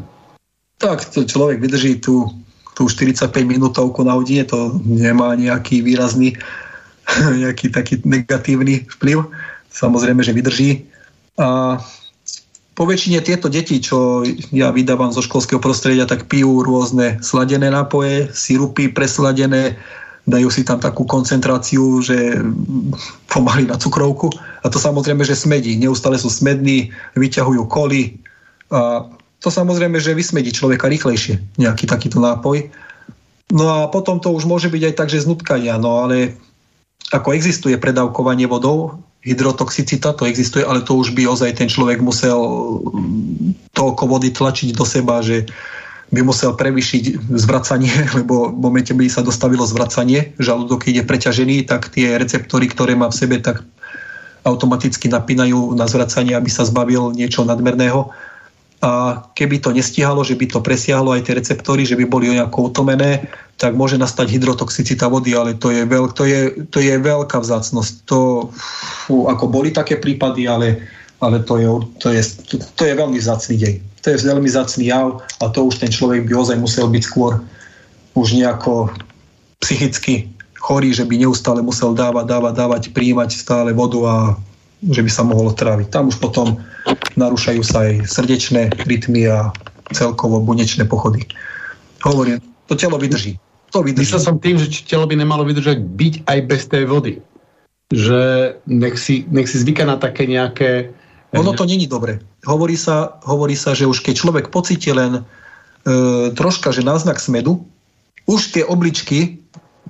Tak, 0.79 1.11
to 1.11 1.27
človek 1.27 1.61
vydrží 1.61 2.01
tú, 2.01 2.31
tú 2.79 2.89
45 2.89 3.35
minútovku 3.45 4.01
na 4.07 4.17
hodine, 4.17 4.47
to 4.47 4.79
nemá 4.87 5.35
nejaký 5.37 5.83
výrazný 5.83 6.39
nejaký 7.43 7.75
taký 7.75 8.01
negatívny 8.07 8.87
vplyv 8.99 9.27
samozrejme, 9.71 10.23
že 10.23 10.35
vydrží. 10.35 10.71
A 11.39 11.79
po 12.75 12.89
väčšine 12.89 13.21
tieto 13.21 13.53
deti, 13.53 13.77
čo 13.77 14.25
ja 14.55 14.73
vydávam 14.73 15.13
zo 15.13 15.21
školského 15.21 15.61
prostredia, 15.61 16.09
tak 16.09 16.31
pijú 16.33 16.65
rôzne 16.65 17.21
sladené 17.21 17.69
nápoje, 17.69 18.33
sirupy 18.33 18.89
presladené, 18.89 19.77
dajú 20.31 20.49
si 20.49 20.63
tam 20.63 20.79
takú 20.79 21.05
koncentráciu, 21.05 22.01
že 22.01 22.39
pomaly 23.29 23.67
na 23.67 23.77
cukrovku. 23.77 24.31
A 24.63 24.71
to 24.71 24.79
samozrejme, 24.79 25.27
že 25.27 25.37
smedí. 25.37 25.75
Neustále 25.77 26.17
sú 26.17 26.31
smední, 26.31 26.95
vyťahujú 27.19 27.67
koly. 27.67 28.17
A 28.71 29.11
to 29.43 29.49
samozrejme, 29.51 29.99
že 29.99 30.17
vysmedí 30.17 30.55
človeka 30.55 30.87
rýchlejšie, 30.87 31.59
nejaký 31.59 31.91
takýto 31.91 32.23
nápoj. 32.23 32.71
No 33.51 33.67
a 33.67 33.79
potom 33.91 34.23
to 34.23 34.31
už 34.31 34.47
môže 34.47 34.71
byť 34.71 34.83
aj 34.89 34.95
tak, 34.95 35.09
že 35.11 35.27
z 35.27 35.35
no 35.83 36.07
ale 36.07 36.39
ako 37.11 37.35
existuje 37.35 37.75
predávkovanie 37.75 38.47
vodou, 38.47 39.03
hydrotoxicita, 39.21 40.17
to 40.17 40.25
existuje, 40.25 40.65
ale 40.65 40.81
to 40.81 40.97
už 40.97 41.13
by 41.13 41.29
ozaj 41.29 41.53
ten 41.53 41.69
človek 41.69 42.01
musel 42.01 42.41
toľko 43.77 44.05
vody 44.07 44.33
tlačiť 44.33 44.73
do 44.73 44.87
seba, 44.87 45.21
že 45.21 45.45
by 46.11 46.21
musel 46.27 46.59
prevyšiť 46.59 47.31
zvracanie, 47.39 47.91
lebo 48.19 48.51
v 48.51 48.59
momente 48.59 48.93
by 48.93 49.07
sa 49.07 49.23
dostavilo 49.23 49.63
zvracanie, 49.67 50.35
žalúdok 50.43 50.91
ide 50.91 51.07
preťažený, 51.07 51.67
tak 51.71 51.95
tie 51.95 52.19
receptory, 52.19 52.67
ktoré 52.67 52.99
má 52.99 53.11
v 53.11 53.19
sebe, 53.19 53.39
tak 53.39 53.63
automaticky 54.43 55.07
napínajú 55.13 55.77
na 55.77 55.85
zvracanie, 55.85 56.33
aby 56.33 56.49
sa 56.49 56.65
zbavil 56.65 57.13
niečo 57.13 57.45
nadmerného. 57.45 58.09
A 58.81 59.21
keby 59.37 59.61
to 59.61 59.77
nestihalo, 59.77 60.25
že 60.25 60.41
by 60.41 60.49
to 60.49 60.65
presiahlo 60.65 61.13
aj 61.13 61.29
tie 61.29 61.37
receptory, 61.37 61.85
že 61.85 62.01
by 62.01 62.09
boli 62.09 62.33
nejako 62.33 62.73
utlmené, 62.73 63.29
tak 63.61 63.77
môže 63.77 64.01
nastať 64.01 64.33
hydrotoxicita 64.33 65.05
vody, 65.13 65.37
ale 65.37 65.53
to 65.53 65.69
je, 65.69 65.85
veľ, 65.85 66.17
to 66.17 66.25
je, 66.25 66.65
to 66.73 66.81
je 66.81 66.97
veľká 66.97 67.45
vzácnosť. 67.45 68.09
To, 68.09 68.49
fú, 69.05 69.29
ako 69.29 69.53
boli 69.53 69.69
také 69.69 70.01
prípady, 70.01 70.49
ale, 70.49 70.81
ale 71.21 71.45
to, 71.45 71.61
je, 71.61 71.69
to, 72.01 72.09
je, 72.09 72.23
to, 72.49 72.55
to 72.57 72.83
je 72.89 72.95
veľmi 72.97 73.21
vzácný 73.21 73.61
dej. 73.61 73.75
To 74.01 74.07
je 74.11 74.25
veľmi 74.25 74.49
vzácný 74.49 74.89
jav 74.89 75.21
a 75.41 75.45
to 75.53 75.69
už 75.69 75.81
ten 75.85 75.93
človek 75.93 76.25
by 76.25 76.33
ozaj 76.33 76.57
musel 76.57 76.89
byť 76.89 77.03
skôr 77.05 77.41
už 78.17 78.33
nejako 78.33 78.89
psychicky 79.61 80.33
chorý, 80.61 80.93
že 80.93 81.09
by 81.09 81.21
neustále 81.21 81.65
musel 81.65 81.97
dávať, 81.97 82.25
dávať, 82.29 82.55
dávať, 82.57 82.83
príjmať 82.93 83.31
stále 83.33 83.73
vodu 83.73 84.01
a 84.05 84.17
že 84.81 85.05
by 85.05 85.11
sa 85.13 85.25
mohol 85.25 85.53
tráviť. 85.53 85.93
Tam 85.93 86.09
už 86.09 86.17
potom 86.21 86.57
narúšajú 87.17 87.61
sa 87.65 87.85
aj 87.89 88.09
srdečné 88.09 88.73
rytmy 88.89 89.29
a 89.29 89.53
celkovo 89.93 90.41
bunečné 90.41 90.89
pochody. 90.89 91.29
Hovorím, 92.01 92.41
to 92.69 92.77
telo 92.77 92.97
vydrží. 92.97 93.37
To 93.77 93.85
vydrží. 93.85 94.09
Myslel 94.09 94.23
som 94.25 94.37
tým, 94.41 94.57
že 94.57 94.73
telo 94.89 95.05
by 95.05 95.17
nemalo 95.21 95.45
vydržať 95.45 95.85
byť 95.85 96.15
aj 96.25 96.39
bez 96.49 96.63
tej 96.71 96.85
vody. 96.89 97.15
Že 97.91 98.21
nech 98.71 98.97
si, 98.97 99.27
nech 99.29 99.51
si 99.51 99.61
zvyka 99.61 99.85
na 99.85 100.01
také 100.01 100.25
nejaké... 100.25 100.95
Ono 101.31 101.55
to 101.55 101.63
není 101.63 101.87
dobre. 101.87 102.19
Hovorí 102.43 102.75
sa, 102.75 103.23
hovorí 103.23 103.55
sa, 103.55 103.71
že 103.71 103.87
už 103.87 104.03
keď 104.03 104.15
človek 104.19 104.47
pocíti 104.51 104.91
len 104.91 105.23
e, 105.23 105.23
troška, 106.35 106.75
že 106.75 106.83
náznak 106.83 107.23
smedu, 107.23 107.63
už 108.27 108.51
tie 108.51 108.67
obličky 108.67 109.39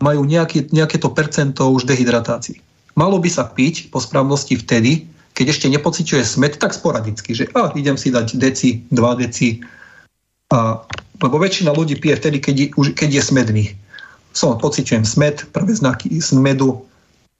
majú 0.00 0.28
nejaké, 0.28 0.68
nejaké 0.68 1.00
to 1.00 1.08
percento 1.12 1.64
už 1.72 1.88
dehydratácií. 1.88 2.60
Malo 2.96 3.16
by 3.16 3.30
sa 3.32 3.48
piť 3.48 3.88
po 3.88 4.00
správnosti 4.00 4.60
vtedy, 4.60 5.08
keď 5.32 5.56
ešte 5.56 5.66
nepociťuje 5.72 6.22
smet, 6.24 6.60
tak 6.60 6.76
sporadicky, 6.76 7.32
že 7.32 7.48
a, 7.56 7.72
idem 7.72 7.96
si 7.96 8.12
dať 8.12 8.36
deci, 8.36 8.84
2 8.92 9.22
deci. 9.24 9.64
A, 10.52 10.84
lebo 11.20 11.36
väčšina 11.40 11.72
ľudí 11.72 11.96
pije 11.96 12.20
vtedy, 12.20 12.38
keď, 12.44 12.56
už, 12.76 12.92
keď 12.92 13.20
je 13.20 13.22
smedný. 13.24 13.64
Som, 14.36 14.60
pociťujem 14.60 15.08
smet, 15.08 15.48
prvé 15.56 15.72
znaky 15.72 16.20
smedu, 16.20 16.84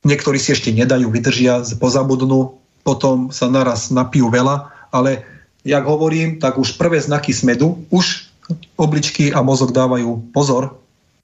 niektorí 0.09 0.41
si 0.41 0.57
ešte 0.57 0.73
nedajú, 0.73 1.13
vydržia, 1.13 1.61
pozabudnú, 1.77 2.60
potom 2.81 3.29
sa 3.31 3.47
naraz 3.47 3.93
napijú 3.93 4.33
veľa, 4.33 4.71
ale 4.91 5.23
jak 5.65 5.85
hovorím, 5.85 6.41
tak 6.41 6.57
už 6.57 6.81
prvé 6.81 7.01
znaky 7.01 7.37
smedu, 7.37 7.85
už 7.93 8.31
obličky 8.75 9.31
a 9.31 9.45
mozog 9.45 9.71
dávajú 9.71 10.33
pozor, 10.35 10.81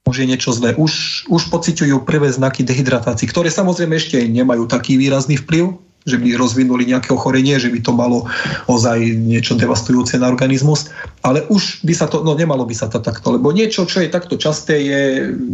už 0.06 0.22
je 0.22 0.26
niečo 0.30 0.54
zlé. 0.54 0.78
Už, 0.78 1.26
už 1.26 1.50
pociťujú 1.50 2.06
prvé 2.06 2.30
znaky 2.30 2.62
dehydratácie, 2.62 3.26
ktoré 3.26 3.50
samozrejme 3.50 3.98
ešte 3.98 4.22
nemajú 4.22 4.70
taký 4.70 4.94
výrazný 4.94 5.34
vplyv, 5.42 5.74
že 6.06 6.16
by 6.22 6.38
rozvinuli 6.38 6.86
nejaké 6.86 7.10
ochorenie, 7.10 7.58
že 7.58 7.66
by 7.66 7.82
to 7.82 7.90
malo 7.90 8.30
ozaj 8.70 9.02
niečo 9.02 9.58
devastujúce 9.58 10.14
na 10.22 10.30
organizmus, 10.30 10.86
ale 11.26 11.42
už 11.50 11.82
by 11.82 11.94
sa 11.98 12.06
to, 12.06 12.22
no 12.22 12.38
nemalo 12.38 12.62
by 12.62 12.72
sa 12.78 12.86
to 12.86 13.02
takto, 13.02 13.34
lebo 13.34 13.50
niečo, 13.50 13.82
čo 13.90 13.98
je 13.98 14.08
takto 14.08 14.38
časté, 14.38 14.78
je, 14.86 15.02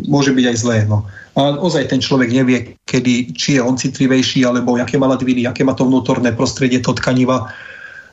môže 0.07 0.37
byť 0.37 0.45
aj 0.45 0.57
zlé. 0.61 0.79
No. 0.85 1.09
A 1.41 1.57
ozaj 1.57 1.89
ten 1.89 2.05
človek 2.05 2.29
nevie, 2.29 2.77
kedy, 2.85 3.33
či 3.33 3.57
je 3.57 3.65
on 3.65 3.81
citlivejší, 3.81 4.45
alebo 4.45 4.77
aké 4.77 5.01
má 5.01 5.09
ladviny, 5.09 5.49
aké 5.49 5.65
má 5.65 5.73
to 5.73 5.89
vnútorné 5.89 6.37
prostredie, 6.37 6.85
to 6.85 6.93
tkaniva, 6.93 7.49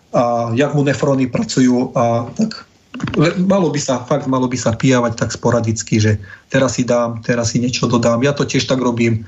a 0.09 0.49
jak 0.57 0.73
mu 0.73 0.81
nefróny 0.81 1.29
pracujú 1.29 1.93
a 1.93 2.25
tak 2.33 2.65
malo 3.45 3.69
by 3.69 3.77
sa, 3.77 4.01
fakt 4.01 4.25
malo 4.25 4.49
by 4.49 4.57
sa 4.57 4.73
pijavať 4.73 5.13
tak 5.13 5.29
sporadicky, 5.29 6.01
že 6.01 6.17
teraz 6.49 6.81
si 6.81 6.83
dám, 6.83 7.21
teraz 7.21 7.53
si 7.53 7.61
niečo 7.61 7.85
dodám. 7.85 8.25
Ja 8.25 8.33
to 8.33 8.41
tiež 8.41 8.65
tak 8.65 8.81
robím. 8.81 9.21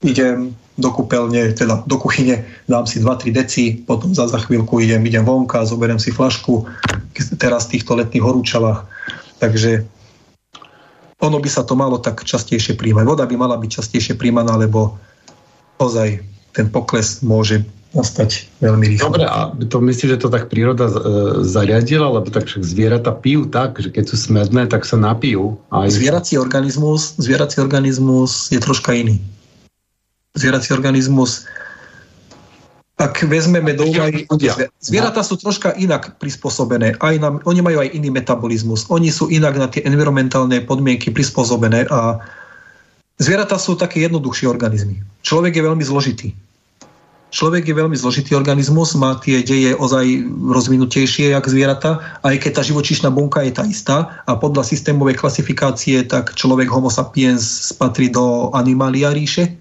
Idem 0.00 0.56
do 0.78 0.94
kúpeľne, 0.94 1.52
teda 1.58 1.82
do 1.84 1.96
kuchyne, 1.98 2.46
dám 2.70 2.86
si 2.86 3.02
2-3 3.02 3.34
deci, 3.34 3.64
potom 3.82 4.14
za, 4.14 4.30
za 4.30 4.38
chvíľku 4.38 4.78
idem, 4.78 5.02
idem 5.02 5.26
vonka, 5.26 5.66
zoberiem 5.66 5.98
si 5.98 6.14
flašku, 6.14 6.64
teraz 7.34 7.66
v 7.66 7.76
týchto 7.76 7.98
letných 7.98 8.22
horúčavách. 8.22 8.86
Takže 9.42 9.82
ono 11.18 11.42
by 11.42 11.50
sa 11.50 11.66
to 11.66 11.74
malo 11.74 11.98
tak 11.98 12.22
častejšie 12.22 12.78
príjmať. 12.78 13.04
Voda 13.04 13.26
by 13.26 13.34
mala 13.34 13.58
byť 13.58 13.70
častejšie 13.82 14.14
príjmaná, 14.14 14.54
lebo 14.54 14.94
ozaj 15.82 16.22
ten 16.54 16.70
pokles 16.70 17.26
môže 17.26 17.66
nastať 17.96 18.46
veľmi 18.60 18.84
rýchlo. 18.94 19.10
Dobre, 19.10 19.24
a 19.24 19.50
to 19.66 19.80
myslíš, 19.80 20.18
že 20.18 20.22
to 20.22 20.28
tak 20.28 20.52
príroda 20.52 20.86
e, 20.86 20.94
zariadila, 21.42 22.20
lebo 22.20 22.28
tak 22.28 22.44
však 22.44 22.62
zvieratá 22.62 23.16
pijú 23.16 23.48
tak, 23.48 23.80
že 23.80 23.88
keď 23.88 24.04
sú 24.12 24.16
smedné, 24.28 24.68
tak 24.68 24.84
sa 24.84 25.00
napijú. 25.00 25.56
Aj... 25.72 25.88
Zvierací 25.88 26.36
organizmus, 26.36 27.16
zvierací 27.16 27.58
organizmus 27.64 28.52
je 28.52 28.60
troška 28.60 28.92
iný. 28.92 29.18
Zvierací 30.38 30.70
organizmus 30.70 31.50
ak 32.98 33.22
vezmeme 33.30 33.78
do 33.78 33.86
úvahy, 33.86 34.26
zvieratá 34.82 35.22
sú 35.22 35.38
troška 35.38 35.70
inak 35.78 36.18
prispôsobené. 36.18 36.98
Aj 36.98 37.14
na, 37.22 37.38
oni 37.46 37.62
majú 37.62 37.78
aj 37.78 37.94
iný 37.94 38.10
metabolizmus. 38.10 38.90
Oni 38.90 39.14
sú 39.14 39.30
inak 39.30 39.54
na 39.54 39.70
tie 39.70 39.86
environmentálne 39.86 40.58
podmienky 40.66 41.14
prispôsobené 41.14 41.86
a 41.94 42.18
zvieratá 43.22 43.54
sú 43.54 43.78
také 43.78 44.02
jednoduchšie 44.02 44.50
organizmy. 44.50 44.98
Človek 45.22 45.54
je 45.54 45.62
veľmi 45.62 45.84
zložitý. 45.86 46.34
Človek 47.28 47.70
je 47.70 47.76
veľmi 47.76 47.92
zložitý 47.92 48.34
organizmus, 48.34 48.96
má 48.96 49.14
tie 49.20 49.44
deje 49.44 49.76
ozaj 49.76 50.24
rozvinutejšie, 50.48 51.36
jak 51.36 51.44
zvieratá, 51.44 52.18
aj 52.24 52.40
keď 52.40 52.50
tá 52.56 52.62
živočíšna 52.64 53.12
bunka 53.12 53.44
je 53.44 53.52
tá 53.52 53.68
istá 53.68 54.24
a 54.24 54.32
podľa 54.32 54.64
systémovej 54.64 55.20
klasifikácie 55.20 56.08
tak 56.08 56.32
človek 56.34 56.72
homo 56.72 56.88
sapiens 56.88 57.70
patrí 57.76 58.08
do 58.08 58.48
animalia 58.56 59.12
ríše, 59.12 59.60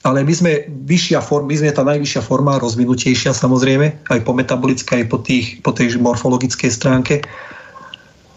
ale 0.00 0.24
my 0.24 0.32
sme 0.32 0.52
vyššia 0.88 1.20
forma, 1.20 1.52
my 1.52 1.56
sme 1.60 1.76
tá 1.76 1.84
najvyššia 1.84 2.22
forma, 2.24 2.56
rozvinutejšia 2.56 3.36
samozrejme, 3.36 4.08
aj 4.08 4.20
po 4.24 4.32
metabolickej, 4.32 5.04
aj 5.04 5.06
po, 5.12 5.18
tých, 5.20 5.60
po 5.60 5.76
tej 5.76 6.00
morfologickej 6.00 6.70
stránke, 6.72 7.20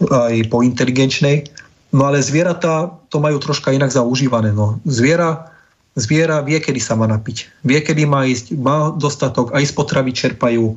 aj 0.04 0.36
po 0.52 0.60
inteligenčnej. 0.60 1.48
No 1.96 2.10
ale 2.10 2.20
zvieratá 2.20 2.92
to 3.08 3.16
majú 3.22 3.40
troška 3.40 3.72
inak 3.72 3.88
zaužívané. 3.88 4.52
No. 4.52 4.76
Zviera 4.84 5.54
Zviera 5.94 6.42
vie, 6.42 6.58
kedy 6.58 6.82
sa 6.82 6.98
má 6.98 7.06
napiť. 7.06 7.62
Vie, 7.62 7.78
kedy 7.78 8.02
má 8.02 8.26
ísť, 8.26 8.58
má 8.58 8.90
dostatok, 8.90 9.54
aj 9.54 9.70
z 9.70 9.72
potravy 9.78 10.10
čerpajú. 10.10 10.74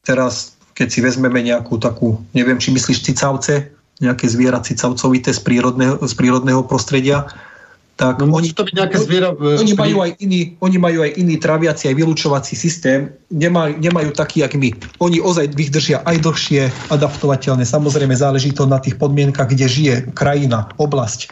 Teraz, 0.00 0.56
keď 0.72 0.88
si 0.88 1.00
vezmeme 1.04 1.44
nejakú 1.44 1.76
takú, 1.76 2.16
neviem, 2.32 2.56
či 2.56 2.72
myslíš 2.72 3.04
cicavce, 3.04 3.68
nejaké 4.00 4.24
zviera 4.24 4.64
cicavcovité 4.64 5.36
z 5.36 5.40
prírodného, 5.44 6.00
z 6.00 6.12
prírodného 6.16 6.64
prostredia, 6.64 7.28
tak 7.94 8.18
no, 8.18 8.34
oni, 8.34 8.50
to 8.50 8.66
byť 8.66 8.74
nejaké 8.74 8.98
zviera, 8.98 9.30
oni, 9.38 9.72
majú 9.78 10.02
aj 10.02 10.18
iný, 10.18 10.58
oni 10.58 10.76
majú 10.82 11.06
aj 11.06 11.14
iný 11.14 11.38
traviaci, 11.38 11.90
aj 11.90 11.94
vylúčovací 11.94 12.58
systém. 12.58 13.14
Nemajú, 13.30 13.78
nemajú 13.78 14.10
taký, 14.10 14.42
jak 14.42 14.58
my. 14.58 14.74
Oni 14.98 15.22
ozaj 15.22 15.54
vydržia 15.54 16.02
aj 16.02 16.26
dlhšie, 16.26 16.90
adaptovateľné. 16.90 17.62
Samozrejme 17.62 18.18
záleží 18.18 18.50
to 18.50 18.66
na 18.66 18.82
tých 18.82 18.98
podmienkach, 18.98 19.46
kde 19.46 19.70
žije 19.70 19.94
krajina, 20.10 20.74
oblasť 20.74 21.30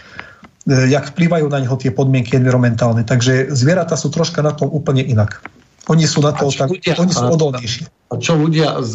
E, 0.66 0.90
jak 0.90 1.10
vplyvajú 1.10 1.50
na 1.50 1.58
neho 1.58 1.74
tie 1.74 1.90
podmienky 1.90 2.38
environmentálne. 2.38 3.02
Takže 3.02 3.50
zvieratá 3.50 3.98
sú 3.98 4.14
troška 4.14 4.46
na 4.46 4.54
tom 4.54 4.70
úplne 4.70 5.02
inak. 5.02 5.42
Oni 5.90 6.06
sú 6.06 6.22
na 6.22 6.30
to, 6.30 6.46
tak, 6.54 6.70
ľudia, 6.70 6.94
oni 6.94 7.10
sú 7.10 7.26
odolnejší. 7.26 7.82
A 8.14 8.22
čo 8.22 8.38
ľudia 8.38 8.78
z, 8.86 8.94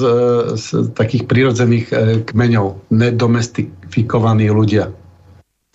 z 0.55 0.67
takých 0.95 1.27
prírodzených 1.27 1.85
e, 1.91 1.95
kmeňov, 2.23 2.87
nedomestifikovaní 2.95 4.47
ľudia? 4.47 4.87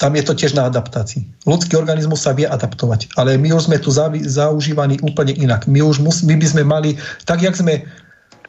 Tam 0.02 0.18
je 0.18 0.26
to 0.26 0.34
tiež 0.34 0.58
na 0.58 0.66
adaptácii. 0.66 1.46
Ľudský 1.46 1.78
organizmus 1.78 2.26
sa 2.26 2.34
vie 2.34 2.42
adaptovať, 2.42 3.14
ale 3.14 3.38
my 3.38 3.54
už 3.54 3.70
sme 3.70 3.78
tu 3.78 3.94
zaužívaní 4.26 4.98
úplne 4.98 5.30
inak. 5.30 5.70
My 5.70 5.78
už 5.78 6.02
mus, 6.02 6.26
my 6.26 6.34
by 6.34 6.46
sme 6.50 6.62
mali, 6.66 6.98
tak 7.22 7.38
jak 7.38 7.54
sme 7.54 7.86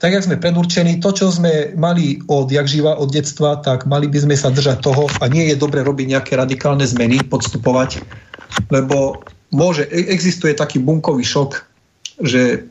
tak, 0.02 0.12
jak 0.12 0.28
sme 0.28 0.36
predurčení, 0.36 1.00
to, 1.00 1.16
čo 1.16 1.32
sme 1.32 1.72
mali 1.80 2.20
od 2.28 2.52
jak 2.52 2.68
živa, 2.68 3.00
od 3.00 3.08
detstva, 3.08 3.64
tak 3.64 3.88
mali 3.88 4.12
by 4.12 4.20
sme 4.20 4.36
sa 4.36 4.52
držať 4.52 4.84
toho 4.84 5.08
a 5.08 5.32
nie 5.32 5.48
je 5.48 5.56
dobre 5.56 5.80
robiť 5.80 6.12
nejaké 6.12 6.36
radikálne 6.36 6.84
zmeny, 6.84 7.24
podstupovať, 7.24 8.04
lebo 8.68 9.24
môže, 9.56 9.88
e, 9.88 10.12
existuje 10.12 10.52
taký 10.60 10.84
bunkový 10.84 11.24
šok, 11.24 11.64
že 12.20 12.68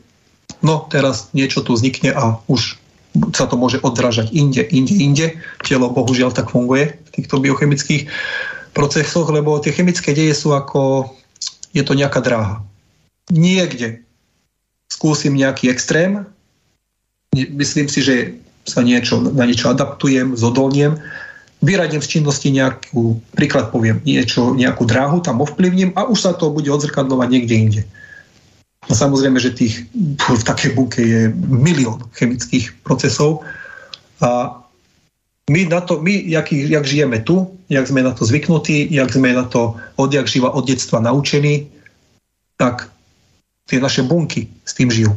no 0.61 0.85
teraz 0.93 1.33
niečo 1.33 1.65
tu 1.65 1.73
vznikne 1.73 2.13
a 2.13 2.37
už 2.45 2.77
sa 3.33 3.49
to 3.49 3.57
môže 3.57 3.81
odrážať 3.81 4.29
inde, 4.29 4.61
inde, 4.69 4.93
inde. 4.93 5.27
Telo 5.65 5.89
bohužiaľ 5.89 6.37
tak 6.37 6.53
funguje 6.53 6.97
v 6.97 7.09
týchto 7.17 7.41
biochemických 7.41 8.09
procesoch, 8.73 9.29
lebo 9.29 9.61
tie 9.61 9.71
chemické 9.71 10.11
deje 10.11 10.33
sú 10.33 10.51
ako, 10.51 11.13
je 11.71 11.85
to 11.85 11.93
nejaká 11.93 12.19
dráha. 12.19 12.65
Niekde 13.29 14.01
skúsim 14.89 15.37
nejaký 15.37 15.69
extrém, 15.69 16.25
myslím 17.33 17.87
si, 17.89 18.01
že 18.01 18.15
sa 18.63 18.81
niečo, 18.81 19.19
na 19.19 19.45
niečo 19.45 19.69
adaptujem, 19.69 20.37
zodolniem, 20.37 20.99
vyradím 21.63 22.03
z 22.03 22.19
činnosti 22.19 22.51
nejakú, 22.51 23.19
príklad 23.35 23.71
poviem, 23.71 24.03
niečo, 24.03 24.51
nejakú 24.51 24.83
dráhu 24.83 25.23
tam 25.23 25.39
ovplyvním 25.39 25.95
a 25.95 26.07
už 26.07 26.19
sa 26.19 26.31
to 26.35 26.51
bude 26.51 26.67
odzrkadlovať 26.67 27.27
niekde 27.31 27.55
inde. 27.55 27.81
No 28.91 28.93
samozrejme, 28.99 29.39
že 29.39 29.55
tých, 29.55 29.87
v 30.19 30.43
takej 30.43 30.75
bunke 30.75 30.99
je 30.99 31.21
milión 31.39 32.03
chemických 32.19 32.83
procesov 32.83 33.47
a 34.19 34.62
my, 35.49 35.65
na 35.65 35.81
to, 35.81 35.99
my 35.99 36.23
jak, 36.25 36.51
jak 36.51 36.85
žijeme 36.85 37.19
tu, 37.19 37.59
jak 37.69 37.87
sme 37.87 38.03
na 38.03 38.11
to 38.11 38.23
zvyknutí, 38.25 38.87
jak 38.93 39.11
sme 39.11 39.33
na 39.33 39.43
to 39.43 39.75
odjak 39.95 40.27
živa 40.27 40.55
od 40.55 40.67
detstva 40.67 41.03
naučení, 41.03 41.67
tak 42.55 42.87
tie 43.67 43.79
naše 43.79 44.03
bunky 44.03 44.47
s 44.63 44.71
tým 44.75 44.91
žijú. 44.91 45.11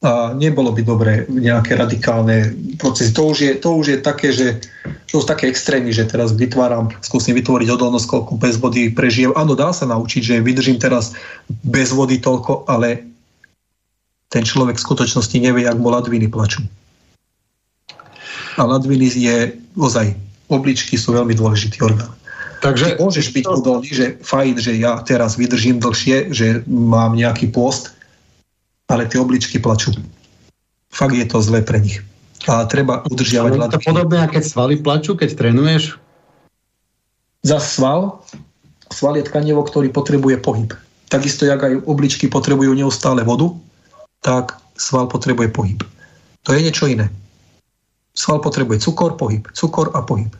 A 0.00 0.32
nebolo 0.32 0.72
by 0.72 0.80
dobré 0.80 1.28
nejaké 1.28 1.76
radikálne 1.76 2.56
procesy. 2.80 3.12
To 3.12 3.36
už 3.36 3.38
je, 3.44 3.52
to 3.60 3.68
už 3.76 3.86
je 3.92 3.98
také, 4.00 4.32
že 4.32 4.56
to 5.12 5.20
sú 5.20 5.28
také 5.28 5.52
extrémy, 5.52 5.92
že 5.92 6.08
teraz 6.08 6.32
vytváram, 6.32 6.88
skúsim 7.04 7.36
vytvoriť 7.36 7.68
odolnosť, 7.68 8.08
koľko 8.08 8.32
bez 8.40 8.56
vody 8.56 8.88
prežijem. 8.96 9.36
Áno, 9.36 9.52
dá 9.52 9.76
sa 9.76 9.84
naučiť, 9.84 10.22
že 10.24 10.34
vydržím 10.40 10.80
teraz 10.80 11.12
bez 11.52 11.92
vody 11.92 12.16
toľko, 12.16 12.64
ale 12.64 13.04
ten 14.32 14.40
človek 14.40 14.80
v 14.80 14.86
skutočnosti 14.88 15.36
nevie, 15.36 15.68
jak 15.68 15.76
mu 15.76 15.92
ladviny 15.92 16.32
plačú. 16.32 16.64
A 18.58 18.62
ladviny 18.66 19.06
je 19.14 19.36
ozaj, 19.78 20.16
obličky 20.50 20.98
sú 20.98 21.14
veľmi 21.14 21.36
dôležitý 21.38 21.78
orgán. 21.84 22.10
Takže 22.60 22.96
Ty 22.96 23.00
môžeš 23.00 23.26
byť 23.32 23.44
odolný, 23.48 23.88
že 23.88 24.06
fajn, 24.20 24.54
že 24.60 24.76
ja 24.76 25.00
teraz 25.00 25.40
vydržím 25.40 25.80
dlhšie, 25.80 26.34
že 26.34 26.60
mám 26.68 27.16
nejaký 27.16 27.48
post, 27.48 27.96
ale 28.90 29.08
tie 29.08 29.16
obličky 29.16 29.56
plačú. 29.56 29.96
Fakt 30.92 31.16
je 31.16 31.24
to 31.24 31.40
zlé 31.40 31.64
pre 31.64 31.80
nich. 31.80 32.04
A 32.50 32.68
treba 32.68 33.00
udržiavať 33.08 33.50
Je 33.56 33.74
to 33.78 33.80
podobné, 33.84 34.26
keď 34.28 34.42
svaly 34.44 34.76
plačú, 34.80 35.16
keď 35.16 35.36
trénuješ? 35.36 35.96
Za 37.40 37.60
sval, 37.60 38.20
sval 38.92 39.16
je 39.16 39.24
tkanivo, 39.24 39.64
ktorý 39.64 39.88
potrebuje 39.88 40.40
pohyb. 40.44 40.72
Takisto, 41.08 41.48
jak 41.48 41.64
aj 41.64 41.84
obličky 41.88 42.28
potrebujú 42.28 42.76
neustále 42.76 43.24
vodu, 43.24 43.56
tak 44.20 44.56
sval 44.76 45.08
potrebuje 45.08 45.48
pohyb. 45.48 45.80
To 46.44 46.52
je 46.52 46.60
niečo 46.60 46.88
iné. 46.88 47.08
Sval 48.14 48.42
potrebuje 48.42 48.82
cukor, 48.82 49.14
pohyb. 49.16 49.46
Cukor 49.54 49.94
a 49.94 50.02
pohyb. 50.02 50.30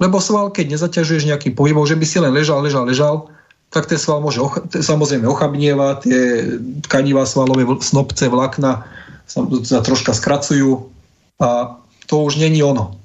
Lebo 0.00 0.16
sval, 0.16 0.48
keď 0.48 0.76
nezaťažuješ 0.78 1.28
nejakým 1.28 1.52
pohybom, 1.52 1.84
že 1.84 1.98
by 1.98 2.06
si 2.08 2.16
len 2.16 2.32
ležal, 2.32 2.64
ležal, 2.64 2.88
ležal, 2.88 3.28
tak 3.70 3.86
ten 3.86 4.00
sval 4.00 4.18
môže 4.24 4.42
ocha- 4.42 4.64
samozrejme 4.66 5.28
ochabnieva, 5.30 6.02
tie 6.02 6.56
tkanivá 6.88 7.22
svalové 7.28 7.68
snopce, 7.84 8.26
vlákna 8.26 8.82
sa, 9.30 9.40
sa 9.62 9.78
troška 9.84 10.10
skracujú 10.10 10.90
a 11.38 11.78
to 12.10 12.26
už 12.26 12.42
není 12.42 12.64
ono. 12.64 12.98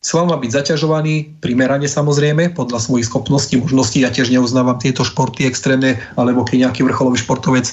Sval 0.00 0.24
má 0.24 0.40
byť 0.40 0.50
zaťažovaný, 0.64 1.38
primerane 1.44 1.84
samozrejme, 1.84 2.56
podľa 2.56 2.80
svojich 2.80 3.06
schopností, 3.12 3.60
možností. 3.60 4.00
Ja 4.00 4.08
tiež 4.08 4.32
neuznávam 4.32 4.80
tieto 4.80 5.04
športy 5.04 5.44
extrémne, 5.44 6.00
alebo 6.16 6.40
keď 6.48 6.66
nejaký 6.66 6.88
vrcholový 6.88 7.20
športovec 7.20 7.68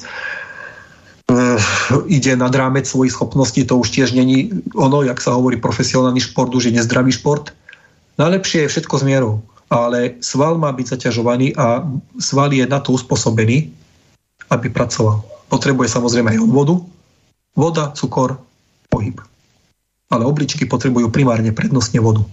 ide 2.07 2.33
nad 2.39 2.55
rámec 2.55 2.87
svojich 2.87 3.11
schopností, 3.11 3.67
to 3.67 3.77
už 3.77 3.91
tiež 3.91 4.15
není 4.15 4.51
ono, 4.75 5.03
jak 5.03 5.19
sa 5.19 5.35
hovorí 5.35 5.59
profesionálny 5.59 6.23
šport, 6.23 6.55
už 6.55 6.71
je 6.71 6.77
nezdravý 6.79 7.11
šport. 7.11 7.51
Najlepšie 8.15 8.65
je 8.65 8.71
všetko 8.71 8.95
s 8.97 9.03
mierou 9.03 9.43
ale 9.67 10.15
sval 10.23 10.55
má 10.55 10.71
byť 10.71 10.85
zaťažovaný 10.95 11.55
a 11.59 11.83
sval 12.19 12.55
je 12.55 12.63
na 12.63 12.79
to 12.79 12.95
uspôsobený, 12.95 13.67
aby 14.47 14.67
pracoval. 14.71 15.23
Potrebuje 15.51 15.91
samozrejme 15.91 16.35
aj 16.35 16.39
vodu, 16.47 16.75
voda, 17.55 17.91
cukor, 17.95 18.39
pohyb. 18.87 19.19
Ale 20.07 20.23
obličky 20.23 20.63
potrebujú 20.63 21.11
primárne 21.11 21.51
prednostne 21.51 21.99
vodu. 21.99 22.23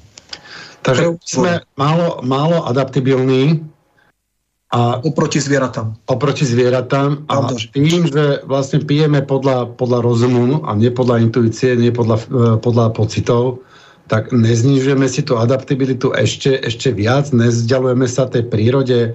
Takže 0.87 1.19
sme 1.27 1.65
málo, 1.75 2.23
málo 2.23 2.63
adaptibilní 2.71 3.67
a 4.75 4.99
oproti 5.07 5.39
zvieratám. 5.39 5.95
Oproti 6.11 6.43
zvieratám 6.43 7.31
a 7.31 7.47
tým, 7.71 8.11
že 8.11 8.43
vlastne 8.43 8.83
pijeme 8.83 9.23
podľa, 9.23 9.79
podľa 9.79 10.03
rozumu 10.03 10.67
a 10.67 10.75
nie 10.75 10.91
podľa 10.91 11.23
intuície, 11.23 11.79
nie 11.79 11.95
podľa, 11.95 12.19
e, 12.27 12.59
podľa 12.59 12.91
pocitov, 12.91 13.63
tak 14.11 14.35
neznižujeme 14.35 15.07
si 15.07 15.23
tú 15.23 15.39
adaptabilitu 15.39 16.11
ešte, 16.19 16.59
ešte 16.59 16.91
viac, 16.91 17.31
nezdialujeme 17.31 18.11
sa 18.11 18.27
tej 18.27 18.51
prírode 18.51 19.15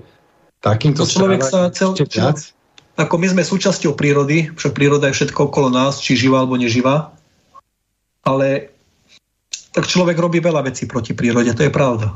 takýmto 0.64 1.04
no, 1.04 1.12
človek 1.12 1.44
sa 1.44 1.68
cel, 1.76 1.92
ešte 1.92 2.08
viac? 2.08 2.40
Ako 2.96 3.20
my 3.20 3.28
sme 3.28 3.44
súčasťou 3.44 4.00
prírody, 4.00 4.56
však 4.56 4.72
príroda 4.72 5.12
je 5.12 5.20
všetko 5.20 5.52
okolo 5.52 5.68
nás, 5.68 6.00
či 6.00 6.16
živá 6.16 6.48
alebo 6.48 6.56
neživá, 6.56 7.12
ale 8.24 8.72
tak 9.76 9.92
človek 9.92 10.16
robí 10.16 10.40
veľa 10.40 10.72
vecí 10.72 10.88
proti 10.88 11.12
prírode, 11.12 11.52
to 11.52 11.68
je 11.68 11.72
pravda. 11.72 12.16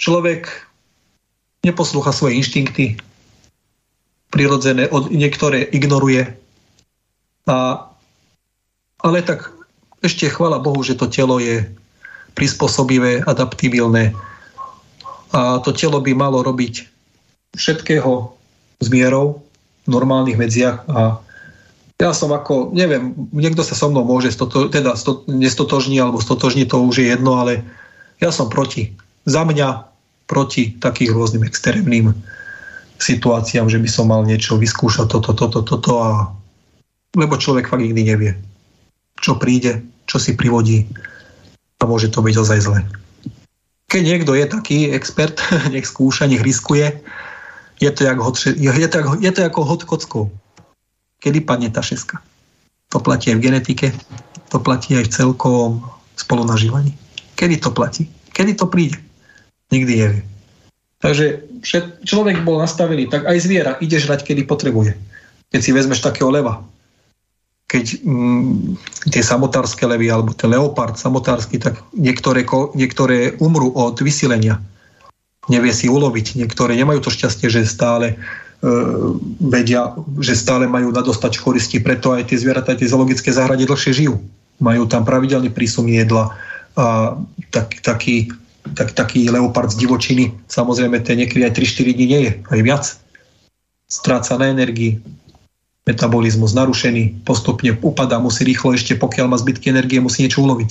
Človek 0.00 0.69
neposlúcha 1.60 2.12
svoje 2.12 2.40
inštinkty, 2.40 2.96
prirodzené, 4.30 4.88
od, 4.88 5.10
niektoré 5.12 5.66
ignoruje. 5.68 6.24
A, 7.50 7.88
ale 9.02 9.18
tak 9.26 9.52
ešte 10.00 10.30
chvala 10.32 10.62
Bohu, 10.62 10.80
že 10.80 10.96
to 10.96 11.10
telo 11.10 11.36
je 11.42 11.66
prispôsobivé, 12.32 13.26
adaptibilné 13.26 14.16
a 15.30 15.62
to 15.62 15.70
telo 15.70 16.02
by 16.02 16.10
malo 16.14 16.42
robiť 16.42 16.86
všetkého 17.54 18.34
s 18.80 18.86
mierou 18.90 19.42
v 19.86 19.88
normálnych 19.90 20.38
medziach 20.38 20.86
a 20.90 21.22
ja 22.00 22.16
som 22.16 22.32
ako, 22.32 22.72
neviem, 22.72 23.12
niekto 23.28 23.60
sa 23.60 23.76
so 23.76 23.92
mnou 23.92 24.08
môže 24.08 24.32
stoto, 24.32 24.72
teda 24.72 24.96
sto, 24.96 25.20
nestotožní 25.28 26.00
alebo 26.00 26.16
stotožní, 26.16 26.64
to 26.64 26.80
už 26.80 27.04
je 27.04 27.06
jedno, 27.12 27.36
ale 27.36 27.60
ja 28.24 28.32
som 28.32 28.48
proti. 28.48 28.96
Za 29.28 29.44
mňa 29.44 29.89
proti 30.30 30.78
takých 30.78 31.10
rôznym 31.10 31.42
extrémnym 31.42 32.14
situáciám, 33.02 33.66
že 33.66 33.82
by 33.82 33.88
som 33.90 34.06
mal 34.14 34.22
niečo 34.22 34.54
vyskúšať 34.54 35.10
toto, 35.10 35.34
toto, 35.34 35.66
toto 35.66 35.92
a 35.98 36.30
lebo 37.18 37.34
človek 37.34 37.66
fakt 37.66 37.82
nikdy 37.82 38.02
nevie 38.06 38.32
čo 39.20 39.36
príde, 39.36 39.84
čo 40.08 40.16
si 40.16 40.34
privodí 40.34 40.88
a 41.80 41.84
môže 41.84 42.08
to 42.08 42.24
byť 42.24 42.34
ozaj 42.40 42.58
zle. 42.64 42.80
Keď 43.92 44.02
niekto 44.02 44.32
je 44.32 44.44
taký 44.48 44.78
expert, 44.90 45.38
nech 45.74 45.86
skúša, 45.86 46.26
nech 46.26 46.42
riskuje, 46.42 47.04
je 47.80 47.90
to, 47.92 48.04
jak 48.04 48.18
hod, 48.20 48.36
je 48.56 48.88
to, 48.88 48.98
je 49.20 49.30
to 49.32 49.40
ako 49.40 49.60
hod 49.64 49.82
kockou. 49.88 50.24
Kedy 51.20 51.44
padne 51.44 51.68
tá 51.68 51.84
šeska? 51.84 52.20
To 52.90 52.98
platí 53.00 53.30
aj 53.30 53.38
v 53.38 53.44
genetike, 53.44 53.86
to 54.50 54.56
platí 54.58 54.96
aj 54.96 55.08
v 55.08 55.14
celkovom 55.14 55.72
spolunažívaní. 56.16 56.96
Kedy 57.36 57.60
to 57.60 57.70
platí? 57.72 58.08
Kedy 58.32 58.56
to 58.56 58.68
príde? 58.68 59.00
Nikdy 59.70 59.92
nevie. 59.96 60.22
Takže 61.00 61.40
všet, 61.64 62.04
človek 62.04 62.44
bol 62.44 62.60
nastavený, 62.60 63.08
tak 63.08 63.24
aj 63.24 63.38
zviera 63.40 63.72
ide 63.80 63.96
žrať, 63.96 64.26
kedy 64.26 64.44
potrebuje. 64.44 64.98
Keď 65.48 65.60
si 65.64 65.70
vezmeš 65.72 66.04
takého 66.04 66.28
leva, 66.28 66.60
keď 67.70 68.02
mm, 68.02 68.76
tie 69.14 69.22
samotárske 69.22 69.86
levy 69.86 70.10
alebo 70.10 70.34
ten 70.34 70.50
leopard 70.50 70.98
samotársky, 70.98 71.62
tak 71.62 71.78
niektoré, 71.94 72.42
niektoré 72.74 73.38
umrú 73.38 73.70
od 73.78 73.94
vysilenia. 74.02 74.58
Nevie 75.46 75.70
si 75.70 75.86
uloviť. 75.86 76.34
Niektoré 76.34 76.74
nemajú 76.74 77.00
to 77.06 77.14
šťastie, 77.14 77.46
že 77.46 77.62
stále 77.62 78.12
e, 78.12 78.16
vedia, 79.38 79.94
že 80.18 80.34
stále 80.34 80.66
majú 80.66 80.90
na 80.90 81.00
dostať 81.00 81.38
koristi, 81.38 81.78
preto 81.78 82.10
aj 82.10 82.34
tie 82.34 82.42
zvieratá, 82.42 82.74
tie 82.74 82.90
zoologické 82.90 83.30
záhrady 83.30 83.70
dlhšie 83.70 84.04
žijú. 84.04 84.18
Majú 84.58 84.90
tam 84.90 85.06
pravidelný 85.06 85.54
prísun 85.54 85.86
jedla 85.86 86.34
a 86.74 87.16
tak, 87.54 87.82
taký, 87.82 88.34
tak, 88.74 88.92
taký 88.92 89.28
leopard 89.28 89.72
z 89.72 89.86
divočiny, 89.86 90.24
samozrejme, 90.46 91.00
ten 91.00 91.20
niekedy 91.20 91.44
aj 91.44 91.56
3-4 91.56 91.96
dní 91.96 92.06
nie 92.06 92.20
je, 92.26 92.32
aj 92.48 92.60
viac. 92.62 92.84
Stráca 93.90 94.38
na 94.38 94.52
energii, 94.52 95.02
metabolizmus 95.88 96.54
narušený, 96.54 97.26
postupne 97.26 97.74
upadá, 97.80 98.20
musí 98.22 98.46
rýchlo 98.46 98.76
ešte, 98.76 98.94
pokiaľ 98.94 99.26
má 99.32 99.36
zbytky 99.40 99.72
energie, 99.72 99.98
musí 99.98 100.22
niečo 100.22 100.44
uloviť. 100.44 100.70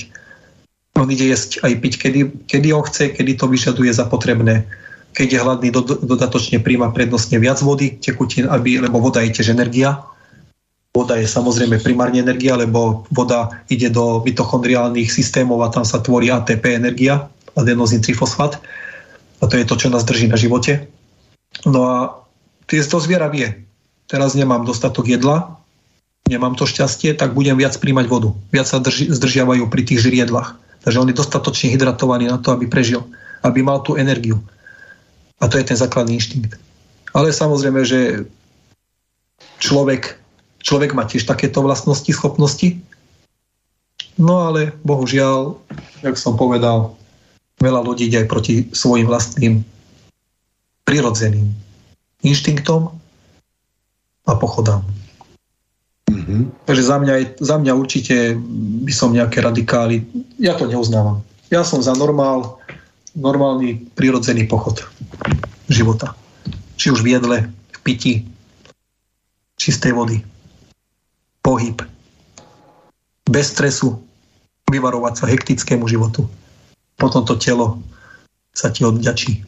On 1.00 1.08
ide 1.08 1.32
jesť 1.32 1.64
aj 1.64 1.74
piť, 1.80 1.94
kedy, 2.00 2.20
kedy 2.48 2.68
on 2.76 2.84
chce, 2.84 3.16
kedy 3.16 3.40
to 3.40 3.46
vyžaduje 3.48 3.92
za 3.92 4.08
potrebné. 4.08 4.68
Keď 5.16 5.28
je 5.32 5.40
hladný, 5.42 5.70
do, 5.74 5.82
dodatočne 5.82 6.62
príjma 6.62 6.94
prednostne 6.94 7.40
viac 7.42 7.60
vody, 7.64 7.98
tekutín, 7.98 8.46
aby, 8.48 8.84
lebo 8.84 9.02
voda 9.02 9.24
je 9.26 9.34
tiež 9.34 9.56
energia. 9.56 10.00
Voda 10.94 11.18
je 11.18 11.26
samozrejme 11.30 11.82
primárne 11.82 12.22
energia, 12.22 12.58
lebo 12.60 13.06
voda 13.14 13.50
ide 13.70 13.90
do 13.90 14.22
mitochondriálnych 14.26 15.10
systémov 15.10 15.62
a 15.66 15.72
tam 15.72 15.86
sa 15.86 16.02
tvorí 16.04 16.30
ATP 16.30 16.78
energia, 16.78 17.30
adenozín 17.56 18.02
trifosfát. 18.02 18.62
A 19.40 19.48
to 19.48 19.56
je 19.56 19.66
to, 19.66 19.76
čo 19.80 19.88
nás 19.88 20.04
drží 20.04 20.28
na 20.28 20.36
živote. 20.36 20.92
No 21.66 21.80
a 21.88 21.96
to 22.70 22.98
zviera 23.02 23.32
vie, 23.32 23.66
teraz 24.06 24.38
nemám 24.38 24.68
dostatok 24.68 25.10
jedla, 25.10 25.58
nemám 26.30 26.54
to 26.54 26.70
šťastie, 26.70 27.18
tak 27.18 27.34
budem 27.34 27.58
viac 27.58 27.74
príjmať 27.74 28.06
vodu. 28.06 28.30
Viac 28.54 28.70
sa 28.70 28.78
drži, 28.78 29.10
zdržiavajú 29.10 29.66
pri 29.66 29.82
tých 29.82 30.06
žriedlách. 30.06 30.54
Takže 30.86 31.00
on 31.02 31.10
je 31.10 31.18
dostatočne 31.18 31.74
hydratovaný 31.74 32.30
na 32.30 32.38
to, 32.38 32.54
aby 32.54 32.70
prežil, 32.70 33.02
aby 33.42 33.66
mal 33.66 33.82
tú 33.82 33.98
energiu. 33.98 34.38
A 35.42 35.50
to 35.50 35.58
je 35.58 35.66
ten 35.66 35.80
základný 35.80 36.20
inštinkt. 36.20 36.60
Ale 37.16 37.34
samozrejme, 37.34 37.82
že 37.88 38.30
človek, 39.58 40.20
človek 40.62 40.94
má 40.94 41.10
tiež 41.10 41.26
takéto 41.26 41.66
vlastnosti, 41.66 42.12
schopnosti. 42.14 42.78
No 44.20 44.46
ale 44.52 44.76
bohužiaľ, 44.86 45.58
jak 46.04 46.16
som 46.20 46.36
povedal, 46.36 46.99
veľa 47.60 47.84
ľudí 47.84 48.08
ide 48.08 48.26
aj 48.26 48.32
proti 48.32 48.54
svojim 48.72 49.06
vlastným 49.06 49.62
prirodzeným 50.88 51.52
inštinktom 52.26 52.90
a 54.26 54.32
pochodám. 54.36 54.82
Mm-hmm. 56.10 56.66
Takže 56.66 56.84
za 56.84 56.98
mňa, 56.98 57.14
za 57.38 57.56
mňa 57.62 57.74
určite 57.78 58.34
by 58.88 58.94
som 58.94 59.14
nejaké 59.14 59.46
radikály, 59.46 60.02
ja 60.42 60.58
to 60.58 60.66
neuznávam. 60.66 61.22
Ja 61.54 61.62
som 61.62 61.86
za 61.86 61.94
normál, 61.94 62.58
normálny 63.14 63.94
prirodzený 63.94 64.50
pochod 64.50 64.82
života. 65.70 66.18
Či 66.82 66.96
už 66.96 67.06
v 67.06 67.20
jedle, 67.20 67.38
v 67.50 67.78
piti, 67.86 68.14
čistej 69.60 69.94
vody, 69.94 70.26
pohyb, 71.46 71.78
bez 73.30 73.54
stresu, 73.54 74.02
vyvarovať 74.70 75.14
sa 75.18 75.26
hektickému 75.30 75.86
životu. 75.90 76.26
Potom 77.00 77.24
to 77.24 77.40
telo 77.40 77.80
sa 78.52 78.68
ti 78.70 78.84
odďačí. 78.84 79.40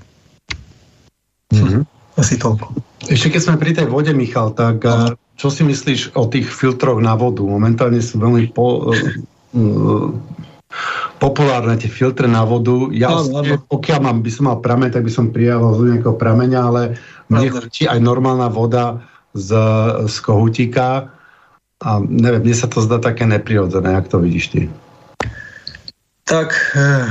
Mm-hmm. 1.51 1.83
Asi 2.15 2.39
toľko. 2.39 2.71
Ešte 3.11 3.35
keď 3.35 3.41
sme 3.43 3.55
pri 3.59 3.71
tej 3.75 3.87
vode, 3.91 4.15
Michal, 4.15 4.55
tak 4.55 4.87
no. 4.87 5.19
čo 5.35 5.51
si 5.51 5.67
myslíš 5.67 6.15
o 6.15 6.27
tých 6.31 6.47
filtroch 6.47 7.03
na 7.03 7.19
vodu? 7.19 7.43
Momentálne 7.43 7.99
sú 7.99 8.23
veľmi 8.23 8.55
po, 8.55 8.87
uh, 8.87 10.07
populárne 11.19 11.75
tie 11.75 11.91
filtre 11.91 12.25
na 12.25 12.47
vodu. 12.47 12.87
Ja, 12.95 13.11
no, 13.11 13.43
no. 13.43 13.59
pokiaľ 13.67 13.99
mám, 13.99 14.17
by 14.23 14.31
som 14.31 14.47
mal 14.47 14.63
prameň, 14.63 14.95
tak 14.95 15.03
by 15.03 15.11
som 15.11 15.35
prijával 15.35 15.75
z 15.75 15.97
nejakého 15.97 16.15
prameňa, 16.15 16.59
ale 16.61 16.81
mne 17.27 17.47
chutí 17.51 17.83
aj 17.85 17.99
normálna 17.99 18.47
voda 18.47 19.03
z, 19.35 19.55
z 20.07 20.15
kohutíka 20.23 21.11
a 21.81 21.89
neviem, 22.05 22.45
mne 22.45 22.55
sa 22.55 22.67
to 22.69 22.83
zdá 22.83 23.01
také 23.01 23.25
neprirodzené, 23.25 23.97
jak 23.97 24.07
to 24.07 24.17
vidíš 24.21 24.45
ty? 24.53 24.61
Tak 26.29 26.53
eh, 26.77 27.07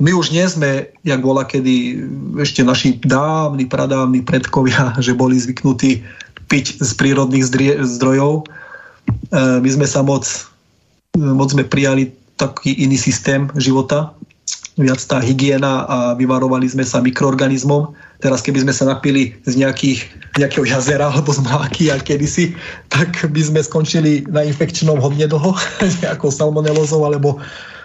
my 0.00 0.16
už 0.16 0.32
nie 0.32 0.42
sme, 0.48 0.88
jak 1.04 1.20
bola 1.20 1.44
kedy 1.44 2.00
ešte 2.40 2.64
naši 2.64 2.96
dávni, 3.04 3.68
pradávni 3.68 4.24
predkovia, 4.24 4.96
že 5.04 5.12
boli 5.12 5.36
zvyknutí 5.36 6.00
piť 6.50 6.80
z 6.80 6.90
prírodných 6.96 7.46
zdrojov. 7.84 8.42
E, 8.42 8.44
my 9.60 9.70
sme 9.70 9.86
sa 9.86 10.00
moc, 10.02 10.26
moc 11.14 11.52
sme 11.52 11.62
prijali 11.68 12.10
taký 12.40 12.72
iný 12.80 12.96
systém 12.96 13.52
života, 13.60 14.16
viac 14.80 14.96
tá 15.04 15.20
hygiena 15.20 15.84
a 15.84 15.98
vyvarovali 16.16 16.64
sme 16.64 16.88
sa 16.88 17.04
mikroorganizmom. 17.04 17.92
Teraz 18.24 18.40
keby 18.40 18.64
sme 18.64 18.72
sa 18.72 18.88
napili 18.88 19.36
z 19.44 19.60
nejakých, 19.60 20.08
nejakého 20.40 20.64
jazera 20.64 21.12
alebo 21.12 21.36
z 21.36 21.44
mláky 21.44 21.92
a 21.92 22.00
kedysi, 22.00 22.56
tak 22.88 23.12
by 23.28 23.42
sme 23.44 23.60
skončili 23.60 24.24
na 24.32 24.40
infekčnom 24.48 24.96
hodne 24.96 25.28
dlho, 25.28 25.52
nejakou 26.02 26.32
salmonelozou 26.32 27.04
alebo 27.04 27.36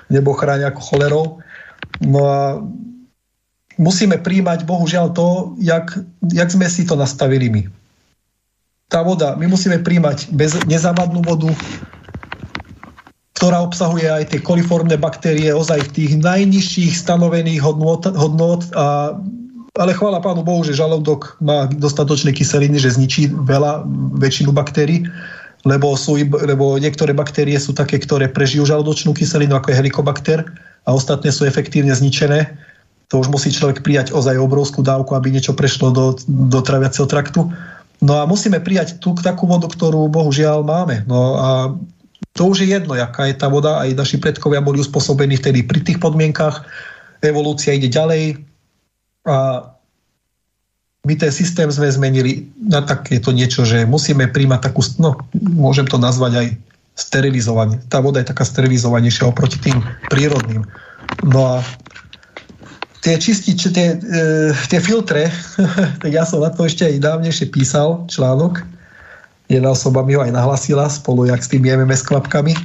nebo 0.07 0.31
chráň 0.37 0.71
ako 0.71 0.81
cholerou. 0.81 1.25
No 2.03 2.19
a 2.27 2.41
musíme 3.77 4.19
príjmať 4.19 4.63
bohužiaľ 4.63 5.11
to, 5.15 5.55
jak, 5.59 5.95
jak 6.31 6.49
sme 6.51 6.67
si 6.67 6.87
to 6.87 6.95
nastavili 6.95 7.47
my. 7.51 7.63
Tá 8.87 9.01
voda, 9.01 9.33
my 9.35 9.49
musíme 9.49 9.81
príjmať 9.81 10.29
bez, 10.31 10.55
nezávadnú 10.69 11.25
vodu, 11.25 11.49
ktorá 13.35 13.59
obsahuje 13.65 14.07
aj 14.07 14.31
tie 14.31 14.39
koliformné 14.39 14.95
baktérie 14.95 15.51
ozaj 15.51 15.91
v 15.91 15.93
tých 16.01 16.11
najnižších 16.21 16.93
stanovených 16.95 17.61
hodnot, 17.61 18.07
hodnot 18.15 18.69
a 18.77 19.17
ale 19.75 19.91
chvála 19.91 20.23
pánu 20.23 20.39
Bohu, 20.39 20.63
že 20.63 20.71
žalúdok 20.71 21.35
má 21.43 21.67
dostatočné 21.67 22.31
kyseliny, 22.31 22.79
že 22.79 22.95
zničí 22.95 23.27
veľa, 23.27 23.83
väčšinu 24.15 24.55
baktérií, 24.55 25.03
lebo, 25.65 25.97
sú, 25.97 26.21
lebo 26.21 26.77
niektoré 26.77 27.11
baktérie 27.11 27.57
sú 27.57 27.73
také, 27.73 27.97
ktoré 27.97 28.29
prežijú 28.29 28.69
žalúdočnú 28.69 29.17
kyselinu, 29.17 29.57
ako 29.57 29.73
je 29.73 29.79
helikobakter, 29.81 30.39
a 30.85 30.93
ostatné 30.93 31.33
sú 31.33 31.49
efektívne 31.49 31.91
zničené, 31.91 32.53
to 33.09 33.21
už 33.21 33.29
musí 33.29 33.53
človek 33.53 33.85
prijať 33.85 34.13
ozaj 34.13 34.37
obrovskú 34.37 34.81
dávku, 34.81 35.13
aby 35.13 35.29
niečo 35.33 35.53
prešlo 35.53 35.93
do, 35.93 36.05
do 36.25 36.59
traviaceho 36.61 37.05
traktu. 37.05 37.53
No 38.01 38.13
a 38.21 38.25
musíme 38.25 38.57
prijať 38.61 38.97
tú 38.97 39.13
takú 39.17 39.45
vodu, 39.45 39.69
ktorú 39.69 40.09
bohužiaľ 40.09 40.65
máme. 40.65 41.05
No 41.05 41.37
a 41.37 41.49
to 42.33 42.49
už 42.49 42.65
je 42.65 42.73
jedno, 42.73 42.97
aká 42.97 43.29
je 43.29 43.37
tá 43.37 43.47
voda. 43.47 43.81
Aj 43.81 43.89
naši 43.93 44.17
predkovia 44.17 44.59
boli 44.59 44.81
uspôsobení 44.81 45.37
vtedy 45.37 45.63
pri 45.63 45.85
tých 45.85 46.01
podmienkach. 46.01 46.65
Evolúcia 47.21 47.77
ide 47.77 47.87
ďalej 47.87 48.41
a 49.25 49.69
my 51.05 51.13
ten 51.13 51.31
systém 51.31 51.69
sme 51.69 51.85
zmenili 51.85 52.49
na 52.57 52.81
takéto 52.81 53.29
niečo, 53.29 53.61
že 53.61 53.85
musíme 53.85 54.25
príjmať 54.25 54.59
takú, 54.69 54.81
no 54.97 55.21
môžem 55.37 55.85
to 55.85 56.01
nazvať 56.01 56.33
aj 56.41 56.47
sterilizovanie. 56.97 57.77
Tá 57.87 58.01
voda 58.01 58.19
je 58.19 58.31
taká 58.33 58.41
sterilizovanejšia 58.41 59.29
oproti 59.29 59.61
tým 59.61 59.77
prírodným. 60.09 60.65
No 61.21 61.41
a 61.45 61.55
tie 63.05 63.21
čističe, 63.21 63.69
tie, 63.69 63.87
e, 64.01 64.25
tie 64.65 64.79
filtre, 64.81 65.29
tak 66.01 66.09
ja 66.09 66.25
som 66.25 66.41
na 66.41 66.49
to 66.49 66.65
ešte 66.65 66.89
aj 66.89 67.05
dávnejšie 67.05 67.53
písal 67.53 68.09
článok. 68.09 68.65
Jedna 69.45 69.77
osoba 69.77 70.01
mi 70.01 70.17
ho 70.17 70.25
aj 70.25 70.33
nahlasila 70.33 70.89
spolu 70.89 71.29
jak 71.29 71.37
s 71.45 71.51
tými 71.53 71.69
MMS 71.69 72.01
klapkami. 72.01 72.57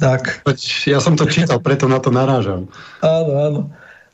Tak. 0.00 0.42
Ja 0.88 0.98
som 0.98 1.14
to 1.14 1.28
čítal, 1.28 1.62
preto 1.62 1.86
na 1.86 2.02
to 2.02 2.10
narážam. 2.10 2.66
Áno, 3.04 3.32
áno. 3.38 3.60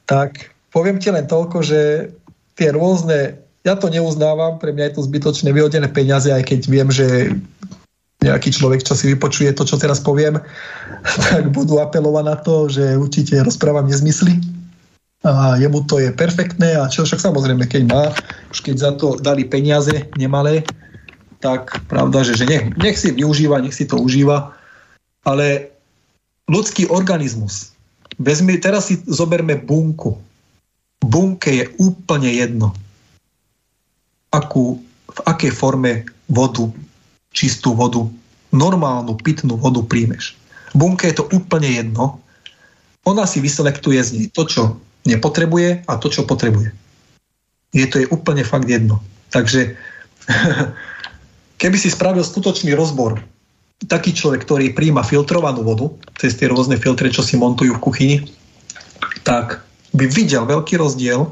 Tak 0.04 0.52
poviem 0.74 0.98
ti 0.98 1.09
len 1.09 1.24
toľko, 1.24 1.62
že 1.62 2.11
tie 2.59 2.74
rôzne, 2.74 3.45
ja 3.66 3.74
to 3.74 3.90
neuznávam, 3.90 4.62
pre 4.62 4.70
mňa 4.70 4.84
je 4.88 4.94
to 4.94 5.06
zbytočné 5.10 5.50
vyhodené 5.50 5.90
peniaze, 5.90 6.30
aj 6.30 6.46
keď 6.46 6.60
viem, 6.70 6.88
že 6.94 7.34
nejaký 8.22 8.54
človek, 8.54 8.86
čo 8.86 8.94
si 8.94 9.10
vypočuje 9.10 9.50
to, 9.52 9.66
čo 9.66 9.74
teraz 9.76 9.98
poviem, 9.98 10.38
tak 11.26 11.50
budú 11.50 11.82
apelovať 11.82 12.24
na 12.24 12.36
to, 12.38 12.70
že 12.70 12.94
určite 12.94 13.34
rozprávam 13.42 13.90
nezmysly. 13.90 14.38
A 15.26 15.58
jemu 15.58 15.82
to 15.90 15.98
je 15.98 16.14
perfektné 16.14 16.78
a 16.78 16.86
čo 16.86 17.02
však 17.02 17.18
samozrejme, 17.18 17.66
keď 17.66 17.82
má, 17.90 18.14
už 18.54 18.62
keď 18.62 18.76
za 18.78 18.90
to 18.94 19.18
dali 19.18 19.42
peniaze 19.42 19.90
nemalé, 20.14 20.62
tak 21.42 21.82
pravda, 21.90 22.22
že, 22.22 22.38
že 22.38 22.46
nech, 22.46 22.70
nech 22.78 22.94
si 22.94 23.10
využíva, 23.10 23.58
nech 23.58 23.74
si 23.74 23.90
to 23.90 23.98
užíva, 23.98 24.54
ale 25.26 25.74
ľudský 26.46 26.86
organizmus, 26.86 27.74
vezmi, 28.22 28.54
teraz 28.62 28.86
si 28.86 29.02
zoberme 29.10 29.58
bunku. 29.58 30.14
Bunke 31.02 31.50
je 31.50 31.64
úplne 31.82 32.30
jedno, 32.30 32.70
akú, 34.33 34.81
v 35.07 35.20
akej 35.24 35.53
forme 35.55 36.07
vodu 36.27 36.70
čistú 37.31 37.77
vodu, 37.77 38.09
normálnu 38.51 39.16
pitnú 39.20 39.61
vodu 39.61 39.85
príjmeš. 39.85 40.35
Bunke 40.72 41.09
je 41.12 41.20
to 41.20 41.29
úplne 41.33 41.68
jedno. 41.68 42.20
Ona 43.07 43.29
si 43.29 43.39
vyselektuje 43.39 44.01
z 44.03 44.11
nej 44.16 44.27
to, 44.33 44.49
čo 44.49 44.62
nepotrebuje 45.07 45.87
a 45.87 45.93
to, 46.01 46.11
čo 46.11 46.27
potrebuje. 46.27 46.74
Je 47.70 47.87
to 47.87 48.03
je 48.03 48.11
úplne 48.11 48.43
fakt 48.43 48.66
jedno. 48.66 48.99
Takže 49.31 49.77
keby 51.62 51.77
si 51.79 51.93
spravil 51.93 52.27
skutočný 52.27 52.74
rozbor, 52.74 53.20
taký 53.85 54.16
človek, 54.16 54.49
ktorý 54.49 54.72
príjma 54.72 55.05
filtrovanú 55.05 55.61
vodu 55.61 55.93
cez 56.16 56.35
tie 56.35 56.49
rôzne 56.49 56.81
filtre, 56.81 57.12
čo 57.12 57.20
si 57.20 57.37
montujú 57.37 57.77
v 57.77 57.85
kuchyni, 57.85 58.16
tak 59.22 59.61
by 59.93 60.09
videl 60.09 60.49
veľký 60.49 60.81
rozdiel 60.81 61.29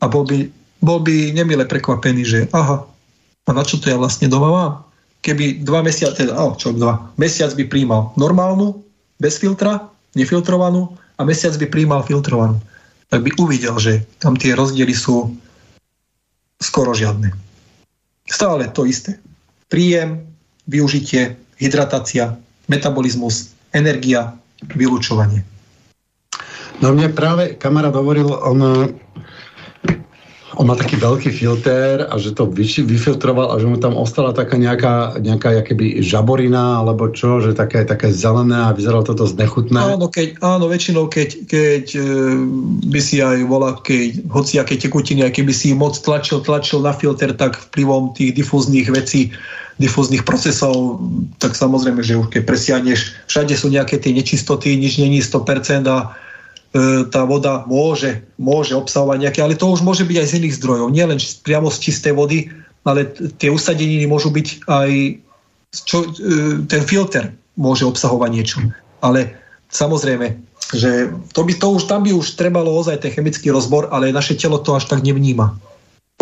a 0.00 0.04
bol 0.06 0.28
by, 0.28 0.52
bol 0.82 0.98
by 1.00 1.30
nemile 1.30 1.64
prekvapený, 1.64 2.22
že 2.26 2.40
aha, 2.50 2.82
a 3.46 3.50
na 3.50 3.62
čo 3.62 3.78
to 3.78 3.90
ja 3.90 3.96
vlastne 3.96 4.26
doma 4.26 4.50
mám? 4.50 4.74
Keby 5.22 5.62
dva 5.62 5.86
mesiace, 5.86 6.26
teda, 6.26 6.34
oh, 6.34 6.58
čo 6.58 6.74
dva, 6.74 7.14
mesiac 7.14 7.54
by 7.54 7.70
príjmal 7.70 8.10
normálnu, 8.18 8.82
bez 9.22 9.38
filtra, 9.38 9.86
nefiltrovanú 10.18 10.90
a 11.18 11.22
mesiac 11.22 11.54
by 11.54 11.66
príjmal 11.70 12.02
filtrovanú. 12.02 12.58
Tak 13.06 13.22
by 13.22 13.30
uvidel, 13.38 13.78
že 13.78 14.02
tam 14.18 14.34
tie 14.34 14.58
rozdiely 14.58 14.90
sú 14.90 15.30
skoro 16.58 16.90
žiadne. 16.90 17.30
Stále 18.26 18.70
to 18.74 18.82
isté. 18.82 19.18
Príjem, 19.70 20.26
využitie, 20.66 21.38
hydratácia, 21.58 22.34
metabolizmus, 22.66 23.54
energia, 23.70 24.34
vylúčovanie. 24.74 25.46
No 26.82 26.90
mne 26.90 27.14
práve 27.14 27.54
kamarát 27.58 27.94
hovoril, 27.94 28.26
on 28.26 28.58
on 30.60 30.68
má 30.68 30.76
taký 30.76 31.00
veľký 31.00 31.32
filter 31.32 32.04
a 32.04 32.14
že 32.20 32.36
to 32.36 32.44
vyfiltroval 32.50 33.52
a 33.52 33.60
že 33.60 33.64
mu 33.64 33.80
tam 33.80 33.96
ostala 33.96 34.36
taká 34.36 34.60
nejaká, 34.60 35.16
nejaká 35.16 35.64
jakoby 35.64 36.04
žaborina 36.04 36.84
alebo 36.84 37.08
čo, 37.08 37.40
že 37.40 37.56
také, 37.56 37.88
také 37.88 38.12
zelené 38.12 38.68
a 38.68 38.76
vyzeralo 38.76 39.06
toto 39.06 39.24
znechutné. 39.24 39.80
Áno, 39.80 40.12
keď, 40.12 40.40
áno 40.44 40.68
väčšinou 40.68 41.08
keď, 41.08 41.48
keď 41.48 41.84
e, 41.96 42.02
by 42.92 43.00
si 43.00 43.24
aj 43.24 43.38
volá, 43.48 43.80
keď 43.80 44.28
hociaké 44.28 44.76
tekutiny, 44.76 45.24
aj 45.24 45.40
keby 45.40 45.52
si 45.56 45.72
moc 45.72 45.96
tlačil, 45.96 46.44
tlačil 46.44 46.84
na 46.84 46.92
filter, 46.92 47.32
tak 47.32 47.56
vplyvom 47.72 48.12
tých 48.12 48.36
difúznych 48.36 48.92
vecí 48.92 49.32
difúznych 49.80 50.22
procesov, 50.28 51.00
tak 51.40 51.56
samozrejme, 51.56 52.04
že 52.04 52.20
už 52.20 52.28
keď 52.28 52.42
presiahneš, 52.44 53.16
všade 53.26 53.56
sú 53.56 53.72
nejaké 53.72 53.96
tie 53.96 54.12
nečistoty, 54.12 54.76
nič 54.76 55.00
není 55.00 55.24
100% 55.24 55.88
a 55.88 56.12
tá 57.12 57.28
voda 57.28 57.68
môže, 57.68 58.24
môže 58.40 58.72
obsahovať 58.72 59.28
nejaké, 59.28 59.40
ale 59.44 59.60
to 59.60 59.68
už 59.68 59.84
môže 59.84 60.08
byť 60.08 60.16
aj 60.16 60.28
z 60.32 60.36
iných 60.40 60.56
zdrojov, 60.56 60.88
nielen 60.88 61.20
priamo 61.44 61.68
z 61.68 61.78
čistej 61.84 62.16
vody, 62.16 62.48
ale 62.88 63.12
tie 63.36 63.52
usadeniny 63.52 64.08
môžu 64.08 64.32
byť 64.32 64.48
aj, 64.66 64.90
čo, 65.84 66.08
e, 66.08 66.64
ten 66.66 66.82
filter 66.82 67.36
môže 67.60 67.84
obsahovať 67.84 68.30
niečo. 68.32 68.58
Ale 69.04 69.36
samozrejme, 69.68 70.32
že 70.72 71.12
to 71.36 71.44
by, 71.44 71.52
to 71.60 71.66
už, 71.76 71.82
tam 71.84 72.08
by 72.08 72.16
už 72.16 72.40
trebalo 72.40 72.72
ozaj 72.72 73.04
ten 73.04 73.12
chemický 73.12 73.52
rozbor, 73.52 73.92
ale 73.92 74.08
naše 74.08 74.34
telo 74.34 74.56
to 74.56 74.72
až 74.72 74.88
tak 74.88 75.04
nevníma. 75.04 75.52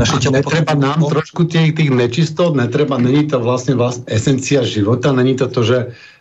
Naše 0.03 0.19
telo 0.19 0.35
netreba 0.35 0.75
potom... 0.75 0.83
nám 0.83 1.01
trošku 1.07 1.47
tých, 1.47 1.79
tých 1.79 1.95
nečistot, 1.95 2.59
netreba, 2.59 2.99
není 2.99 3.31
to 3.31 3.39
vlastne, 3.39 3.79
vlastne 3.79 4.03
esencia 4.11 4.67
života, 4.67 5.15
není 5.15 5.39
to 5.39 5.47
to, 5.47 5.63
že 5.63 5.79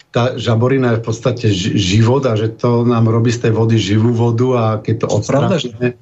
tá 0.10 0.34
žaborina 0.41 0.97
je 0.97 0.99
v 1.01 1.05
podstate 1.05 1.45
život 1.78 2.26
a 2.26 2.34
že 2.34 2.49
to 2.57 2.82
nám 2.82 3.05
robí 3.05 3.30
z 3.30 3.45
tej 3.45 3.53
vody 3.53 3.78
živú 3.78 4.10
vodu 4.10 4.47
a 4.57 4.64
keď 4.82 5.05
to 5.05 5.07
odstránime... 5.07 5.97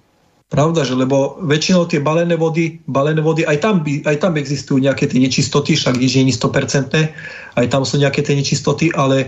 Pravda, 0.48 0.88
že 0.88 0.96
lebo 0.96 1.36
väčšinou 1.44 1.92
tie 1.92 2.00
balené 2.00 2.40
vody, 2.40 2.80
balené 2.88 3.20
vody 3.20 3.44
aj, 3.44 3.60
tam 3.60 3.84
by, 3.84 4.08
aj 4.08 4.16
tam 4.24 4.40
existujú 4.40 4.80
nejaké 4.80 5.12
tie 5.12 5.20
nečistoty, 5.20 5.76
však 5.76 6.00
nič 6.00 6.24
nie 6.24 6.32
je 6.32 6.40
100%, 6.40 7.60
aj 7.60 7.66
tam 7.68 7.84
sú 7.84 8.00
nejaké 8.00 8.24
tie 8.24 8.32
nečistoty, 8.32 8.96
ale 8.96 9.28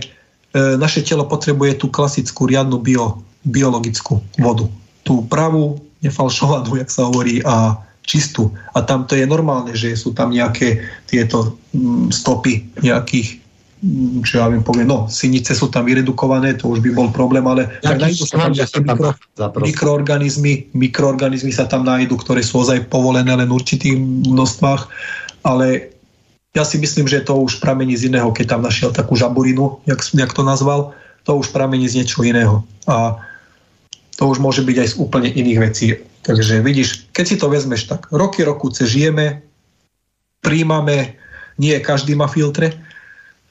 naše 0.80 1.04
telo 1.04 1.28
potrebuje 1.28 1.76
tú 1.76 1.92
klasickú 1.92 2.48
riadnu 2.48 2.80
bio, 2.80 3.20
biologickú 3.44 4.16
vodu. 4.40 4.64
Tú 5.04 5.28
pravú, 5.28 5.84
nefalšovanú, 6.00 6.80
jak 6.80 6.88
sa 6.88 7.12
hovorí, 7.12 7.44
a 7.44 7.84
čistú. 8.00 8.56
A 8.72 8.80
tam 8.80 9.04
to 9.04 9.12
je 9.12 9.28
normálne, 9.28 9.76
že 9.76 9.92
sú 10.00 10.16
tam 10.16 10.32
nejaké 10.32 10.80
tieto 11.04 11.60
mm, 11.76 12.16
stopy 12.16 12.80
nejakých 12.80 13.39
čo 14.20 14.44
ja 14.44 14.46
viem 14.52 14.60
poviem, 14.60 14.92
no, 14.92 15.08
synice 15.08 15.56
sú 15.56 15.72
tam 15.72 15.88
vyredukované, 15.88 16.52
to 16.52 16.68
už 16.68 16.84
by 16.84 16.92
bol 16.92 17.08
problém, 17.08 17.44
ale 17.48 17.80
ja, 17.80 17.96
tak 17.96 18.04
nájdú 18.04 18.24
sa 18.28 18.36
tam 18.44 18.52
mikro, 18.52 19.10
mikroorganizmy, 19.56 20.68
mikroorganizmy 20.76 21.48
sa 21.48 21.64
tam 21.64 21.88
nájdú, 21.88 22.20
ktoré 22.20 22.44
sú 22.44 22.60
ozaj 22.60 22.92
povolené 22.92 23.32
len 23.32 23.48
v 23.48 23.56
určitých 23.56 23.96
množstvách, 24.28 24.84
ale 25.48 25.96
ja 26.52 26.66
si 26.66 26.76
myslím, 26.76 27.08
že 27.08 27.24
to 27.24 27.40
už 27.40 27.62
pramení 27.62 27.96
z 27.96 28.12
iného, 28.12 28.28
keď 28.34 28.58
tam 28.58 28.62
našiel 28.66 28.92
takú 28.92 29.16
žaburinu, 29.16 29.80
jak, 29.88 30.04
jak 30.12 30.32
to 30.36 30.42
nazval, 30.44 30.92
to 31.24 31.38
už 31.40 31.48
pramení 31.54 31.88
z 31.88 32.02
niečo 32.02 32.20
iného. 32.26 32.66
A 32.90 33.16
to 34.18 34.28
už 34.28 34.42
môže 34.42 34.60
byť 34.66 34.76
aj 34.76 34.88
z 34.92 34.94
úplne 34.98 35.30
iných 35.30 35.58
vecí. 35.62 35.86
Takže 36.26 36.60
vidíš, 36.60 37.08
keď 37.16 37.24
si 37.24 37.36
to 37.40 37.48
vezmeš 37.48 37.88
tak, 37.88 38.12
roky, 38.12 38.44
rokuce 38.44 38.84
žijeme, 38.84 39.40
príjmame, 40.44 41.16
nie 41.56 41.76
každý 41.80 42.18
má 42.18 42.28
filtre, 42.28 42.76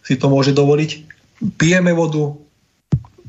si 0.10 0.18
to 0.18 0.26
môže 0.26 0.58
dovoliť. 0.58 1.06
Pijeme 1.62 1.94
vodu, 1.94 2.34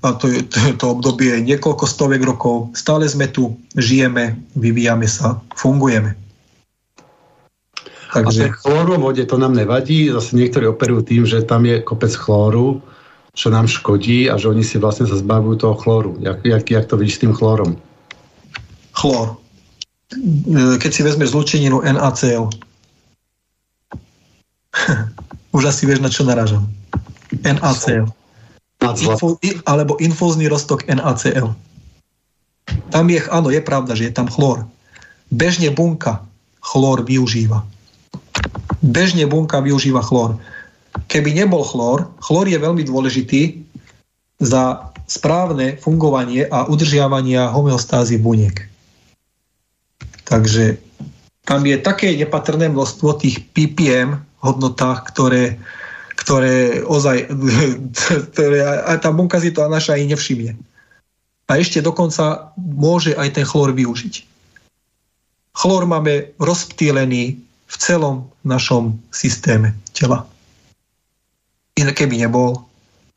a 0.00 0.16
to, 0.16 0.32
to, 0.48 0.80
to 0.80 0.86
obdobie 0.88 1.36
je 1.36 1.44
niekoľko 1.44 1.84
stovek 1.84 2.24
rokov, 2.24 2.72
stále 2.72 3.04
sme 3.04 3.28
tu, 3.28 3.60
žijeme, 3.76 4.40
vyvíjame 4.56 5.04
sa, 5.04 5.44
fungujeme. 5.52 6.16
Takže... 8.16 8.48
A 8.48 8.56
chlóru 8.56 8.96
vode 8.96 9.22
to 9.28 9.36
nám 9.36 9.52
nevadí, 9.52 10.08
zase 10.08 10.34
niektorí 10.34 10.66
operujú 10.72 11.04
tým, 11.04 11.22
že 11.28 11.44
tam 11.44 11.68
je 11.68 11.84
kopec 11.84 12.10
chlóru, 12.16 12.80
čo 13.36 13.52
nám 13.52 13.68
škodí 13.68 14.26
a 14.32 14.40
že 14.40 14.50
oni 14.50 14.64
si 14.64 14.80
vlastne 14.80 15.04
sa 15.06 15.20
zbavujú 15.20 15.62
toho 15.62 15.76
chlóru. 15.78 16.16
Jak, 16.18 16.42
jak, 16.42 16.64
jak 16.64 16.88
to 16.88 16.96
vidíš 16.96 17.20
s 17.20 17.22
tým 17.28 17.36
chlórom? 17.36 17.76
Chlór. 18.96 19.36
Keď 20.80 20.90
si 20.90 21.06
vezmeš 21.06 21.30
zlučeninu 21.36 21.84
NaCl, 21.86 22.50
Už 25.50 25.66
asi 25.66 25.86
vieš, 25.86 26.02
na 26.02 26.10
čo 26.10 26.22
naražam. 26.22 26.70
NaCl. 27.42 28.06
Info, 28.80 29.36
alebo 29.68 30.00
infúzny 30.00 30.48
roztok 30.48 30.88
NaCl. 30.88 31.52
Tam 32.90 33.04
je, 33.10 33.20
áno, 33.28 33.50
je 33.50 33.60
pravda, 33.60 33.92
že 33.98 34.08
je 34.08 34.14
tam 34.14 34.30
chlór. 34.30 34.64
Bežne 35.30 35.70
bunka 35.70 36.22
chlór 36.62 37.02
využíva. 37.02 37.66
Bežne 38.80 39.26
bunka 39.28 39.60
využíva 39.60 40.00
chlór. 40.00 40.38
Keby 41.06 41.34
nebol 41.34 41.62
chlór, 41.62 42.08
chlór 42.22 42.46
je 42.50 42.58
veľmi 42.58 42.82
dôležitý 42.86 43.62
za 44.40 44.90
správne 45.10 45.76
fungovanie 45.76 46.46
a 46.46 46.70
udržiavania 46.70 47.50
homeostázy 47.50 48.16
buniek. 48.22 48.70
Takže 50.30 50.78
tam 51.42 51.66
je 51.66 51.76
také 51.82 52.14
nepatrné 52.14 52.70
množstvo 52.70 53.18
tých 53.18 53.42
ppm 53.50 54.22
hodnotách, 54.40 55.08
ktoré, 55.12 55.60
ktoré 56.16 56.84
ozaj, 56.84 57.28
ktoré, 58.32 58.64
a 58.64 58.92
tá 59.00 59.12
bunka 59.12 59.40
si 59.40 59.52
to 59.52 59.64
naša 59.68 59.96
ani 59.96 60.12
nevšimne. 60.12 60.52
A 61.50 61.58
ešte 61.58 61.82
dokonca 61.82 62.54
môže 62.56 63.16
aj 63.18 63.40
ten 63.40 63.44
chlór 63.44 63.74
využiť. 63.74 64.30
Chlór 65.50 65.82
máme 65.82 66.30
rozptýlený 66.38 67.42
v 67.70 67.74
celom 67.74 68.30
našom 68.46 68.98
systéme 69.10 69.74
tela. 69.90 70.26
Inak 71.74 71.98
keby 71.98 72.22
nebol, 72.22 72.62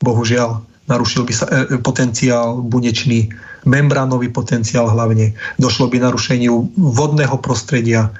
bohužiaľ, 0.02 0.62
narušil 0.90 1.22
by 1.24 1.32
sa 1.34 1.46
e, 1.46 1.78
potenciál 1.78 2.58
bunečný, 2.58 3.30
membránový 3.64 4.28
potenciál 4.28 4.90
hlavne. 4.90 5.32
Došlo 5.56 5.88
by 5.88 6.02
narušeniu 6.02 6.74
vodného 6.76 7.38
prostredia, 7.40 8.12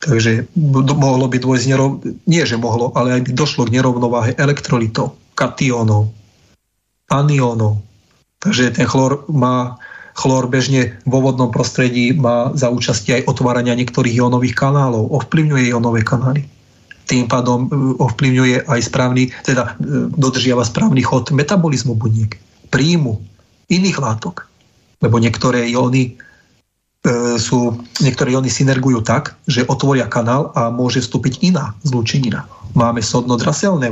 Takže 0.00 0.48
mohlo 0.88 1.28
by 1.28 1.36
dôjsť, 1.36 1.66
nerov... 1.68 2.00
nie 2.24 2.40
že 2.48 2.56
mohlo, 2.56 2.88
ale 2.96 3.20
aj 3.20 3.28
by 3.28 3.30
došlo 3.36 3.68
k 3.68 3.76
nerovnováhe 3.76 4.32
elektrolitov, 4.40 5.12
katiónov, 5.36 6.08
aniónov. 7.12 7.84
Takže 8.40 8.72
ten 8.80 8.88
chlor 8.88 9.28
má, 9.28 9.76
chlor 10.16 10.48
bežne 10.48 10.96
vo 11.04 11.20
vodnom 11.20 11.52
prostredí 11.52 12.16
má 12.16 12.48
za 12.56 12.72
účasti 12.72 13.20
aj 13.20 13.28
otvárania 13.28 13.76
niektorých 13.76 14.16
ionových 14.16 14.56
kanálov, 14.56 15.12
ovplyvňuje 15.20 15.68
ionové 15.68 16.00
kanály. 16.00 16.48
Tým 17.04 17.28
pádom 17.28 17.68
e, 17.68 18.00
ovplyvňuje 18.00 18.72
aj 18.72 18.80
správny, 18.80 19.28
teda 19.44 19.76
e, 19.76 20.08
dodržiava 20.16 20.64
správny 20.64 21.04
chod 21.04 21.28
metabolizmu 21.28 21.92
buniek, 21.92 22.40
príjmu 22.72 23.20
iných 23.68 24.00
látok. 24.00 24.48
Lebo 25.04 25.20
niektoré 25.20 25.68
ióny 25.68 26.16
sú, 27.40 27.80
niektoré 28.04 28.36
iony 28.36 28.52
synergujú 28.52 29.00
tak, 29.00 29.32
že 29.48 29.64
otvoria 29.64 30.04
kanál 30.04 30.52
a 30.52 30.68
môže 30.68 31.00
vstúpiť 31.00 31.40
iná 31.40 31.72
zlúčenina. 31.80 32.44
Máme 32.76 33.00
sodno-draselné 33.00 33.88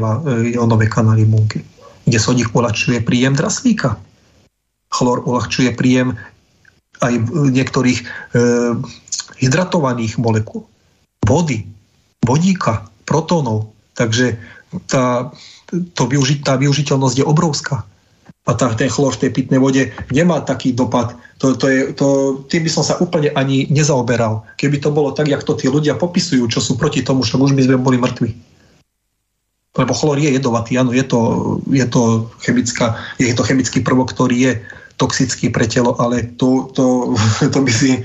ionové 0.52 0.92
kanály 0.92 1.24
múky, 1.24 1.64
kde 2.04 2.18
sodík 2.20 2.52
uľahčuje 2.52 3.00
príjem 3.00 3.32
draslíka. 3.32 3.96
Chlor 4.92 5.24
uľahčuje 5.24 5.72
príjem 5.72 6.20
aj 7.00 7.12
niektorých 7.32 7.98
e, 8.00 8.04
hydratovaných 9.40 10.20
molekúl. 10.20 10.68
Vody, 11.24 11.64
vodíka, 12.20 12.84
protónov. 13.08 13.72
Takže 13.96 14.36
tá, 14.84 15.32
to 15.96 16.02
využi- 16.04 16.44
tá 16.44 16.60
využiteľnosť 16.60 17.16
je 17.24 17.26
obrovská 17.26 17.88
a 18.48 18.56
tá, 18.56 18.72
ten 18.72 18.88
chlor 18.88 19.12
v 19.12 19.28
tej 19.28 19.30
pitnej 19.36 19.60
vode 19.60 19.92
nemá 20.08 20.40
taký 20.40 20.72
dopad. 20.72 21.12
To, 21.44 21.52
to 21.52 21.68
je, 21.68 21.80
to, 21.92 22.06
tým 22.48 22.64
by 22.64 22.70
som 22.72 22.80
sa 22.80 22.96
úplne 22.96 23.28
ani 23.36 23.68
nezaoberal. 23.68 24.40
Keby 24.56 24.80
to 24.80 24.88
bolo 24.88 25.12
tak, 25.12 25.28
jak 25.28 25.44
to 25.44 25.52
tí 25.52 25.68
ľudia 25.68 26.00
popisujú, 26.00 26.48
čo 26.48 26.64
sú 26.64 26.80
proti 26.80 27.04
tomu, 27.04 27.28
však 27.28 27.44
už 27.44 27.52
by 27.52 27.68
sme 27.68 27.76
boli 27.76 28.00
mŕtvi. 28.00 28.32
Lebo 29.76 29.92
chlor 29.92 30.16
je 30.16 30.32
jedovatý, 30.32 30.80
áno, 30.80 30.96
je 30.96 31.04
to, 31.04 31.20
je 31.68 31.84
to, 31.84 32.32
chemická, 32.40 32.96
je 33.20 33.36
to 33.36 33.44
chemický 33.44 33.84
prvok, 33.84 34.16
ktorý 34.16 34.36
je 34.40 34.52
toxický 34.96 35.52
pre 35.52 35.68
telo, 35.68 35.94
ale 36.00 36.32
to, 36.40 36.72
to, 36.72 37.14
to 37.52 37.60
by 37.60 37.70
si 37.70 38.00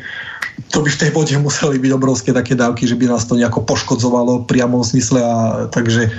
to 0.69 0.85
by 0.85 0.89
v 0.93 1.01
tej 1.01 1.09
vode 1.17 1.33
museli 1.41 1.81
byť 1.81 1.91
obrovské 1.97 2.29
také 2.29 2.53
dávky, 2.53 2.85
že 2.85 2.93
by 2.93 3.09
nás 3.09 3.25
to 3.25 3.33
nejako 3.33 3.65
poškodzovalo 3.65 4.45
v 4.45 4.49
priamom 4.53 4.85
smysle 4.85 5.17
a 5.17 5.65
takže 5.73 6.13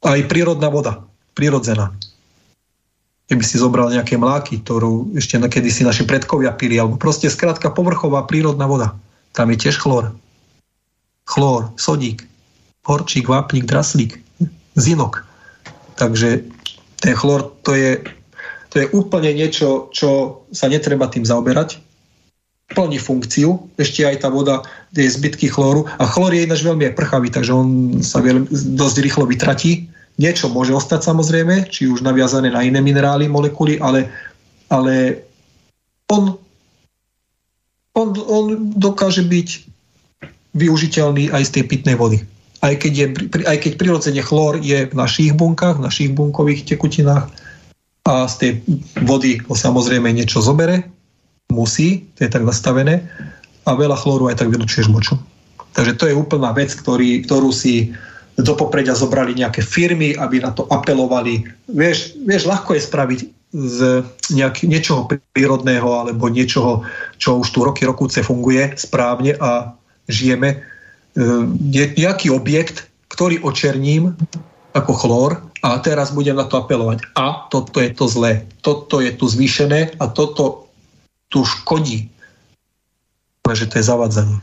aj 0.00 0.24
prírodná 0.24 0.72
voda, 0.72 1.04
prírodzená 1.36 1.92
keby 3.30 3.46
si 3.46 3.62
zobral 3.62 3.94
nejaké 3.94 4.18
mláky, 4.18 4.58
ktorú 4.58 5.14
ešte 5.14 5.38
kedy 5.38 5.70
si 5.70 5.86
naši 5.86 6.02
predkovia 6.02 6.50
pili, 6.50 6.82
alebo 6.82 6.98
proste 6.98 7.30
skrátka 7.30 7.70
povrchová 7.70 8.26
prírodná 8.26 8.66
voda. 8.66 8.98
Tam 9.30 9.46
je 9.54 9.62
tiež 9.62 9.78
chlór. 9.78 10.10
Chlór, 11.30 11.70
sodík, 11.78 12.26
horčík, 12.82 13.30
vápnik, 13.30 13.70
draslík, 13.70 14.18
zinok. 14.74 15.22
Takže 15.94 16.42
ten 16.98 17.14
chlór 17.14 17.54
to 17.62 17.78
je, 17.78 18.02
to 18.74 18.82
je 18.82 18.86
úplne 18.90 19.30
niečo, 19.30 19.94
čo 19.94 20.42
sa 20.50 20.66
netreba 20.66 21.06
tým 21.06 21.22
zaoberať. 21.22 21.78
plní 22.70 23.02
funkciu, 23.02 23.66
ešte 23.74 24.06
aj 24.06 24.22
tá 24.22 24.28
voda, 24.30 24.62
je 24.94 25.10
zbytky 25.10 25.50
chlóru. 25.50 25.90
A 25.98 26.06
chlór 26.06 26.30
je 26.34 26.46
ináč 26.46 26.62
veľmi 26.62 26.94
prchavý, 26.94 27.30
takže 27.30 27.50
on 27.50 27.98
sa 27.98 28.22
veľmi, 28.22 28.46
dosť 28.78 28.96
rýchlo 29.02 29.26
vytratí. 29.26 29.89
Niečo 30.20 30.52
môže 30.52 30.76
ostať 30.76 31.00
samozrejme, 31.00 31.72
či 31.72 31.88
už 31.88 32.04
naviazané 32.04 32.52
na 32.52 32.60
iné 32.60 32.84
minerály, 32.84 33.24
molekuly, 33.24 33.80
ale, 33.80 34.12
ale 34.68 35.24
on, 36.12 36.36
on, 37.96 38.08
on 38.28 38.44
dokáže 38.76 39.24
byť 39.24 39.48
využiteľný 40.52 41.32
aj 41.32 41.42
z 41.48 41.50
tej 41.56 41.64
pitnej 41.64 41.96
vody. 41.96 42.20
Aj 42.60 42.76
keď, 42.76 42.92
je, 42.92 43.06
aj 43.48 43.58
keď 43.64 43.72
prirodzene 43.80 44.20
chlór 44.20 44.60
je 44.60 44.84
v 44.84 44.94
našich 44.94 45.32
bunkách, 45.32 45.80
v 45.80 45.86
našich 45.88 46.10
bunkových 46.12 46.68
tekutinách 46.68 47.32
a 48.04 48.28
z 48.28 48.34
tej 48.36 48.50
vody 49.08 49.40
ho 49.48 49.56
samozrejme 49.56 50.12
niečo 50.12 50.44
zobere, 50.44 50.84
musí, 51.48 52.04
to 52.20 52.28
je 52.28 52.30
tak 52.30 52.44
nastavené, 52.44 53.08
a 53.64 53.72
veľa 53.72 53.96
chlóru 53.96 54.28
aj 54.28 54.44
tak 54.44 54.52
vylučuješ 54.52 54.92
močom. 54.92 55.16
Takže 55.72 55.96
to 55.96 56.04
je 56.10 56.14
úplná 56.18 56.52
vec, 56.52 56.74
ktorý, 56.74 57.24
ktorú 57.24 57.54
si 57.54 57.94
do 58.40 58.54
popredia 58.56 58.96
zobrali 58.96 59.36
nejaké 59.36 59.60
firmy, 59.60 60.16
aby 60.16 60.40
na 60.40 60.50
to 60.54 60.64
apelovali. 60.68 61.44
Vieš, 61.68 62.20
vieš 62.24 62.48
ľahko 62.48 62.76
je 62.76 62.82
spraviť 62.82 63.20
z 63.50 63.78
nejak, 64.30 64.62
niečoho 64.62 65.10
prírodného 65.10 65.88
alebo 65.90 66.30
niečoho, 66.30 66.86
čo 67.18 67.42
už 67.42 67.50
tu 67.50 67.66
roky 67.66 67.82
rokúce 67.82 68.22
funguje 68.22 68.78
správne 68.78 69.34
a 69.42 69.74
žijeme. 70.06 70.54
E, 70.54 70.58
nejaký 71.98 72.30
objekt, 72.30 72.86
ktorý 73.10 73.42
očerním 73.42 74.14
ako 74.70 74.92
chlór 74.94 75.30
a 75.66 75.82
teraz 75.82 76.14
budem 76.14 76.38
na 76.38 76.46
to 76.46 76.62
apelovať. 76.62 77.02
A 77.18 77.50
toto 77.50 77.82
je 77.82 77.90
to 77.90 78.06
zlé, 78.06 78.46
toto 78.62 79.02
je 79.02 79.10
tu 79.10 79.26
zvýšené 79.26 79.98
a 79.98 80.06
toto 80.06 80.70
tu 81.26 81.42
škodí. 81.42 82.06
Takže 83.42 83.66
to 83.66 83.82
je 83.82 83.84
zavadzanie. 83.84 84.38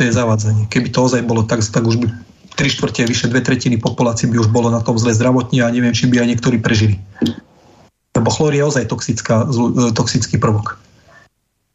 je 0.08 0.12
zavadzanie. 0.16 0.64
Keby 0.72 0.88
to 0.88 1.04
ozaj 1.04 1.20
bolo 1.28 1.44
tak, 1.44 1.60
tak 1.60 1.84
už 1.84 2.00
by 2.00 2.08
tri 2.60 2.68
štvrte, 2.68 3.08
vyše 3.08 3.32
dve 3.32 3.40
tretiny 3.40 3.80
populácie 3.80 4.28
by 4.28 4.36
už 4.36 4.52
bolo 4.52 4.68
na 4.68 4.84
tom 4.84 5.00
zle 5.00 5.16
zdravotne 5.16 5.64
a 5.64 5.72
neviem, 5.72 5.96
či 5.96 6.04
by 6.12 6.20
aj 6.20 6.28
niektorí 6.36 6.60
prežili. 6.60 7.00
Lebo 8.12 8.28
chlór 8.28 8.52
je 8.52 8.60
ozaj 8.60 8.84
toxická, 8.84 9.48
e, 9.48 9.96
toxický 9.96 10.36
prvok. 10.36 10.76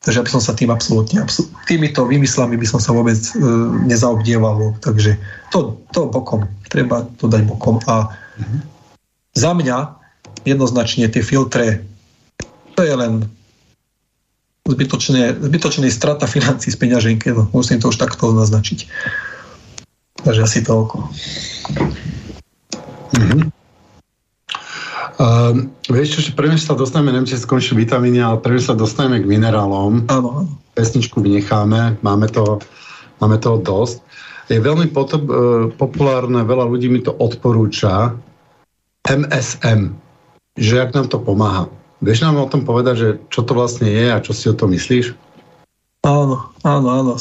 Takže 0.05 0.21
aby 0.21 0.29
som 0.29 0.37
sa 0.37 0.53
tým 0.53 0.69
absolútne, 0.69 1.25
absol- 1.25 1.49
týmito 1.65 2.05
vymyslami 2.05 2.53
by 2.61 2.69
som 2.69 2.77
sa 2.77 2.93
vôbec 2.93 3.17
e, 3.17 3.33
nezaobdieval. 3.89 4.77
Takže 4.77 5.17
to, 5.49 5.81
to 5.89 6.05
bokom, 6.05 6.45
treba 6.69 7.09
to 7.17 7.25
dať 7.25 7.49
bokom. 7.49 7.81
A 7.89 8.13
mm-hmm. 8.37 8.59
za 9.33 9.51
mňa 9.57 9.77
jednoznačne 10.45 11.09
tie 11.09 11.25
filtre, 11.25 11.81
to 12.77 12.85
je 12.85 12.93
len 12.93 13.25
zbytočné, 14.69 15.33
zbytočné 15.41 15.89
strata 15.89 16.29
financí 16.29 16.69
z 16.69 16.77
peňaženky, 16.77 17.33
no, 17.33 17.49
musím 17.57 17.81
to 17.81 17.89
už 17.89 17.97
takto 17.97 18.29
naznačiť. 18.29 18.85
Takže 20.25 20.41
asi 20.41 20.59
toľko. 20.65 21.05
Mm-hmm. 23.13 23.41
Uh, 25.15 25.69
vieš 25.87 26.17
čo, 26.17 26.19
že 26.27 26.31
prvne 26.35 26.57
sa 26.59 26.75
dostaneme, 26.75 27.13
neviem, 27.13 27.29
či 27.29 27.39
skončili 27.39 27.87
vitamíny, 27.87 28.19
ale 28.19 28.41
prvne 28.41 28.59
sa 28.59 28.75
dostaneme 28.75 29.21
k 29.23 29.29
minerálom. 29.29 30.09
Áno. 30.11 30.49
Pesničku 30.75 31.23
vynecháme, 31.23 32.01
máme, 32.03 32.27
to, 32.33 32.59
máme 33.23 33.39
toho 33.39 33.61
dosť. 33.61 34.03
Je 34.51 34.59
veľmi 34.59 34.91
potop, 34.91 35.23
uh, 35.29 35.69
populárne, 35.77 36.43
veľa 36.43 36.67
ľudí 36.67 36.89
mi 36.89 36.99
to 36.99 37.13
odporúča, 37.15 38.17
MSM, 39.05 39.93
že 40.57 40.73
jak 40.81 40.91
nám 40.97 41.07
to 41.07 41.21
pomáha. 41.21 41.69
Vieš 42.01 42.25
nám 42.25 42.41
o 42.41 42.49
tom 42.49 42.65
povedať, 42.65 42.95
že 42.97 43.09
čo 43.29 43.45
to 43.45 43.53
vlastne 43.53 43.87
je 43.87 44.09
a 44.09 44.19
čo 44.19 44.33
si 44.33 44.49
o 44.49 44.57
tom 44.57 44.73
myslíš? 44.73 45.13
Áno, 46.03 46.49
áno, 46.65 46.87
áno. 46.91 47.13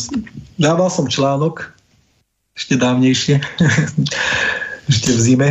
Dával 0.57 0.89
som 0.89 1.07
článok 1.07 1.73
ešte 2.55 2.75
dávnejšie, 2.79 3.43
ešte 4.91 5.11
v 5.11 5.21
zime 5.21 5.49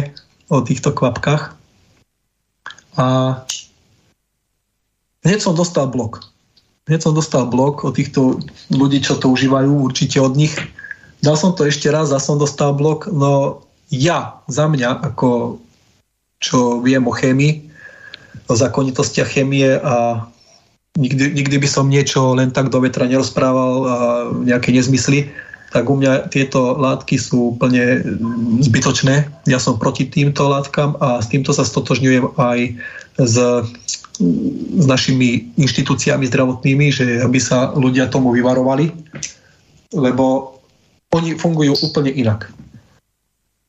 o 0.48 0.64
týchto 0.64 0.96
kvapkách. 0.96 1.52
A 2.96 3.06
hneď 5.28 5.40
som 5.44 5.56
dostal 5.56 5.92
blok. 5.92 6.24
Hneď 6.88 7.00
som 7.08 7.14
dostal 7.16 7.48
blok 7.48 7.88
od 7.88 7.96
týchto 7.96 8.44
ľudí, 8.72 9.00
čo 9.00 9.16
to 9.16 9.32
užívajú, 9.32 9.88
určite 9.88 10.20
od 10.20 10.36
nich. 10.36 10.56
Dal 11.24 11.40
som 11.40 11.56
to 11.56 11.64
ešte 11.64 11.88
raz 11.88 12.12
a 12.12 12.20
som 12.20 12.36
dostal 12.36 12.76
blok, 12.76 13.08
no 13.08 13.64
ja, 13.88 14.44
za 14.52 14.68
mňa, 14.68 15.00
ako 15.00 15.60
čo 16.44 16.84
viem 16.84 17.08
o 17.08 17.14
chémii, 17.16 17.72
o 18.52 18.54
zákonitostiach 18.60 19.32
chemie 19.32 19.80
a 19.80 20.28
nikdy, 21.00 21.32
nikdy 21.32 21.56
by 21.56 21.68
som 21.72 21.88
niečo 21.88 22.36
len 22.36 22.52
tak 22.52 22.68
do 22.68 22.84
vetra 22.84 23.08
nerozprával 23.08 23.74
a 23.88 23.96
nejaké 24.44 24.76
nezmysly, 24.76 25.32
tak 25.74 25.90
u 25.90 25.98
mňa 25.98 26.30
tieto 26.30 26.78
látky 26.78 27.18
sú 27.18 27.58
úplne 27.58 28.06
zbytočné. 28.62 29.26
Ja 29.50 29.58
som 29.58 29.82
proti 29.82 30.06
týmto 30.06 30.46
látkam 30.46 30.94
a 31.02 31.18
s 31.18 31.34
týmto 31.34 31.50
sa 31.50 31.66
stotožňujem 31.66 32.38
aj 32.38 32.60
s, 33.18 33.36
s 34.78 34.86
našimi 34.86 35.50
inštitúciami 35.58 36.30
zdravotnými, 36.30 36.94
že 36.94 37.06
aby 37.26 37.42
sa 37.42 37.74
ľudia 37.74 38.14
tomu 38.14 38.30
vyvarovali, 38.38 38.94
lebo 39.98 40.56
oni 41.10 41.34
fungujú 41.34 41.74
úplne 41.82 42.14
inak. 42.14 42.54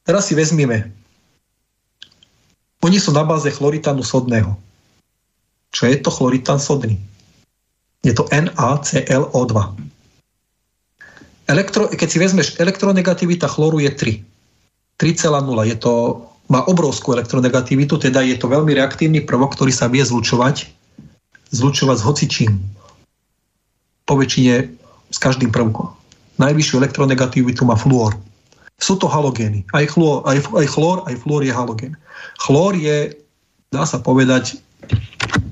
Teraz 0.04 0.28
si 0.28 0.36
vezmime 0.36 0.92
oni 2.84 3.00
sú 3.00 3.16
na 3.16 3.24
báze 3.24 3.48
chloritánu 3.48 4.04
sodného. 4.04 4.60
Čo 5.72 5.88
je 5.88 5.96
to 5.96 6.12
chloritán 6.12 6.60
sodný? 6.60 7.00
Je 8.04 8.12
to 8.12 8.28
NaClO2. 8.28 9.56
Elektro, 11.44 11.92
keď 11.92 12.08
si 12.08 12.18
vezmeš, 12.20 12.56
elektronegativita 12.56 13.44
chloru 13.48 13.80
je 13.84 13.92
3. 13.92 14.24
3,0. 14.96 15.70
Je 15.70 15.76
to, 15.76 16.24
má 16.48 16.64
obrovskú 16.64 17.12
elektronegativitu, 17.12 18.00
teda 18.00 18.24
je 18.24 18.40
to 18.40 18.48
veľmi 18.48 18.72
reaktívny 18.72 19.20
prvok, 19.20 19.52
ktorý 19.52 19.72
sa 19.72 19.92
vie 19.92 20.00
zlučovať, 20.00 20.70
zlučovať 21.52 21.96
s 22.00 22.06
hocičím. 22.06 22.52
Po 24.08 24.16
väčšine 24.16 24.54
s 25.12 25.18
každým 25.20 25.52
prvkom. 25.52 25.92
Najvyššiu 26.40 26.80
elektronegativitu 26.80 27.62
má 27.68 27.76
fluor. 27.76 28.16
Sú 28.80 28.98
to 28.98 29.06
halogény. 29.06 29.62
Aj, 29.70 29.86
chlor, 29.86 30.26
aj, 30.26 30.42
aj 30.50 30.66
chlor, 30.66 31.06
aj 31.06 31.14
fluor 31.22 31.40
je 31.46 31.52
halogén. 31.54 31.94
Chlór 32.42 32.74
je, 32.74 33.14
dá 33.70 33.86
sa 33.86 34.02
povedať, 34.02 34.58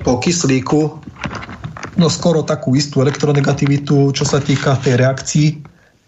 po 0.02 0.18
kyslíku 0.18 0.98
no 1.96 2.06
skoro 2.08 2.42
takú 2.42 2.74
istú 2.74 3.04
elektronegativitu, 3.04 4.10
čo 4.10 4.24
sa 4.26 4.42
týka 4.42 4.74
tej 4.80 4.98
reakcii, 4.98 5.48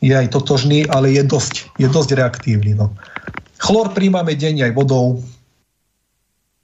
je 0.00 0.14
aj 0.14 0.32
totožný, 0.32 0.88
ale 0.88 1.14
je 1.14 1.22
dosť, 1.22 1.74
je 1.78 1.88
dosť 1.90 2.10
reaktívny. 2.16 2.74
No. 2.74 2.90
Chlór 3.60 3.92
príjmame 3.94 4.34
deň 4.34 4.70
aj 4.70 4.72
vodou, 4.74 5.22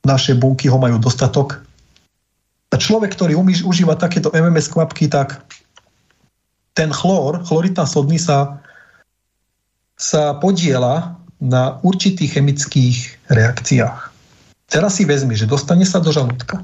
naše 0.05 0.33
bunky 0.37 0.69
ho 0.69 0.79
majú 0.81 0.97
dostatok. 0.97 1.61
A 2.71 2.77
človek, 2.79 3.13
ktorý 3.13 3.35
umí, 3.37 3.59
užíva 3.61 3.99
takéto 3.99 4.31
MMS 4.31 4.71
kvapky, 4.71 5.11
tak 5.11 5.43
ten 6.73 6.95
chlór, 6.95 7.43
chloritán 7.45 7.85
sodný 7.85 8.17
sa, 8.17 8.63
sa 9.99 10.39
podiela 10.39 11.19
na 11.43 11.83
určitých 11.83 12.39
chemických 12.39 12.97
reakciách. 13.29 14.13
Teraz 14.71 15.01
si 15.01 15.05
vezmi, 15.09 15.35
že 15.35 15.51
dostane 15.51 15.83
sa 15.83 15.99
do 15.99 16.15
žalúdka. 16.15 16.63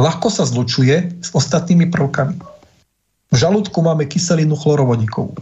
Ľahko 0.00 0.28
sa 0.32 0.48
zlučuje 0.48 1.20
s 1.20 1.28
ostatnými 1.32 1.92
prvkami. 1.92 2.55
V 3.30 3.36
žalúdku 3.36 3.82
máme 3.82 4.06
kyselinu 4.06 4.54
chlorovodíkovú. 4.54 5.34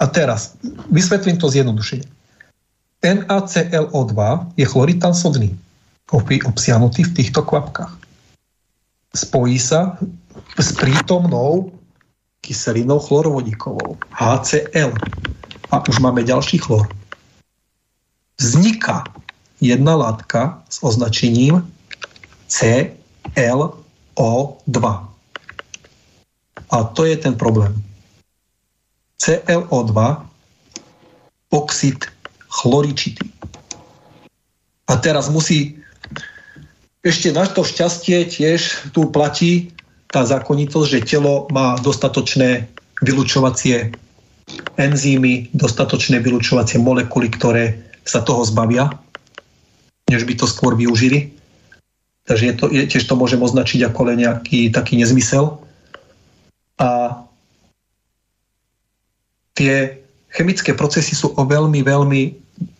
A 0.00 0.06
teraz, 0.10 0.56
vysvetlím 0.90 1.38
to 1.38 1.48
zjednodušene. 1.48 2.04
NaClO2 3.04 4.16
je 4.56 4.64
chloritán 4.64 5.14
sodný, 5.14 5.52
obsiahnutý 6.48 7.04
v 7.04 7.14
týchto 7.20 7.44
kvapkách. 7.44 7.92
Spojí 9.14 9.60
sa 9.60 10.00
s 10.56 10.72
prítomnou 10.72 11.72
kyselinou 12.40 12.98
chlorovodíkovou, 12.98 13.96
HCl 14.12 14.92
a 15.70 15.88
už 15.88 15.98
máme 16.00 16.24
ďalší 16.24 16.58
chlor. 16.58 16.88
Vzniká 18.40 19.04
jedna 19.60 19.96
látka 19.96 20.62
s 20.68 20.84
označením 20.84 21.72
ClO2. 22.48 23.74
A 26.74 26.82
to 26.90 27.06
je 27.06 27.14
ten 27.14 27.38
problém. 27.38 27.70
ClO2 29.22 29.94
oxid 31.54 32.10
chloričitý. 32.50 33.30
A 34.90 34.98
teraz 34.98 35.30
musí 35.30 35.78
ešte 37.06 37.30
na 37.30 37.46
to 37.46 37.62
šťastie 37.62 38.26
tiež 38.26 38.90
tu 38.90 39.06
platí 39.14 39.70
tá 40.10 40.26
zákonitosť, 40.26 40.88
že 40.88 41.06
telo 41.06 41.46
má 41.54 41.78
dostatočné 41.78 42.66
vylučovacie 43.02 43.94
enzymy, 44.76 45.50
dostatočné 45.54 46.20
vylučovacie 46.20 46.78
molekuly, 46.82 47.30
ktoré 47.32 47.76
sa 48.04 48.20
toho 48.20 48.44
zbavia, 48.44 48.92
než 50.10 50.28
by 50.28 50.34
to 50.36 50.46
skôr 50.46 50.76
využili. 50.76 51.32
Takže 52.24 52.44
je 52.44 52.54
to, 52.56 52.64
je, 52.72 52.82
tiež 52.88 53.04
to 53.04 53.16
môžem 53.16 53.40
označiť 53.40 53.84
ako 53.88 54.00
len 54.12 54.24
nejaký 54.24 54.72
taký 54.72 54.96
nezmysel. 54.96 55.63
A 56.80 57.22
tie 59.54 60.02
chemické 60.34 60.74
procesy 60.74 61.14
sú 61.14 61.30
o 61.34 61.42
veľmi, 61.46 61.80
veľmi 61.86 62.22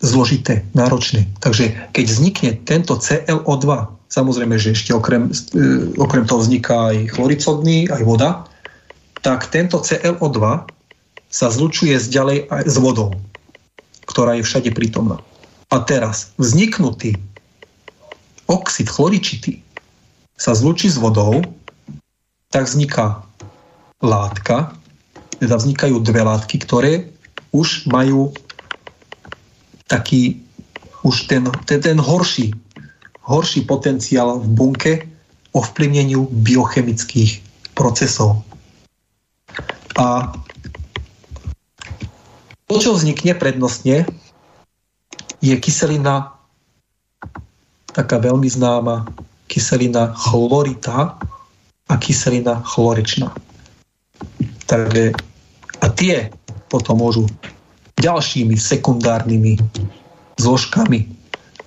zložité, 0.03 0.63
náročné. 0.75 1.27
Takže 1.43 1.71
keď 1.95 2.05
vznikne 2.07 2.51
tento 2.67 2.99
ClO2, 2.99 3.67
samozrejme, 4.11 4.55
že 4.59 4.75
ešte 4.75 4.95
okrem, 4.95 5.31
e, 5.31 5.95
okrem 5.99 6.27
toho 6.27 6.43
vzniká 6.43 6.95
aj 6.95 7.15
chloricodný, 7.15 7.91
aj 7.91 8.03
voda, 8.07 8.31
tak 9.23 9.51
tento 9.51 9.83
ClO2 9.83 10.39
sa 11.31 11.47
zlučuje 11.51 11.99
ďalej 11.99 12.47
aj 12.47 12.63
s 12.71 12.77
vodou, 12.79 13.11
ktorá 14.07 14.39
je 14.39 14.47
všade 14.47 14.71
prítomná. 14.71 15.19
A 15.75 15.83
teraz 15.83 16.31
vzniknutý 16.39 17.19
oxid 18.47 18.87
chloričitý 18.87 19.59
sa 20.39 20.55
zlučí 20.55 20.87
s 20.87 21.01
vodou, 21.01 21.43
tak 22.55 22.71
vzniká 22.71 23.24
látka, 24.05 24.77
teda 25.41 25.57
vznikajú 25.57 25.99
dve 26.05 26.23
látky, 26.23 26.57
ktoré 26.63 26.93
už 27.51 27.89
majú 27.89 28.31
taký, 29.89 30.41
už 31.03 31.29
ten, 31.29 31.49
ten, 31.65 31.81
ten 31.81 31.99
horší, 31.99 32.53
horší 33.25 33.65
potenciál 33.65 34.41
v 34.41 34.47
bunke 34.53 34.93
ovplyvneniu 35.55 36.29
biochemických 36.45 37.41
procesov. 37.79 38.43
A 39.95 40.35
to, 42.67 42.75
čo 42.83 42.99
vznikne 42.99 43.39
prednostne, 43.39 44.03
je 45.39 45.55
kyselina, 45.61 46.35
taká 47.95 48.19
veľmi 48.19 48.49
známa 48.51 49.07
kyselina 49.47 50.11
chlorita 50.17 51.15
a 51.87 51.95
kyselina 52.01 52.65
chlorečná. 52.67 53.31
Takže, 54.65 55.13
a 55.81 55.87
tie 55.93 56.33
potom 56.73 57.05
môžu 57.05 57.29
ďalšími 58.01 58.57
sekundárnymi 58.57 59.61
zložkami 60.41 61.07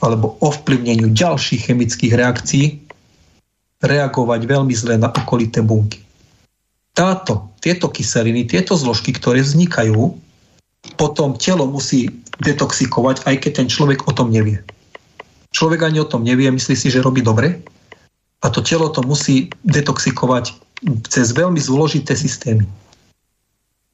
alebo 0.03 0.37
ovplyvneniu 0.43 1.09
ďalších 1.13 1.71
chemických 1.71 2.13
reakcií 2.13 2.65
reagovať 3.81 4.41
veľmi 4.45 4.73
zle 4.73 4.97
na 4.97 5.09
okolité 5.13 5.61
bunky. 5.61 6.01
Táto, 6.97 7.53
tieto 7.61 7.93
kyseliny, 7.93 8.49
tieto 8.49 8.73
zložky, 8.73 9.13
ktoré 9.13 9.45
vznikajú, 9.45 10.17
potom 10.97 11.37
telo 11.37 11.69
musí 11.69 12.09
detoxikovať, 12.41 13.25
aj 13.29 13.35
keď 13.37 13.51
ten 13.61 13.67
človek 13.69 14.09
o 14.09 14.11
tom 14.13 14.33
nevie. 14.33 14.61
Človek 15.53 15.85
ani 15.85 16.01
o 16.01 16.09
tom 16.09 16.25
nevie, 16.25 16.49
myslí 16.49 16.73
si, 16.73 16.89
že 16.89 17.05
robí 17.05 17.21
dobre 17.21 17.61
a 18.41 18.49
to 18.49 18.61
telo 18.61 18.89
to 18.89 19.01
musí 19.05 19.49
detoxikovať 19.65 20.53
cez 21.09 21.33
veľmi 21.33 21.57
zložité 21.57 22.13
systémy. 22.13 22.65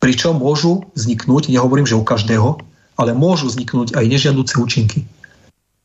Pričom 0.03 0.35
môžu 0.35 0.83
vzniknúť, 0.99 1.47
nehovorím, 1.47 1.87
že 1.87 1.95
u 1.95 2.03
každého, 2.03 2.59
ale 2.99 3.15
môžu 3.15 3.47
vzniknúť 3.47 3.95
aj 3.95 4.03
nežiaduce 4.03 4.59
účinky. 4.59 5.07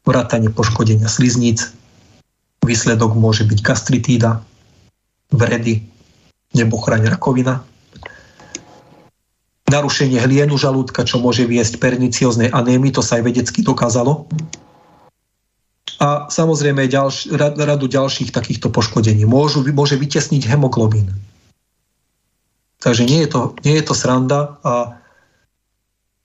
Vrátanie 0.03 0.51
poškodenia 0.51 1.07
slizníc, 1.07 1.71
výsledok 2.67 3.15
môže 3.15 3.47
byť 3.47 3.63
gastritída, 3.63 4.43
vredy, 5.31 5.87
nebochraň 6.51 7.07
rakovina, 7.15 7.63
narušenie 9.71 10.19
hlienu 10.19 10.59
žalúdka, 10.59 11.07
čo 11.07 11.23
môže 11.23 11.47
viesť 11.47 11.79
pernicioznej 11.79 12.51
anémii, 12.51 12.91
to 12.91 13.07
sa 13.07 13.23
aj 13.23 13.29
vedecky 13.31 13.63
dokázalo. 13.63 14.27
A 16.03 16.27
samozrejme 16.27 16.91
ďalš, 16.91 17.39
radu 17.39 17.87
ďalších 17.87 18.35
takýchto 18.35 18.67
poškodení. 18.75 19.23
Môžu, 19.31 19.63
môže 19.71 19.95
vytesniť 19.95 20.43
hemoglobín. 20.51 21.15
Takže 22.79 23.03
nie 23.05 23.27
je, 23.27 23.29
to, 23.35 23.41
nie 23.67 23.75
je 23.75 23.85
to 23.85 23.95
sranda 23.95 24.55
a 24.63 24.95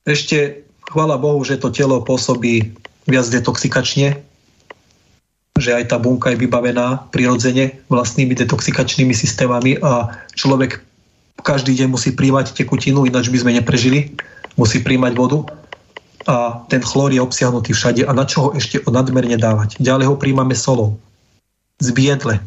ešte 0.06 0.62
chvála 0.86 1.18
Bohu, 1.18 1.42
že 1.42 1.58
to 1.58 1.74
telo 1.74 1.98
pôsobí 2.04 2.70
viac 3.10 3.26
detoxikačne, 3.26 4.22
že 5.58 5.70
aj 5.74 5.90
tá 5.90 5.96
bunka 5.98 6.30
je 6.30 6.38
vybavená 6.38 7.10
prirodzene 7.10 7.74
vlastnými 7.90 8.38
detoxikačnými 8.38 9.14
systémami 9.16 9.82
a 9.82 10.14
človek 10.38 10.78
každý 11.44 11.76
deň 11.76 11.88
musí 11.90 12.14
príjmať 12.14 12.54
tekutinu, 12.56 13.04
ináč 13.04 13.28
by 13.28 13.38
sme 13.42 13.52
neprežili. 13.58 14.14
Musí 14.54 14.80
príjmať 14.80 15.12
vodu 15.18 15.42
a 16.24 16.64
ten 16.72 16.80
chlór 16.80 17.12
je 17.12 17.20
obsiahnutý 17.20 17.76
všade. 17.76 18.06
A 18.08 18.16
na 18.16 18.24
čo 18.24 18.48
ho 18.48 18.48
ešte 18.56 18.80
nadmerne 18.88 19.36
dávať? 19.36 19.76
Ďalej 19.82 20.06
ho 20.08 20.16
príjmame 20.16 20.56
solou. 20.56 20.96
Z 21.82 21.92
biedle. 21.92 22.40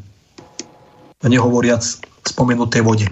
A 1.22 1.26
nehovoriac 1.28 1.84
spomenutej 2.26 2.82
vode. 2.82 3.06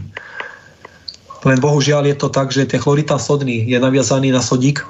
Len 1.45 1.61
bohužiaľ 1.61 2.09
je 2.09 2.17
to 2.17 2.27
tak, 2.33 2.49
že 2.49 2.65
ten 2.65 2.81
chloritán 2.81 3.21
sodný 3.21 3.69
je 3.69 3.77
naviazaný 3.77 4.33
na 4.33 4.41
sodík, 4.41 4.81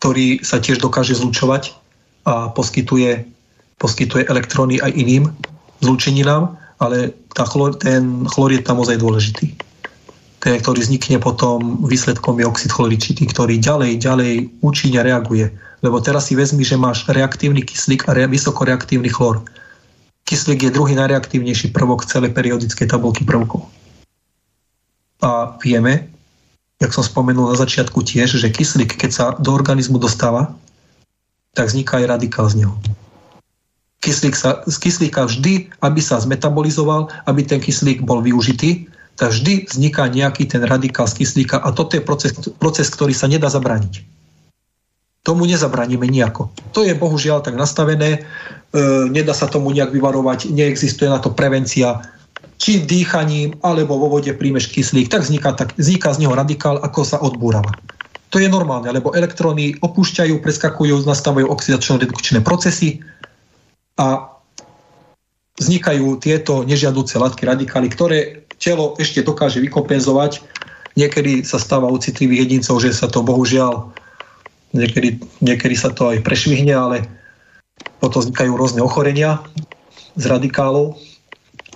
ktorý 0.00 0.44
sa 0.44 0.60
tiež 0.60 0.80
dokáže 0.80 1.16
zlučovať 1.16 1.72
a 2.28 2.52
poskytuje, 2.52 3.24
poskytuje 3.80 4.28
elektróny 4.28 4.80
aj 4.84 4.92
iným 4.92 5.24
zlúčeninám 5.80 6.60
ale 6.80 7.12
tá 7.36 7.44
chlor, 7.44 7.76
ten 7.76 8.24
chlor 8.24 8.50
je 8.50 8.64
tam 8.64 8.80
ozaj 8.80 8.96
dôležitý. 8.96 9.52
Ten, 10.40 10.56
ktorý 10.56 10.80
vznikne 10.80 11.20
potom 11.20 11.84
výsledkom 11.84 12.40
je 12.40 12.48
oxid 12.48 12.72
chloričitý, 12.72 13.28
ktorý 13.28 13.60
ďalej, 13.60 14.00
ďalej 14.00 14.32
účinne 14.64 15.04
reaguje. 15.04 15.52
Lebo 15.84 16.00
teraz 16.00 16.32
si 16.32 16.34
vezmi, 16.36 16.64
že 16.64 16.80
máš 16.80 17.04
reaktívny 17.04 17.60
kyslík 17.60 18.08
a 18.08 18.16
re, 18.16 18.24
vysokoreaktívny 18.24 19.12
chlor. 19.12 19.44
Kyslík 20.24 20.64
je 20.64 20.72
druhý 20.72 20.96
najreaktívnejší 20.96 21.76
prvok 21.76 22.08
celej 22.08 22.32
periodickej 22.32 22.88
tabulky 22.88 23.28
prvkov. 23.28 23.68
A 25.20 25.56
vieme, 25.60 26.08
jak 26.80 26.92
som 26.96 27.04
spomenul 27.04 27.52
na 27.52 27.56
začiatku 27.60 28.00
tiež, 28.00 28.40
že 28.40 28.48
kyslík, 28.48 28.96
keď 28.96 29.10
sa 29.12 29.24
do 29.36 29.52
organizmu 29.52 30.00
dostáva, 30.00 30.52
tak 31.52 31.68
vzniká 31.68 32.00
aj 32.00 32.06
radikál 32.08 32.46
z 32.48 32.64
neho 32.64 32.74
kyslík 34.00 34.34
sa, 34.34 34.64
z 34.64 34.76
kyslíka 34.80 35.28
vždy, 35.28 35.68
aby 35.84 36.00
sa 36.00 36.20
zmetabolizoval, 36.20 37.12
aby 37.28 37.44
ten 37.44 37.60
kyslík 37.60 38.00
bol 38.02 38.24
využitý, 38.24 38.88
tak 39.20 39.36
vždy 39.36 39.68
vzniká 39.68 40.08
nejaký 40.08 40.48
ten 40.48 40.64
radikál 40.64 41.04
z 41.04 41.20
kyslíka 41.24 41.60
a 41.60 41.68
toto 41.76 42.00
je 42.00 42.02
proces, 42.02 42.32
proces 42.56 42.88
ktorý 42.88 43.12
sa 43.12 43.28
nedá 43.28 43.52
zabrániť. 43.52 44.00
Tomu 45.20 45.44
nezabraníme 45.44 46.08
nejako. 46.08 46.48
To 46.72 46.80
je 46.80 46.96
bohužiaľ 46.96 47.44
tak 47.44 47.52
nastavené, 47.52 48.24
e, 48.72 48.80
nedá 49.12 49.36
sa 49.36 49.52
tomu 49.52 49.68
nejak 49.68 49.92
vyvarovať, 49.92 50.48
neexistuje 50.48 51.12
na 51.12 51.20
to 51.20 51.36
prevencia. 51.36 52.00
Či 52.60 52.84
dýchaním 52.84 53.56
alebo 53.64 53.96
vo 53.96 54.20
vode 54.20 54.30
príjmeš 54.36 54.68
kyslík, 54.68 55.08
tak 55.08 55.24
vzniká, 55.24 55.56
tak 55.56 55.72
vzniká 55.80 56.12
z 56.12 56.28
neho 56.28 56.36
radikál, 56.36 56.76
ako 56.84 57.00
sa 57.08 57.16
odbúrava. 57.16 57.72
To 58.30 58.38
je 58.38 58.46
normálne, 58.46 58.92
lebo 58.92 59.16
elektróny 59.16 59.80
opúšťajú, 59.80 60.38
preskakujú, 60.38 61.02
nastavujú 61.02 61.50
oxidačno-redukčné 61.50 62.44
procesy, 62.44 63.00
a 64.00 64.32
vznikajú 65.60 66.16
tieto 66.16 66.64
nežiaduce 66.64 67.20
látky, 67.20 67.44
radikály, 67.44 67.92
ktoré 67.92 68.18
telo 68.56 68.96
ešte 68.96 69.20
dokáže 69.20 69.60
vykompenzovať. 69.60 70.40
Niekedy 70.96 71.44
sa 71.44 71.60
stáva 71.60 71.92
u 71.92 72.00
citlivých 72.00 72.48
jedincov, 72.48 72.80
že 72.80 72.96
sa 72.96 73.12
to 73.12 73.20
bohužiaľ, 73.20 73.92
niekedy, 74.72 75.20
niekedy 75.44 75.76
sa 75.76 75.92
to 75.92 76.08
aj 76.16 76.24
prešvihne, 76.24 76.72
ale 76.72 77.04
potom 78.00 78.24
vznikajú 78.24 78.56
rôzne 78.56 78.80
ochorenia 78.80 79.44
z 80.16 80.24
radikálov, 80.32 80.96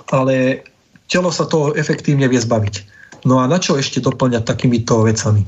ale 0.08 0.64
telo 1.08 1.30
sa 1.30 1.44
toho 1.48 1.76
efektívne 1.76 2.26
vie 2.28 2.40
zbaviť. 2.40 2.74
No 3.24 3.40
a 3.40 3.48
na 3.48 3.56
čo 3.56 3.76
ešte 3.80 4.04
doplňať 4.04 4.44
takýmito 4.44 5.04
vecami? 5.04 5.44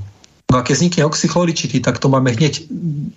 No 0.48 0.54
a 0.58 0.64
keď 0.64 0.74
vznikne 0.78 1.02
oxychloričitý, 1.08 1.82
tak 1.82 1.98
to 1.98 2.06
máme 2.08 2.32
hneď 2.32 2.64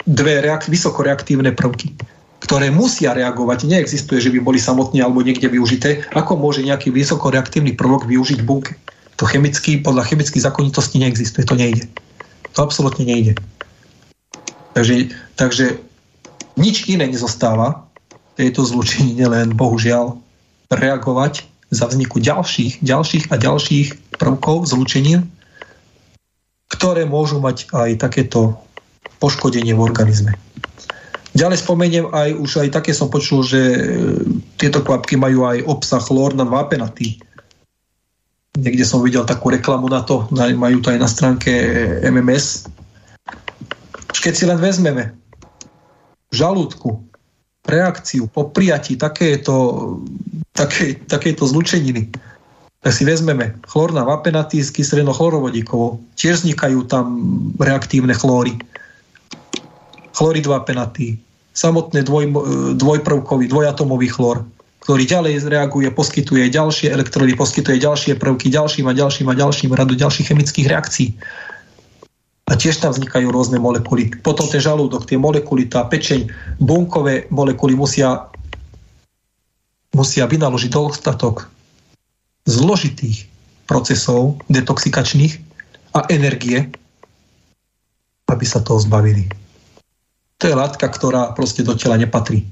dve 0.03 0.41
reak- 0.43 0.67
vysokoreaktívne 0.67 1.53
prvky 1.53 1.95
ktoré 2.39 2.71
musia 2.71 3.11
reagovať. 3.11 3.67
Neexistuje, 3.67 4.23
že 4.23 4.31
by 4.31 4.39
boli 4.39 4.59
samotne 4.59 5.03
alebo 5.03 5.19
niekde 5.19 5.51
využité. 5.51 6.07
Ako 6.15 6.39
môže 6.39 6.63
nejaký 6.63 6.89
vysokoreaktívny 6.89 7.75
prvok 7.75 8.07
využiť 8.07 8.39
bunke? 8.47 8.79
To 9.19 9.27
chemicky, 9.27 9.83
podľa 9.83 10.07
chemických 10.07 10.47
zákonitostí 10.47 11.03
neexistuje, 11.03 11.43
to 11.43 11.59
nejde. 11.59 11.91
To 12.55 12.63
absolútne 12.63 13.03
nejde. 13.03 13.35
Takže, 14.71 15.11
takže 15.35 15.83
nič 16.55 16.87
iné 16.87 17.11
nezostáva 17.11 17.83
tejto 18.39 18.63
zlučenine, 18.63 19.27
len 19.27 19.51
bohužiaľ 19.51 20.15
reagovať 20.71 21.43
za 21.69 21.85
vzniku 21.85 22.17
ďalších, 22.17 22.81
ďalších 22.81 23.29
a 23.29 23.35
ďalších 23.37 24.17
prvkov 24.17 24.65
zlučenín, 24.69 25.29
ktoré 26.69 27.05
môžu 27.05 27.37
mať 27.41 27.69
aj 27.73 28.01
takéto 28.01 28.57
poškodenie 29.21 29.73
v 29.77 29.81
organizme. 29.81 30.33
Ďalej 31.37 31.61
spomeniem 31.61 32.05
aj, 32.09 32.29
už 32.41 32.51
aj 32.65 32.69
také 32.73 32.91
som 32.91 33.05
počul, 33.05 33.45
že 33.45 33.61
e, 33.61 33.77
tieto 34.57 34.81
kvapky 34.81 35.13
majú 35.13 35.45
aj 35.45 35.61
obsah 35.69 36.01
chlórnan 36.01 36.49
vápenatý. 36.49 37.21
Niekde 38.57 38.81
som 38.81 39.05
videl 39.05 39.29
takú 39.29 39.53
reklamu 39.53 39.85
na 39.93 40.01
to, 40.01 40.25
majú 40.33 40.77
to 40.81 40.89
aj 40.89 40.99
na 40.99 41.05
stránke 41.05 41.53
MMS. 42.01 42.65
Keď 44.09 44.33
si 44.33 44.43
len 44.49 44.57
vezmeme 44.57 45.13
v 46.27 46.33
žalúdku 46.33 47.08
reakciu 47.67 48.27
po 48.31 48.47
prijatí 48.47 48.95
takéto, 48.95 49.97
také, 50.55 50.95
takéto 51.07 51.43
zlučeniny, 51.43 52.07
tak 52.79 52.95
si 52.95 53.03
vezmeme 53.03 53.59
chlorná 53.67 54.07
vapenatý 54.07 54.63
s 54.63 54.71
kyselino 54.71 55.11
chlorovodíkovou. 55.11 55.99
Tiež 56.15 56.43
vznikajú 56.43 56.87
tam 56.87 57.05
reaktívne 57.59 58.15
chlóry. 58.15 58.55
Chlorid 60.15 60.47
vapenatý, 60.47 61.19
samotný 61.51 62.07
dvoj, 62.07 62.31
dvojprvkový, 62.79 63.51
dvojatomový 63.51 64.07
chlór, 64.07 64.47
ktorý 64.79 65.03
ďalej 65.03 65.51
reaguje, 65.51 65.91
poskytuje 65.91 66.47
ďalšie 66.47 66.91
elektrody, 66.95 67.35
poskytuje 67.35 67.83
ďalšie 67.83 68.15
prvky 68.15 68.47
ďalším 68.47 68.87
a 68.87 68.93
ďalším 68.95 69.27
a 69.27 69.35
ďalším 69.35 69.75
radu 69.75 69.93
ďalších 69.95 70.31
chemických 70.31 70.67
reakcií. 70.71 71.07
A 72.49 72.57
tiež 72.57 72.81
tam 72.81 72.89
vznikajú 72.89 73.29
rôzne 73.29 73.61
molekuly. 73.61 74.09
Potom 74.25 74.49
ten 74.49 74.57
žalúdok, 74.57 75.05
tie 75.05 75.21
molekuly, 75.21 75.69
tá 75.69 75.85
pečeň, 75.85 76.33
bunkové 76.57 77.29
molekuly 77.29 77.77
musia, 77.77 78.25
musia 79.93 80.25
vynaložiť 80.25 80.71
dostatok 80.73 81.45
zložitých 82.49 83.29
procesov 83.69 84.41
detoxikačných 84.49 85.37
a 85.93 86.09
energie, 86.09 86.65
aby 88.25 88.45
sa 88.45 88.65
toho 88.65 88.81
zbavili. 88.81 89.29
To 90.41 90.49
je 90.49 90.55
látka, 90.57 90.89
ktorá 90.89 91.37
proste 91.37 91.61
do 91.61 91.77
tela 91.77 92.01
nepatrí. 92.01 92.49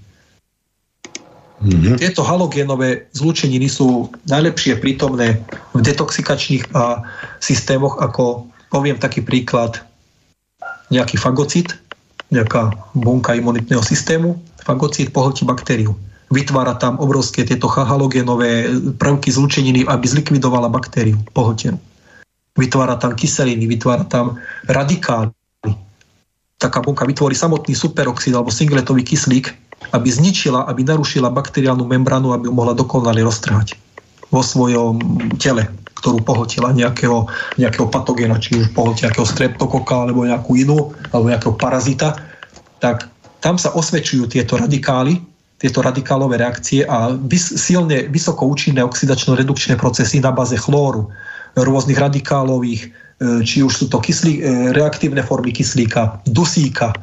Mm-hmm. 1.57 1.97
Tieto 1.97 2.21
halogénové 2.21 3.09
zlúčeniny 3.17 3.65
sú 3.65 4.13
najlepšie 4.29 4.77
prítomné 4.77 5.41
v 5.73 5.79
detoxikačných 5.81 6.69
a 6.77 7.01
systémoch, 7.41 7.97
ako 7.97 8.45
poviem 8.71 8.99
taký 8.99 9.23
príklad, 9.23 9.81
nejaký 10.91 11.19
fagocit, 11.19 11.75
nejaká 12.31 12.75
bunka 12.95 13.35
imunitného 13.35 13.83
systému, 13.83 14.39
fagocit 14.63 15.11
pohltí 15.11 15.47
baktériu 15.47 15.95
vytvára 16.27 16.75
tam 16.75 16.99
obrovské 16.99 17.47
tieto 17.47 17.71
halogénové 17.71 18.67
prvky 18.99 19.31
zlučeniny, 19.31 19.87
aby 19.87 20.05
zlikvidovala 20.07 20.67
baktériu 20.67 21.19
pohltenú. 21.31 21.79
Vytvára 22.57 22.97
tam 22.97 23.13
kyseliny, 23.13 23.69
vytvára 23.69 24.03
tam 24.03 24.41
radikály. 24.65 25.31
Taká 26.57 26.81
bunka 26.81 27.05
vytvorí 27.05 27.37
samotný 27.37 27.77
superoxid 27.77 28.33
alebo 28.33 28.49
singletový 28.49 29.05
kyslík, 29.05 29.53
aby 29.93 30.09
zničila, 30.09 30.65
aby 30.65 30.81
narušila 30.81 31.29
bakteriálnu 31.29 31.85
membránu, 31.85 32.33
aby 32.33 32.49
ju 32.49 32.53
mohla 32.53 32.73
dokonale 32.73 33.21
roztrhať 33.21 33.86
vo 34.31 34.41
svojom 34.43 34.99
tele, 35.39 35.67
ktorú 35.97 36.21
pohltila 36.21 36.75
nejakého, 36.75 37.25
nejakého 37.57 37.87
patogéna, 37.89 38.37
či 38.37 38.59
už 38.59 38.75
pohltila 38.75 39.09
nejakého 39.09 39.27
streptokoka 39.27 40.07
alebo 40.07 40.27
nejakú 40.27 40.51
inú, 40.59 40.93
alebo 41.09 41.31
nejakého 41.31 41.55
parazita, 41.57 42.13
tak 42.77 43.09
tam 43.41 43.57
sa 43.57 43.73
osvedčujú 43.73 44.29
tieto 44.29 44.59
radikály, 44.59 45.17
tieto 45.57 45.81
radikálové 45.81 46.37
reakcie 46.37 46.85
a 46.85 47.09
vys- 47.17 47.57
silne 47.57 48.05
vysoko 48.13 48.45
účinné 48.45 48.85
oxidačno-redukčné 48.85 49.73
procesy 49.73 50.21
na 50.21 50.29
baze 50.29 50.53
chlóru, 50.53 51.09
rôznych 51.57 51.97
radikálových, 51.97 52.81
e, 52.85 52.89
či 53.41 53.65
už 53.65 53.73
sú 53.73 53.85
to 53.89 53.97
kyslí, 53.97 54.37
e, 54.37 54.41
reaktívne 54.77 55.25
formy 55.25 55.49
kyslíka, 55.49 56.21
dusíka. 56.29 56.93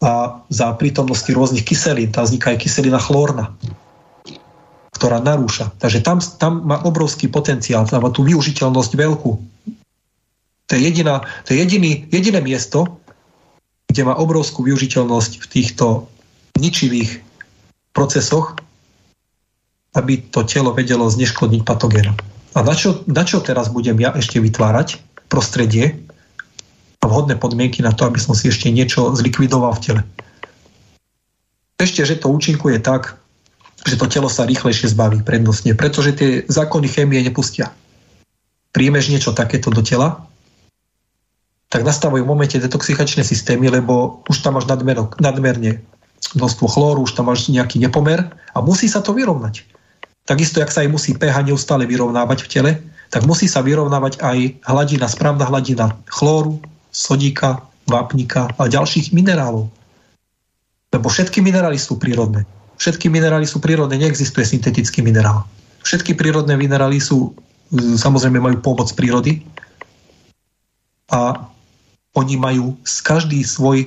A 0.00 0.40
za 0.48 0.72
prítomnosti 0.80 1.28
rôznych 1.28 1.68
kyselín, 1.68 2.12
tá 2.12 2.24
vzniká 2.24 2.56
aj 2.56 2.64
kyselina 2.64 3.00
chlórna, 3.00 3.52
ktorá 4.96 5.20
narúša. 5.20 5.76
Takže 5.76 6.00
tam, 6.00 6.18
tam 6.40 6.64
má 6.64 6.80
obrovský 6.82 7.28
potenciál, 7.28 7.84
tam 7.84 8.02
má 8.02 8.10
tú 8.10 8.24
využiteľnosť 8.24 8.92
veľkú. 8.96 9.30
To 10.66 10.72
je, 10.74 10.80
jediná, 10.82 11.22
to 11.46 11.54
je 11.54 11.62
jediný, 11.62 12.08
jediné 12.10 12.40
miesto, 12.42 12.98
kde 13.86 14.02
má 14.02 14.18
obrovskú 14.18 14.66
využiteľnosť 14.66 15.32
v 15.38 15.46
týchto 15.46 16.10
ničivých 16.58 17.22
procesoch, 17.94 18.58
aby 19.94 20.20
to 20.28 20.42
telo 20.44 20.74
vedelo 20.74 21.06
zneškodniť 21.08 21.62
patogénom. 21.62 22.16
A 22.56 22.64
na 22.64 22.72
čo, 22.72 23.04
na 23.08 23.22
čo 23.24 23.44
teraz 23.44 23.68
budem 23.68 23.96
ja 24.00 24.16
ešte 24.16 24.40
vytvárať 24.40 25.00
prostredie 25.28 25.96
a 27.00 27.04
vhodné 27.04 27.36
podmienky 27.36 27.84
na 27.84 27.92
to, 27.92 28.08
aby 28.08 28.16
som 28.16 28.32
si 28.32 28.48
ešte 28.48 28.72
niečo 28.72 29.12
zlikvidoval 29.12 29.76
v 29.76 29.82
tele? 29.84 30.02
Ešte, 31.76 32.08
že 32.08 32.16
to 32.16 32.32
účinkuje 32.32 32.80
tak, 32.80 33.20
že 33.86 33.94
to 33.94 34.10
telo 34.10 34.26
sa 34.26 34.42
rýchlejšie 34.44 34.90
zbaví 34.90 35.22
prednostne, 35.22 35.78
pretože 35.78 36.18
tie 36.18 36.30
zákony 36.50 36.86
chémie 36.90 37.22
nepustia. 37.22 37.70
Príjmeš 38.74 39.08
niečo 39.08 39.30
takéto 39.32 39.70
do 39.70 39.80
tela, 39.80 40.26
tak 41.70 41.86
nastavujú 41.86 42.26
v 42.26 42.30
momente 42.30 42.58
detoxikačné 42.58 43.22
systémy, 43.22 43.70
lebo 43.70 44.22
už 44.26 44.42
tam 44.42 44.58
máš 44.58 44.66
nadmerne 45.22 45.82
množstvo 46.34 46.66
chlóru, 46.66 47.06
už 47.06 47.14
tam 47.14 47.30
máš 47.30 47.46
nejaký 47.46 47.78
nepomer 47.78 48.26
a 48.54 48.58
musí 48.58 48.90
sa 48.90 49.02
to 49.02 49.14
vyrovnať. 49.14 49.62
Takisto, 50.26 50.58
jak 50.58 50.74
sa 50.74 50.82
aj 50.82 50.90
musí 50.90 51.14
pH 51.14 51.46
neustále 51.46 51.86
vyrovnávať 51.86 52.38
v 52.42 52.50
tele, 52.50 52.70
tak 53.14 53.22
musí 53.22 53.46
sa 53.46 53.62
vyrovnávať 53.62 54.18
aj 54.18 54.38
hladina, 54.66 55.06
správna 55.06 55.46
hladina 55.46 55.94
chlóru, 56.10 56.58
sodíka, 56.90 57.62
vápnika 57.86 58.50
a 58.58 58.66
ďalších 58.66 59.14
minerálov. 59.14 59.70
Lebo 60.90 61.06
všetky 61.06 61.38
minerály 61.38 61.78
sú 61.78 62.02
prírodné. 62.02 62.42
Všetky 62.76 63.08
minerály 63.08 63.48
sú 63.48 63.60
prírodné, 63.60 63.96
neexistuje 63.96 64.44
syntetický 64.44 65.00
minerál. 65.00 65.48
Všetky 65.82 66.18
prírodné 66.18 66.56
minerály 66.58 67.00
sú, 67.00 67.32
samozrejme 67.74 68.42
majú 68.42 68.58
pomoc 68.60 68.90
prírody 68.92 69.44
a 71.12 71.46
oni 72.16 72.34
majú 72.40 72.74
každý 73.04 73.44
svoj 73.44 73.86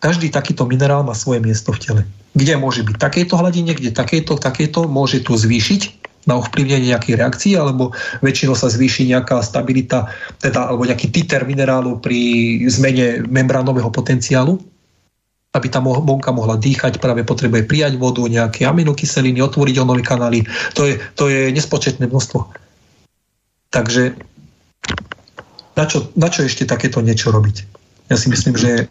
každý 0.00 0.32
takýto 0.32 0.64
minerál 0.64 1.04
má 1.04 1.12
svoje 1.12 1.44
miesto 1.44 1.76
v 1.76 1.78
tele. 1.84 2.02
Kde 2.32 2.56
môže 2.56 2.80
byť 2.80 2.96
takéto 2.96 3.36
hladine, 3.36 3.76
kde 3.76 3.92
takéto, 3.92 4.40
takéto 4.40 4.88
môže 4.88 5.20
tu 5.20 5.36
zvýšiť 5.36 6.00
na 6.24 6.40
ovplyvnenie 6.40 6.92
nejakých 6.92 7.20
reakcií, 7.20 7.52
alebo 7.56 7.92
väčšinou 8.24 8.56
sa 8.56 8.72
zvýši 8.72 9.12
nejaká 9.12 9.44
stabilita, 9.44 10.08
teda, 10.40 10.72
alebo 10.72 10.88
nejaký 10.88 11.12
titer 11.12 11.44
minerálu 11.44 12.00
pri 12.00 12.20
zmene 12.68 13.28
membránového 13.28 13.92
potenciálu, 13.92 14.60
aby 15.50 15.66
tá 15.66 15.82
bonka 15.82 16.30
mohla 16.30 16.54
dýchať, 16.54 17.02
práve 17.02 17.26
potrebuje 17.26 17.66
prijať 17.66 17.98
vodu, 17.98 18.22
nejaké 18.22 18.66
aminokyseliny, 18.70 19.42
otvoriť 19.42 19.76
onové 19.82 20.06
kanály. 20.06 20.46
To 20.78 20.86
je, 20.86 21.02
to 21.18 21.26
je 21.26 21.50
nespočetné 21.50 22.06
množstvo. 22.06 22.46
Takže 23.74 24.14
na 25.74 25.84
čo, 25.86 26.06
na 26.14 26.30
čo 26.30 26.46
ešte 26.46 26.66
takéto 26.66 27.02
niečo 27.02 27.34
robiť? 27.34 27.56
Ja 28.10 28.18
si 28.18 28.30
myslím, 28.30 28.54
že 28.54 28.90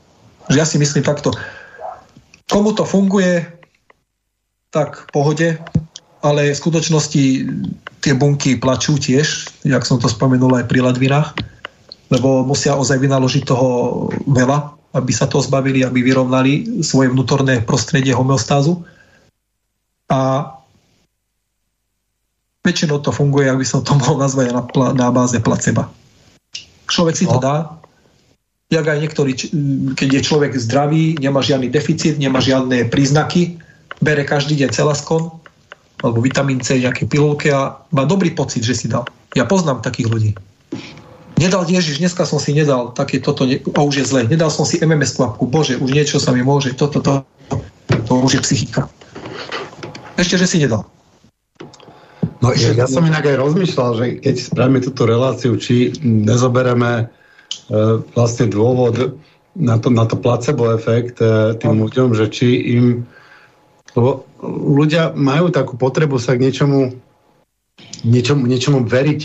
že 0.50 0.58
ja 0.58 0.66
si 0.66 0.82
myslím 0.82 1.06
takto, 1.06 1.30
komu 2.50 2.74
to 2.74 2.82
funguje, 2.82 3.46
tak 4.74 5.06
v 5.06 5.08
pohode, 5.14 5.48
ale 6.26 6.52
v 6.52 6.58
skutočnosti 6.58 7.24
tie 8.02 8.14
bunky 8.18 8.58
plačú 8.58 8.98
tiež, 8.98 9.50
jak 9.66 9.86
som 9.86 10.02
to 10.02 10.10
spomenul 10.10 10.58
aj 10.58 10.66
pri 10.66 10.82
ladvinách, 10.82 11.38
lebo 12.10 12.42
musia 12.42 12.74
ozaj 12.74 12.98
vynaložiť 12.98 13.46
toho 13.46 14.10
veľa, 14.26 14.74
aby 14.94 15.12
sa 15.14 15.30
to 15.30 15.38
zbavili, 15.42 15.86
aby 15.86 16.02
vyrovnali 16.02 16.82
svoje 16.82 17.14
vnútorné 17.14 17.62
prostredie 17.62 18.14
homeostázu. 18.14 18.82
A 20.10 20.50
väčšinou 22.66 22.98
to 23.02 23.14
funguje, 23.14 23.46
ak 23.50 23.62
by 23.62 23.68
som 23.68 23.86
to 23.86 23.94
mohol 24.00 24.18
nazvať 24.18 24.54
na, 24.54 24.62
na 24.98 25.08
báze 25.14 25.38
placeba. 25.42 25.90
Človek 26.90 27.16
si 27.16 27.26
to 27.30 27.38
no. 27.38 27.44
dá, 27.44 27.56
jak 28.70 28.86
aj 28.86 28.98
niektorí, 29.02 29.32
keď 29.94 30.10
je 30.10 30.22
človek 30.26 30.54
zdravý, 30.58 31.18
nemá 31.22 31.42
žiadny 31.42 31.70
deficit, 31.70 32.18
nemá 32.18 32.42
žiadne 32.42 32.90
príznaky, 32.90 33.58
bere 34.02 34.26
každý 34.26 34.58
deň 34.58 34.70
celaskon 34.74 35.30
alebo 36.00 36.24
vitamín 36.24 36.64
C, 36.64 36.80
nejaké 36.80 37.06
pilulky 37.06 37.52
a 37.52 37.76
má 37.92 38.08
dobrý 38.08 38.32
pocit, 38.32 38.64
že 38.64 38.78
si 38.78 38.88
dal. 38.88 39.04
Ja 39.36 39.44
poznám 39.44 39.84
takých 39.84 40.08
ľudí. 40.08 40.32
Nedal 41.40 41.64
Ježiš, 41.64 42.04
dneska 42.04 42.28
som 42.28 42.36
si 42.36 42.52
nedal 42.52 42.92
také 42.92 43.24
toto, 43.24 43.48
a 43.48 43.80
už 43.80 44.04
je 44.04 44.06
zle. 44.06 44.28
Nedal 44.28 44.52
som 44.52 44.68
si 44.68 44.76
MMS 44.84 45.16
kvapku, 45.16 45.48
bože, 45.48 45.80
už 45.80 45.96
niečo 45.96 46.20
sa 46.20 46.36
mi 46.36 46.44
môže, 46.44 46.76
toto, 46.76 47.00
to, 47.00 47.24
to, 47.48 47.96
to 48.04 48.12
už 48.20 48.32
je 48.36 48.42
psychika. 48.44 48.92
Ešte, 50.20 50.36
že 50.36 50.52
si 50.52 50.58
nedal. 50.60 50.84
No 52.44 52.52
ja, 52.52 52.76
ja 52.76 52.88
som 52.92 53.08
inak 53.08 53.24
aj 53.24 53.40
rozmýšľal, 53.40 53.90
že 53.96 54.06
keď 54.20 54.36
spravíme 54.36 54.84
túto 54.84 55.08
reláciu, 55.08 55.56
či 55.56 55.96
nezobereme 56.04 57.08
E, 57.70 58.02
vlastne 58.18 58.50
dôvod 58.50 59.22
na 59.54 59.78
to, 59.78 59.94
na 59.94 60.10
to 60.10 60.18
placebo 60.18 60.74
efekt 60.74 61.22
e, 61.22 61.54
tým 61.54 61.86
ľuďom, 61.86 62.18
že 62.18 62.26
či 62.34 62.48
im 62.78 63.06
lebo 63.98 64.26
ľudia 64.46 65.18
majú 65.18 65.50
takú 65.50 65.74
potrebu 65.74 66.22
sa 66.22 66.38
k 66.38 66.46
niečomu, 66.46 66.94
niečomu, 68.06 68.46
niečomu 68.46 68.86
veriť. 68.86 69.22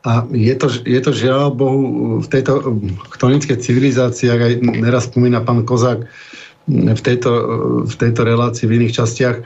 A 0.00 0.24
je 0.32 0.54
to, 0.56 0.72
je 0.72 1.00
to 1.04 1.12
žiaľ 1.12 1.52
Bohu 1.52 1.80
v 2.24 2.26
tejto 2.28 2.80
chtonickej 3.12 3.60
civilizácii, 3.60 4.32
ak 4.32 4.40
aj 4.40 4.52
neraz 4.80 5.12
spomína 5.12 5.44
pán 5.44 5.68
Kozák 5.68 6.08
v 6.70 7.00
tejto, 7.00 7.30
v 7.84 7.94
tejto 7.94 8.20
relácii 8.24 8.64
v 8.64 8.76
iných 8.80 8.96
častiach, 8.96 9.36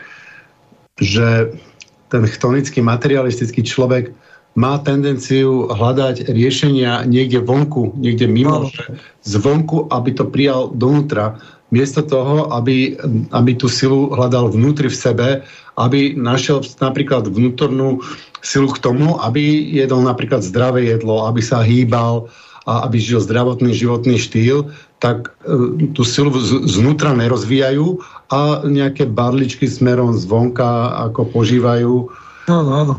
že 1.03 1.59
ten 2.07 2.23
chtonický 2.23 2.79
materialistický 2.85 3.67
človek 3.67 4.15
má 4.55 4.79
tendenciu 4.79 5.67
hľadať 5.67 6.31
riešenia 6.31 7.03
niekde 7.03 7.43
vonku, 7.43 7.99
niekde 7.99 8.31
mimo, 8.31 8.67
no. 8.67 8.71
že 8.71 8.95
zvonku, 9.27 9.91
aby 9.91 10.15
to 10.15 10.31
prijal 10.31 10.71
donútra. 10.71 11.43
miesto 11.75 12.07
toho, 12.07 12.55
aby, 12.55 12.95
aby 13.35 13.59
tú 13.59 13.67
silu 13.67 14.15
hľadal 14.15 14.55
vnútri 14.55 14.87
v 14.87 14.95
sebe, 14.95 15.29
aby 15.75 16.15
našiel 16.15 16.63
napríklad 16.79 17.27
vnútornú 17.27 17.99
silu 18.45 18.69
k 18.71 18.79
tomu, 18.85 19.17
aby 19.25 19.41
jedol 19.73 20.05
napríklad 20.05 20.45
zdravé 20.45 20.93
jedlo, 20.93 21.25
aby 21.25 21.41
sa 21.41 21.65
hýbal, 21.65 22.29
a 22.65 22.89
aby 22.89 22.97
žil 22.97 23.21
zdravotný 23.21 23.77
životný 23.77 24.17
štýl, 24.17 24.73
tak 24.97 25.37
e, 25.45 25.89
tú 25.93 26.01
silu 26.01 26.33
znútra 26.65 27.13
nerozvíjajú 27.13 28.01
a 28.33 28.65
nejaké 28.65 29.05
barličky 29.05 29.69
smerom 29.69 30.17
zvonka 30.17 30.97
ako 31.13 31.29
požívajú. 31.29 32.09
Áno, 32.49 32.71
áno. 32.73 32.95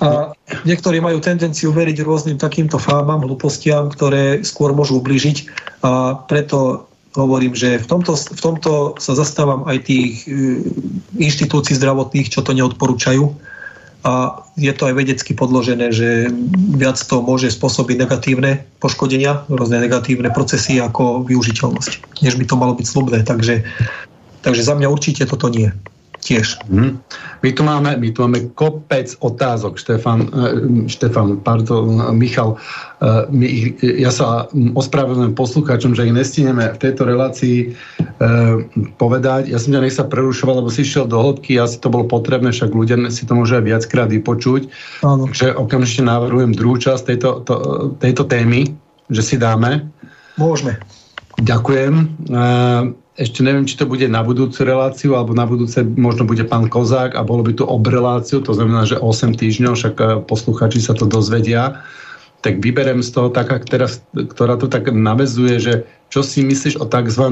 A 0.00 0.32
niektorí 0.66 0.98
majú 0.98 1.22
tendenciu 1.22 1.70
veriť 1.70 2.02
rôznym 2.02 2.40
takýmto 2.40 2.80
fábam, 2.80 3.22
hlúpostiam, 3.22 3.92
ktoré 3.92 4.42
skôr 4.42 4.74
môžu 4.74 4.98
ubližiť 4.98 5.46
a 5.86 6.18
preto 6.24 6.88
hovorím, 7.14 7.54
že 7.54 7.78
v 7.78 7.86
tomto, 7.86 8.14
v 8.16 8.40
tomto 8.40 8.72
sa 8.98 9.12
zastávam 9.14 9.66
aj 9.70 9.86
tých 9.86 10.26
e, 10.26 10.66
inštitúcií 11.14 11.78
zdravotných, 11.78 12.26
čo 12.26 12.42
to 12.42 12.58
neodporúčajú 12.58 13.49
a 14.00 14.40
je 14.56 14.72
to 14.72 14.88
aj 14.88 14.94
vedecky 14.96 15.36
podložené, 15.36 15.92
že 15.92 16.32
viac 16.72 16.96
to 16.96 17.20
môže 17.20 17.52
spôsobiť 17.52 18.00
negatívne 18.00 18.64
poškodenia, 18.80 19.44
rôzne 19.52 19.76
negatívne 19.76 20.32
procesy 20.32 20.80
ako 20.80 21.28
využiteľnosť, 21.28 22.24
než 22.24 22.40
by 22.40 22.44
to 22.48 22.56
malo 22.56 22.72
byť 22.72 22.86
slubné. 22.88 23.20
Takže, 23.20 23.60
takže 24.40 24.62
za 24.64 24.72
mňa 24.72 24.88
určite 24.88 25.28
toto 25.28 25.52
nie 25.52 25.68
tiež. 26.20 26.60
Hmm. 26.68 27.00
My, 27.40 27.50
tu 27.52 27.62
máme, 27.64 27.96
my 27.96 28.08
tu 28.12 28.22
máme 28.22 28.52
kopec 28.52 29.08
otázok, 29.24 29.80
Štefan, 29.80 30.28
uh, 30.30 30.60
Štefan 30.86 31.40
pardon, 31.40 32.12
Michal. 32.12 32.60
Uh, 33.00 33.24
my, 33.32 33.74
ja 33.80 34.12
sa 34.12 34.46
ospravedlňujem 34.52 35.34
poslucháčom, 35.34 35.96
že 35.96 36.06
ich 36.06 36.14
nestineme 36.14 36.68
v 36.76 36.78
tejto 36.78 37.08
relácii 37.08 37.72
uh, 37.72 38.60
povedať. 39.00 39.48
Ja 39.48 39.56
som 39.56 39.72
ťa 39.72 39.80
nech 39.80 39.96
sa 39.96 40.04
prerušoval, 40.04 40.60
lebo 40.60 40.68
si 40.68 40.84
šiel 40.84 41.08
do 41.08 41.16
hĺbky, 41.16 41.56
asi 41.56 41.80
to 41.80 41.88
bolo 41.88 42.04
potrebné, 42.04 42.52
však 42.52 42.70
ľudia 42.70 43.00
si 43.08 43.24
to 43.24 43.32
môže 43.32 43.56
aj 43.56 43.64
viackrát 43.64 44.08
vypočuť. 44.12 44.68
Áno. 45.00 45.26
Takže 45.28 45.56
okamžite 45.56 46.04
navrhujem 46.04 46.52
druhú 46.52 46.76
časť 46.76 47.02
tejto, 47.16 47.28
to, 47.48 47.54
tejto 47.96 48.28
témy, 48.28 48.68
že 49.08 49.22
si 49.24 49.36
dáme. 49.40 49.88
Môžeme. 50.36 50.76
Ďakujem. 51.40 51.94
Uh, 52.28 52.92
ešte 53.20 53.44
neviem, 53.44 53.68
či 53.68 53.76
to 53.76 53.84
bude 53.84 54.08
na 54.08 54.24
budúcu 54.24 54.64
reláciu, 54.64 55.12
alebo 55.12 55.36
na 55.36 55.44
budúce 55.44 55.84
možno 55.84 56.24
bude 56.24 56.40
pán 56.48 56.72
Kozák 56.72 57.12
a 57.12 57.20
bolo 57.20 57.44
by 57.44 57.52
to 57.52 57.68
ob 57.68 57.84
reláciu, 57.84 58.40
to 58.40 58.56
znamená, 58.56 58.88
že 58.88 58.96
8 58.96 59.36
týždňov, 59.36 59.76
však 59.76 59.94
e, 60.00 60.04
posluchači 60.24 60.80
sa 60.80 60.96
to 60.96 61.04
dozvedia. 61.04 61.84
Tak 62.40 62.64
vyberem 62.64 63.04
z 63.04 63.12
toho 63.12 63.28
taká, 63.28 63.60
ktorá, 63.60 63.92
ktorá 64.16 64.56
to 64.56 64.72
tak 64.72 64.88
navezuje, 64.88 65.60
že 65.60 65.74
čo 66.08 66.24
si 66.24 66.40
myslíš 66.40 66.80
o 66.80 66.88
tzv. 66.88 67.28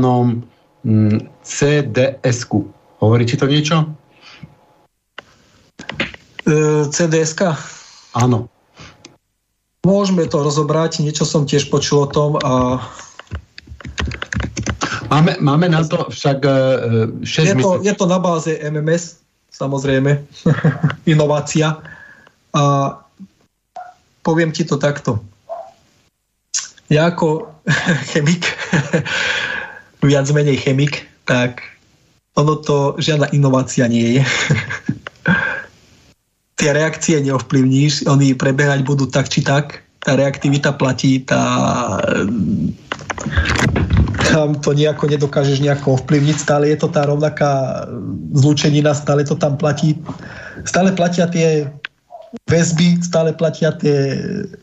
Mm, 0.85 1.25
CDS-ku? 1.41 2.69
Hovorí 3.01 3.25
ti 3.25 3.41
to 3.41 3.49
niečo? 3.49 3.89
E, 6.45 6.85
CDS-ka? 6.93 7.57
Áno. 8.13 8.53
Môžeme 9.89 10.29
to 10.29 10.45
rozobrať, 10.45 11.01
niečo 11.01 11.25
som 11.25 11.49
tiež 11.49 11.73
počul 11.73 12.05
o 12.05 12.13
tom 12.13 12.37
a 12.45 12.85
Máme, 15.09 15.41
máme 15.41 15.73
na 15.73 15.81
to 15.89 16.13
však 16.13 16.39
uh, 16.45 17.25
6 17.25 17.49
je 17.49 17.55
to, 17.57 17.71
je 17.81 17.95
to 17.97 18.05
na 18.05 18.21
báze 18.21 18.53
MMS, 18.61 19.25
samozrejme, 19.49 20.21
inovácia. 21.13 21.81
A 22.53 22.63
poviem 24.21 24.53
ti 24.53 24.69
to 24.69 24.77
takto. 24.77 25.25
Ja 26.93 27.09
ako 27.09 27.49
chemik, 28.13 28.45
viac 30.05 30.29
menej 30.29 30.61
chemik, 30.61 31.09
tak 31.25 31.65
ono 32.37 32.61
to 32.61 33.01
žiadna 33.01 33.33
inovácia 33.33 33.89
nie 33.89 34.21
je. 34.21 34.23
Tie 36.61 36.71
reakcie 36.75 37.17
neovplyvníš, 37.25 38.05
oni 38.05 38.37
prebehať 38.37 38.85
budú 38.85 39.09
tak 39.09 39.33
či 39.33 39.41
tak, 39.41 39.89
tá 40.05 40.15
reaktivita 40.21 40.77
platí, 40.77 41.25
tá 41.25 41.41
tam 44.39 44.55
to 44.55 44.71
nejako 44.71 45.11
nedokážeš 45.11 45.59
nejako 45.59 45.99
ovplyvniť, 45.99 46.37
stále 46.39 46.71
je 46.71 46.79
to 46.79 46.87
tá 46.87 47.03
rovnaká 47.11 47.83
zlučenina, 48.39 48.95
stále 48.95 49.27
to 49.27 49.35
tam 49.35 49.59
platí, 49.59 49.99
stále 50.63 50.95
platia 50.95 51.27
tie 51.27 51.67
väzby, 52.47 53.03
stále 53.03 53.35
platia 53.35 53.75
tie 53.75 54.15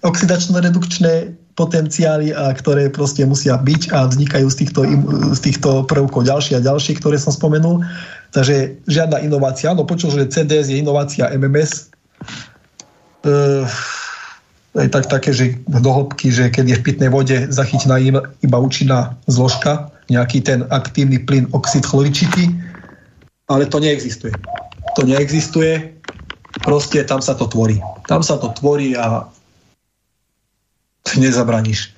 oxidačno-redukčné 0.07 1.35
potenciály, 1.59 2.31
a 2.31 2.55
ktoré 2.55 2.87
proste 2.91 3.27
musia 3.27 3.59
byť 3.59 3.91
a 3.91 4.07
vznikajú 4.07 4.47
z 4.47 4.55
týchto, 4.63 4.81
z 5.35 5.39
týchto 5.39 5.83
prvkov 5.87 6.27
ďalšie 6.27 6.59
a 6.59 6.65
ďalšie, 6.65 6.99
ktoré 6.99 7.19
som 7.19 7.31
spomenul. 7.35 7.83
Takže 8.31 8.79
žiadna 8.91 9.23
inovácia. 9.23 9.71
No 9.71 9.87
počul, 9.87 10.11
že 10.11 10.27
CDS 10.27 10.67
je 10.71 10.83
inovácia 10.83 11.31
MMS. 11.31 11.91
Uh, 13.23 13.63
aj 14.75 14.87
tak 14.91 15.05
také, 15.07 15.31
že 15.31 15.55
do 15.71 15.91
že 16.19 16.51
keď 16.51 16.65
je 16.67 16.79
v 16.79 16.85
pitnej 16.85 17.09
vode 17.09 17.47
zachytená 17.47 17.95
iba 18.43 18.57
účinná 18.59 19.15
zložka, 19.31 19.87
nejaký 20.11 20.43
ten 20.43 20.67
aktívny 20.69 21.23
plyn 21.23 21.47
oxid 21.55 21.87
chloričitý, 21.87 22.51
ale 23.47 23.65
to 23.65 23.79
neexistuje. 23.79 24.35
To 24.99 25.01
neexistuje, 25.07 25.95
proste 26.61 27.01
tam 27.07 27.23
sa 27.23 27.33
to 27.33 27.47
tvorí. 27.47 27.79
Tam 28.05 28.21
sa 28.21 28.37
to 28.37 28.51
tvorí 28.53 28.93
a 28.93 29.25
nezabraníš. 31.17 31.95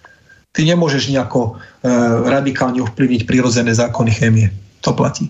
Ty 0.54 0.66
nemôžeš 0.66 1.14
nejako 1.14 1.54
e, 1.54 1.90
radikálne 2.28 2.82
ovplyvniť 2.82 3.30
prírodzené 3.30 3.74
zákony 3.74 4.12
chémie. 4.12 4.48
To 4.82 4.94
platí. 4.94 5.30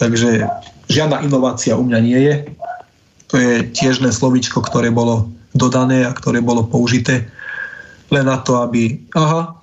Takže 0.00 0.48
žiadna 0.88 1.22
inovácia 1.22 1.76
u 1.76 1.84
mňa 1.84 1.98
nie 2.00 2.20
je. 2.20 2.34
To 3.32 3.34
je 3.36 3.52
tiež 3.74 4.00
len 4.00 4.14
slovíčko, 4.14 4.62
ktoré 4.62 4.94
bolo 4.94 5.33
dodané 5.54 6.04
a 6.04 6.12
ktoré 6.12 6.42
bolo 6.42 6.66
použité 6.66 7.30
len 8.10 8.26
na 8.26 8.42
to, 8.42 8.60
aby 8.60 9.06
aha, 9.14 9.56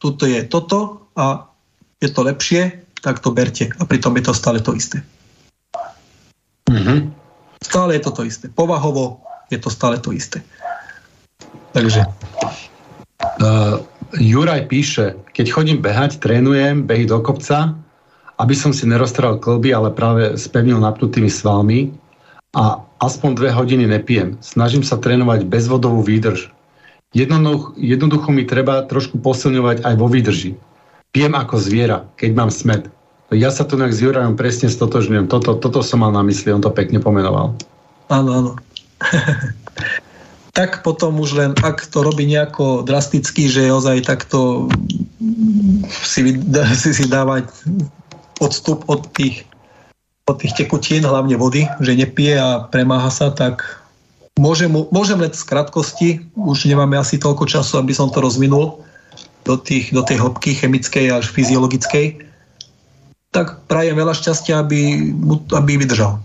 tuto 0.00 0.24
je 0.26 0.42
toto 0.48 1.08
a 1.14 1.46
je 2.00 2.08
to 2.10 2.24
lepšie, 2.26 2.84
tak 3.00 3.20
to 3.20 3.30
berte. 3.30 3.68
A 3.68 3.82
pritom 3.84 4.16
je 4.16 4.24
to 4.24 4.34
stále 4.34 4.58
to 4.60 4.72
isté. 4.72 5.04
Mm-hmm. 6.68 7.12
Stále 7.60 7.96
je 7.96 8.02
to 8.02 8.10
to 8.10 8.22
isté. 8.24 8.48
Povahovo 8.48 9.24
je 9.52 9.60
to 9.60 9.68
stále 9.68 10.00
to 10.00 10.12
isté. 10.12 10.40
Takže. 11.72 12.04
Uh, 13.40 13.80
Juraj 14.14 14.70
píše, 14.70 15.18
keď 15.34 15.46
chodím 15.50 15.78
behať, 15.82 16.22
trénujem 16.22 16.86
behy 16.86 17.08
do 17.08 17.18
kopca, 17.18 17.74
aby 18.38 18.54
som 18.54 18.70
si 18.70 18.86
neroztral 18.86 19.42
klby, 19.42 19.74
ale 19.74 19.90
práve 19.90 20.38
spevnil 20.38 20.78
napnutými 20.78 21.30
svalmi 21.30 21.90
a 22.54 22.78
aspoň 23.06 23.30
dve 23.36 23.50
hodiny 23.52 23.84
nepijem. 23.86 24.40
Snažím 24.40 24.82
sa 24.82 24.96
trénovať 24.96 25.46
bezvodovú 25.46 26.00
výdrž. 26.00 26.50
Jednoducho, 27.14 27.78
jednoducho 27.78 28.28
mi 28.34 28.42
treba 28.42 28.82
trošku 28.82 29.22
posilňovať 29.22 29.86
aj 29.86 29.94
vo 29.94 30.10
výdrži. 30.10 30.58
Pijem 31.14 31.38
ako 31.38 31.62
zviera, 31.62 32.10
keď 32.18 32.30
mám 32.34 32.50
smet. 32.50 32.90
Ja 33.30 33.54
sa 33.54 33.62
tu 33.62 33.78
s 33.78 33.98
Jurajom 34.02 34.34
presne 34.34 34.66
stotožňujem. 34.66 35.30
Toto, 35.30 35.54
toto 35.54 35.80
som 35.80 36.02
mal 36.02 36.10
na 36.10 36.26
mysli, 36.26 36.50
on 36.50 36.62
to 36.62 36.74
pekne 36.74 36.98
pomenoval. 36.98 37.54
Áno, 38.10 38.30
áno. 38.34 38.50
tak 40.58 40.86
potom 40.86 41.18
už 41.18 41.30
len, 41.34 41.50
ak 41.66 41.90
to 41.90 42.06
robí 42.06 42.26
nejako 42.30 42.86
drasticky, 42.86 43.50
že 43.50 43.74
ozaj 43.74 44.06
takto 44.06 44.70
si, 45.90 46.38
si, 46.82 46.90
si 46.94 47.04
dávať 47.10 47.50
odstup 48.38 48.86
od 48.86 49.06
tých 49.14 49.46
od 50.24 50.36
tých 50.40 50.56
tekutín, 50.56 51.04
hlavne 51.04 51.36
vody, 51.36 51.68
že 51.84 51.92
nepije 51.92 52.40
a 52.40 52.64
premáha 52.64 53.12
sa, 53.12 53.28
tak 53.28 53.84
môžem, 54.40 54.72
môžem 54.72 55.20
len 55.20 55.32
z 55.32 55.44
krátkosti, 55.44 56.08
už 56.32 56.64
nemáme 56.64 56.96
asi 56.96 57.20
toľko 57.20 57.44
času, 57.44 57.76
aby 57.76 57.92
som 57.92 58.08
to 58.08 58.24
rozvinul 58.24 58.80
do, 59.44 59.54
tých, 59.60 59.92
do 59.92 60.00
tej 60.00 60.24
hĺbky 60.24 60.56
chemickej 60.56 61.12
až 61.12 61.28
fyziologickej, 61.28 62.24
tak 63.36 63.68
prajem 63.68 64.00
veľa 64.00 64.16
šťastia, 64.16 64.64
aby, 64.64 65.12
aby 65.52 65.72
vydržal. 65.76 66.16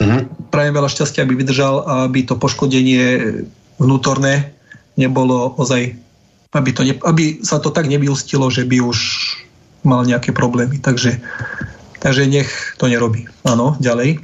Mhm. 0.00 0.48
Prajem 0.48 0.72
veľa 0.72 0.88
šťastia, 0.88 1.28
aby 1.28 1.34
vydržal 1.36 1.84
a 1.84 1.92
aby 2.08 2.24
to 2.24 2.40
poškodenie 2.40 3.04
vnútorné 3.76 4.54
nebolo 4.96 5.52
ozaj, 5.60 5.92
aby, 6.54 6.70
to 6.72 6.86
ne, 6.86 6.94
aby 7.04 7.42
sa 7.44 7.60
to 7.60 7.68
tak 7.68 7.90
nevyústilo, 7.90 8.48
že 8.48 8.64
by 8.64 8.80
už 8.80 8.98
mal 9.84 10.06
nejaké 10.06 10.32
problémy. 10.32 10.78
Takže 10.80 11.20
Takže 12.04 12.28
nech 12.28 12.76
to 12.76 12.84
nerobí. 12.84 13.24
Áno, 13.48 13.80
ďalej. 13.80 14.20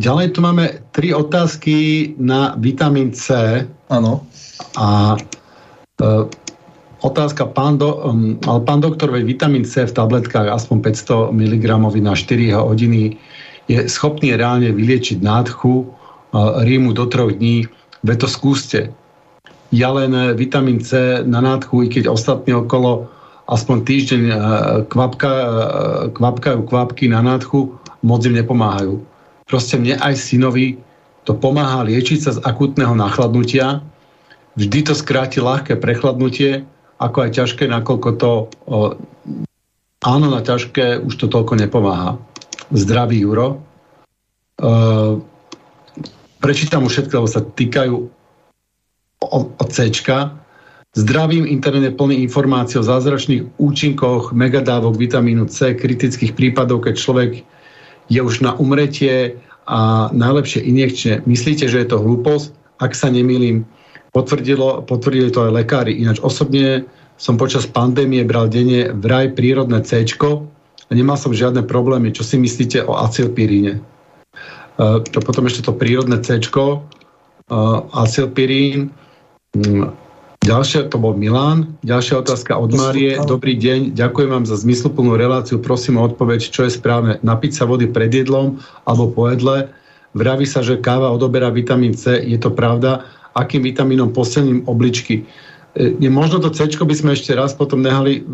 Ďalej 0.00 0.26
tu 0.32 0.40
máme 0.40 0.80
tri 0.96 1.12
otázky 1.12 1.76
na 2.16 2.56
vitamín 2.56 3.12
C. 3.12 3.60
Áno. 3.92 4.24
A 4.80 5.20
e, 6.00 6.08
otázka, 7.04 7.52
pán, 7.52 7.76
do, 7.76 8.00
um, 8.00 8.40
ale 8.48 8.64
pán 8.64 8.80
doktor, 8.80 9.12
veď 9.12 9.28
vitamín 9.28 9.68
C 9.68 9.84
v 9.84 9.92
tabletkách 9.92 10.48
aspoň 10.48 10.80
500 11.04 11.36
mg 11.36 11.64
na 12.00 12.16
4 12.16 12.56
hodiny 12.56 13.20
je 13.68 13.84
schopný 13.92 14.32
reálne 14.32 14.72
vyliečiť 14.72 15.20
nádchu, 15.20 15.84
e, 15.84 15.86
rímu 16.64 16.96
do 16.96 17.04
troch 17.12 17.36
dní. 17.36 17.68
Veď 18.08 18.24
to 18.24 18.28
skúste. 18.32 18.80
ja 19.72 19.88
len 19.92 20.12
vitamín 20.36 20.80
C 20.80 21.20
na 21.28 21.44
nádchu, 21.44 21.84
i 21.84 21.88
keď 21.92 22.08
ostatní 22.08 22.56
okolo 22.56 23.08
aspoň 23.50 23.76
týždeň 23.82 24.22
kvapka, 24.86 25.32
kvapkajú 26.14 26.60
kvapky 26.66 27.10
na 27.10 27.22
nádchu, 27.24 27.74
moc 28.02 28.22
im 28.26 28.38
nepomáhajú. 28.38 29.02
Proste 29.46 29.78
mne 29.78 29.98
aj 29.98 30.14
synovi 30.18 30.78
to 31.22 31.34
pomáha 31.38 31.86
liečiť 31.86 32.18
sa 32.18 32.30
z 32.34 32.42
akutného 32.42 32.94
nachladnutia. 32.98 33.82
Vždy 34.58 34.78
to 34.90 34.94
skráti 34.94 35.38
ľahké 35.38 35.78
prechladnutie, 35.78 36.66
ako 36.98 37.18
aj 37.26 37.30
ťažké, 37.34 37.64
nakoľko 37.70 38.08
to 38.18 38.30
áno, 40.02 40.26
na 40.28 40.40
ťažké 40.42 41.02
už 41.02 41.14
to 41.18 41.26
toľko 41.30 41.54
nepomáha. 41.58 42.18
Zdravý 42.74 43.22
Juro. 43.22 43.58
E, 44.58 44.68
prečítam 46.42 46.86
už 46.86 46.92
všetko, 46.98 47.14
lebo 47.22 47.30
sa 47.30 47.42
týkajú 47.42 47.94
od 49.32 49.68
C. 49.70 49.88
Zdravím, 50.92 51.48
internet 51.48 51.88
je 51.88 51.96
plný 51.96 52.20
informácií 52.20 52.76
o 52.76 52.84
zázračných 52.84 53.56
účinkoch 53.56 54.36
megadávok 54.36 55.00
vitamínu 55.00 55.48
C, 55.48 55.72
kritických 55.72 56.36
prípadov, 56.36 56.84
keď 56.84 56.94
človek 57.00 57.30
je 58.12 58.20
už 58.20 58.44
na 58.44 58.52
umretie 58.60 59.40
a 59.64 60.12
najlepšie 60.12 60.60
injekčne. 60.60 61.24
Myslíte, 61.24 61.64
že 61.64 61.80
je 61.80 61.88
to 61.88 61.96
hlúposť? 61.96 62.52
Ak 62.84 62.92
sa 62.92 63.08
nemýlim, 63.08 63.64
potvrdilo, 64.12 64.84
potvrdili 64.84 65.32
to 65.32 65.48
aj 65.48 65.64
lekári. 65.64 65.96
Ináč 65.96 66.20
osobne 66.20 66.84
som 67.16 67.40
počas 67.40 67.64
pandémie 67.64 68.20
bral 68.28 68.52
denne 68.52 68.92
vraj 68.92 69.32
prírodné 69.32 69.80
C 69.88 70.04
a 70.04 70.90
nemal 70.92 71.16
som 71.16 71.32
žiadne 71.32 71.64
problémy. 71.64 72.12
Čo 72.12 72.20
si 72.20 72.36
myslíte 72.36 72.84
o 72.84 73.00
acylpiríne? 73.00 73.80
Uh, 74.76 75.00
to 75.08 75.24
potom 75.24 75.48
ešte 75.48 75.64
to 75.64 75.72
prírodné 75.72 76.20
C, 76.20 76.36
uh, 76.36 76.76
acylpirín, 77.96 78.92
um, 79.56 79.96
Ďalšia, 80.42 80.90
to 80.90 80.98
bol 80.98 81.14
Milan. 81.14 81.78
Ďalšia 81.86 82.18
otázka 82.18 82.58
od 82.58 82.74
Márie. 82.74 83.14
Dobrý 83.30 83.54
deň, 83.54 83.94
ďakujem 83.94 84.26
vám 84.26 84.42
za 84.42 84.58
zmysluplnú 84.58 85.14
reláciu. 85.14 85.62
Prosím 85.62 86.02
o 86.02 86.06
odpoveď, 86.06 86.50
čo 86.50 86.66
je 86.66 86.74
správne. 86.74 87.22
Napiť 87.22 87.62
sa 87.62 87.64
vody 87.70 87.86
pred 87.86 88.10
jedlom 88.10 88.58
alebo 88.82 89.06
po 89.06 89.30
jedle. 89.30 89.70
Vraví 90.18 90.42
sa, 90.42 90.58
že 90.58 90.82
káva 90.82 91.14
odoberá 91.14 91.46
vitamín 91.54 91.94
C. 91.94 92.18
Je 92.18 92.34
to 92.42 92.50
pravda? 92.50 93.06
Akým 93.38 93.62
vitamínom 93.62 94.10
posilním 94.10 94.66
obličky? 94.66 95.22
Je 95.78 96.10
možno 96.10 96.42
to 96.42 96.50
C 96.50 96.68
by 96.68 96.90
sme 96.92 97.14
ešte 97.14 97.32
raz 97.38 97.54
potom 97.54 97.78
nehali... 97.78 98.26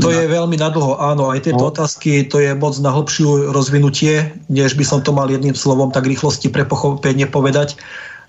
To 0.00 0.08
na... 0.08 0.16
je 0.16 0.26
veľmi 0.32 0.56
nadlho, 0.56 0.96
áno. 0.96 1.28
Aj 1.28 1.44
tieto 1.44 1.60
no. 1.60 1.70
otázky, 1.70 2.24
to 2.24 2.40
je 2.40 2.56
moc 2.56 2.72
na 2.80 2.88
hlbšiu 2.88 3.52
rozvinutie, 3.52 4.32
než 4.48 4.74
by 4.80 4.82
som 4.82 5.04
to 5.04 5.12
mal 5.12 5.28
jedným 5.28 5.54
slovom 5.54 5.92
tak 5.92 6.08
rýchlosti 6.08 6.48
pre 6.48 6.64
pochopenie 6.64 7.28
povedať. 7.28 7.76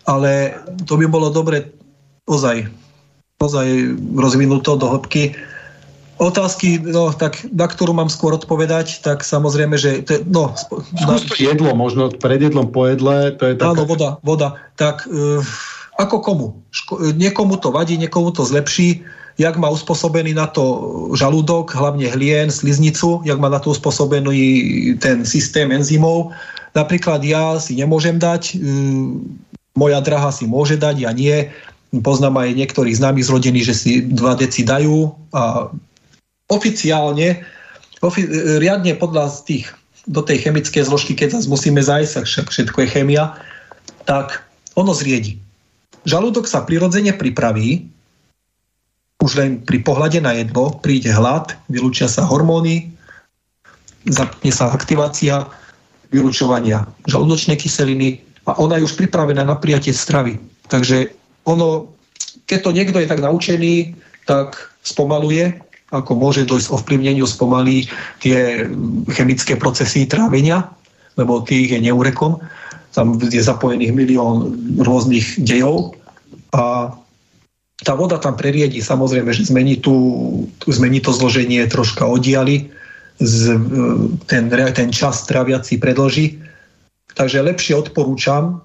Ale 0.04 0.52
to 0.84 1.00
by 1.00 1.08
bolo 1.08 1.32
dobre 1.32 1.74
ozaj 2.28 2.70
naozaj 3.42 3.98
rozvinuto 4.14 4.78
do 4.78 4.86
hĺbky. 4.86 5.34
Otázky, 6.22 6.78
no, 6.78 7.10
tak, 7.10 7.42
na 7.50 7.66
ktorú 7.66 7.98
mám 7.98 8.06
skôr 8.06 8.38
odpovedať, 8.38 9.02
tak 9.02 9.26
samozrejme, 9.26 9.74
že... 9.74 10.06
To, 10.06 10.22
no, 10.30 10.44
na... 11.02 11.18
jedlo, 11.34 11.74
možno 11.74 12.14
pred 12.14 12.38
jedlom, 12.38 12.70
po 12.70 12.86
jedle, 12.86 13.34
to 13.34 13.50
je 13.50 13.58
taká... 13.58 13.74
Áno, 13.74 13.90
voda, 13.90 14.22
voda. 14.22 14.54
Tak 14.78 15.10
uh, 15.10 15.42
ako 15.98 16.22
komu? 16.22 16.48
Ško- 16.70 17.18
niekomu 17.18 17.58
to 17.58 17.74
vadí, 17.74 17.98
niekomu 17.98 18.30
to 18.38 18.46
zlepší, 18.46 19.02
jak 19.42 19.58
má 19.58 19.74
uspôsobený 19.74 20.38
na 20.38 20.46
to 20.46 20.62
žalúdok, 21.18 21.74
hlavne 21.74 22.06
hlien, 22.14 22.54
sliznicu, 22.54 23.26
jak 23.26 23.42
má 23.42 23.50
na 23.50 23.58
to 23.58 23.74
uspôsobený 23.74 24.38
ten 25.02 25.26
systém 25.26 25.74
enzymov. 25.74 26.38
Napríklad 26.78 27.26
ja 27.26 27.58
si 27.58 27.74
nemôžem 27.82 28.22
dať, 28.22 28.62
uh, 28.62 29.18
moja 29.74 29.98
drahá 30.06 30.30
si 30.30 30.46
môže 30.46 30.78
dať, 30.78 31.02
ja 31.02 31.10
nie 31.18 31.50
Poznám 31.92 32.40
aj 32.40 32.56
niektorých 32.56 32.96
známych 32.96 33.28
z 33.28 33.34
rodiny, 33.36 33.60
že 33.68 33.76
si 33.76 33.92
dva 34.08 34.40
deci 34.40 34.64
dajú 34.64 35.12
a 35.36 35.68
oficiálne, 36.48 37.44
ofi- 38.00 38.32
riadne 38.60 38.96
podľa 38.96 39.28
tých, 39.44 39.68
do 40.08 40.24
tej 40.24 40.48
chemickej 40.48 40.88
zložky, 40.88 41.14
keď 41.16 41.40
zase 41.40 41.52
musíme 41.52 41.84
zajsť, 41.84 42.24
však 42.24 42.48
všetko 42.48 42.78
je 42.84 42.88
chemia, 42.88 43.36
tak 44.08 44.44
ono 44.80 44.96
zriedi. 44.96 45.36
Žalúdok 46.08 46.48
sa 46.48 46.64
prirodzene 46.64 47.12
pripraví, 47.12 47.86
už 49.22 49.32
len 49.38 49.62
pri 49.62 49.86
pohľade 49.86 50.18
na 50.24 50.34
jedlo 50.34 50.82
príde 50.82 51.14
hlad, 51.14 51.54
vylúčia 51.70 52.10
sa 52.10 52.26
hormóny, 52.26 52.90
zapne 54.10 54.50
sa 54.50 54.74
aktivácia 54.74 55.46
vylúčovania 56.10 56.90
žalúdočnej 57.06 57.56
kyseliny 57.56 58.20
a 58.50 58.58
ona 58.58 58.82
je 58.82 58.90
už 58.90 58.98
pripravená 58.98 59.46
na 59.46 59.54
prijatie 59.54 59.94
stravy. 59.94 60.42
Takže 60.68 61.14
ono, 61.46 61.94
keď 62.46 62.60
to 62.62 62.72
niekto 62.72 62.98
je 63.02 63.10
tak 63.10 63.22
naučený, 63.24 63.96
tak 64.26 64.72
spomaluje, 64.84 65.58
ako 65.92 66.12
môže 66.16 66.48
dojsť 66.48 66.72
ovplyvneniu, 66.72 67.28
spomalí 67.28 67.92
tie 68.24 68.66
chemické 69.12 69.60
procesy 69.60 70.08
trávenia, 70.08 70.72
lebo 71.20 71.44
tých 71.44 71.76
je 71.76 71.80
neurekom. 71.84 72.40
Tam 72.96 73.20
je 73.20 73.40
zapojených 73.40 73.96
milión 73.96 74.56
rôznych 74.80 75.40
dejov 75.44 75.96
a 76.56 76.96
tá 77.82 77.98
voda 77.98 78.22
tam 78.22 78.38
preriedi, 78.38 78.78
samozrejme, 78.78 79.34
že 79.34 79.50
zmení, 79.50 79.82
tú, 79.82 79.96
zmení 80.70 81.02
to 81.02 81.10
zloženie 81.10 81.66
troška 81.66 82.06
odiali, 82.06 82.70
z, 83.22 83.58
ten, 84.30 84.50
ten 84.50 84.90
čas 84.90 85.26
traviaci 85.26 85.78
predlží. 85.78 86.42
Takže 87.14 87.42
lepšie 87.42 87.78
odporúčam 87.78 88.62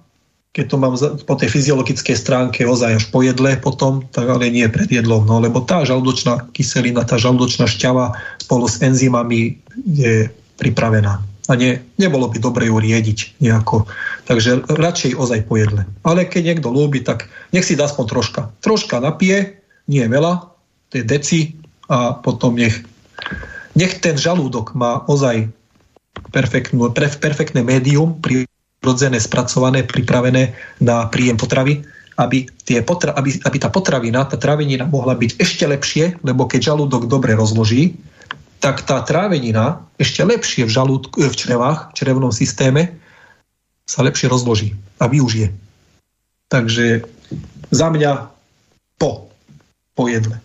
keď 0.56 0.72
to 0.72 0.80
mám 0.80 0.96
po 1.28 1.36
tej 1.36 1.52
fyziologickej 1.52 2.16
stránke 2.16 2.64
ozaj 2.64 2.96
až 2.96 3.04
po 3.12 3.20
jedle 3.20 3.60
potom, 3.60 4.00
tak 4.08 4.24
ale 4.24 4.48
nie 4.48 4.64
pred 4.72 4.88
jedlom, 4.88 5.28
no, 5.28 5.36
lebo 5.36 5.60
tá 5.60 5.84
žalúdočná 5.84 6.48
kyselina, 6.56 7.04
tá 7.04 7.20
žalúdočná 7.20 7.68
šťava 7.68 8.16
spolu 8.40 8.64
s 8.64 8.80
enzymami 8.80 9.60
je 9.84 10.32
pripravená. 10.56 11.20
A 11.46 11.52
nie, 11.60 11.76
nebolo 12.00 12.32
by 12.32 12.40
dobre 12.40 12.72
ju 12.72 12.80
riediť 12.80 13.36
nejako. 13.38 13.84
Takže 14.24 14.64
radšej 14.66 15.12
ozaj 15.20 15.44
po 15.44 15.60
jedle. 15.60 15.84
Ale 16.02 16.24
keď 16.24 16.56
niekto 16.56 16.72
ľúbi, 16.72 17.04
tak 17.04 17.28
nech 17.52 17.62
si 17.68 17.76
dá 17.76 17.84
aspoň 17.86 18.04
troška. 18.08 18.40
Troška 18.64 18.96
napije, 18.98 19.60
nie 19.92 20.08
veľa, 20.08 20.40
to 20.88 20.98
je 20.98 21.04
deci 21.04 21.38
a 21.92 22.16
potom 22.16 22.56
nech, 22.56 22.80
nech 23.76 23.92
ten 24.00 24.16
žalúdok 24.16 24.72
má 24.72 25.04
ozaj 25.04 25.52
perfektnú, 26.32 26.88
perfektné 26.96 27.60
médium 27.60 28.16
pri 28.18 28.48
rodzené, 28.86 29.18
spracované, 29.18 29.82
pripravené 29.82 30.54
na 30.78 31.10
príjem 31.10 31.34
potravy, 31.34 31.82
aby, 32.16 32.46
tie 32.64 32.80
potra- 32.80 33.12
aby, 33.18 33.36
aby 33.42 33.56
tá 33.58 33.68
potravina, 33.68 34.24
tá 34.24 34.38
trávenina 34.40 34.88
mohla 34.88 35.18
byť 35.18 35.36
ešte 35.36 35.66
lepšie, 35.66 36.22
lebo 36.24 36.48
keď 36.48 36.72
žalúdok 36.72 37.10
dobre 37.10 37.34
rozloží, 37.34 37.98
tak 38.62 38.86
tá 38.88 39.04
trávenina 39.04 39.84
ešte 40.00 40.24
lepšie 40.24 40.64
v, 40.64 40.72
žalúdku, 40.72 41.20
v 41.20 41.36
črevách, 41.36 41.92
v 41.92 41.96
črevnom 41.98 42.32
systéme 42.32 42.96
sa 43.84 44.00
lepšie 44.02 44.32
rozloží 44.32 44.72
a 44.98 45.06
využije. 45.06 45.52
Takže 46.48 47.04
za 47.70 47.88
mňa 47.92 48.32
po, 48.96 49.28
po 49.92 50.04
jedle. 50.08 50.40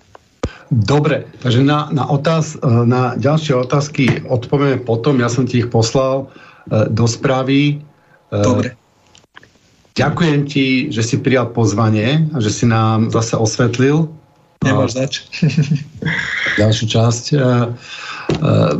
Dobre, 0.71 1.27
takže 1.43 1.67
na, 1.67 1.91
na, 1.91 2.07
otáz, 2.07 2.55
na 2.63 3.19
ďalšie 3.19 3.59
otázky 3.59 4.23
odpovieme 4.23 4.79
potom. 4.79 5.19
Ja 5.19 5.27
som 5.27 5.43
ti 5.43 5.59
ich 5.59 5.67
poslal 5.67 6.31
e, 6.71 6.87
do 6.87 7.03
správy. 7.11 7.83
Eh, 8.31 8.43
Dobre. 8.43 8.69
Ďakujem 9.91 10.47
ti, 10.47 10.87
že 10.87 11.03
si 11.03 11.19
prijal 11.19 11.51
pozvanie 11.51 12.31
a 12.31 12.39
že 12.39 12.47
si 12.47 12.63
nám 12.63 13.11
zase 13.11 13.35
osvetlil 13.35 14.07
Nemáš 14.61 14.93
zač. 14.93 15.13
ďalšiu 16.61 16.85
časť 16.85 17.23
uh, 17.33 17.73
uh, 18.39 18.73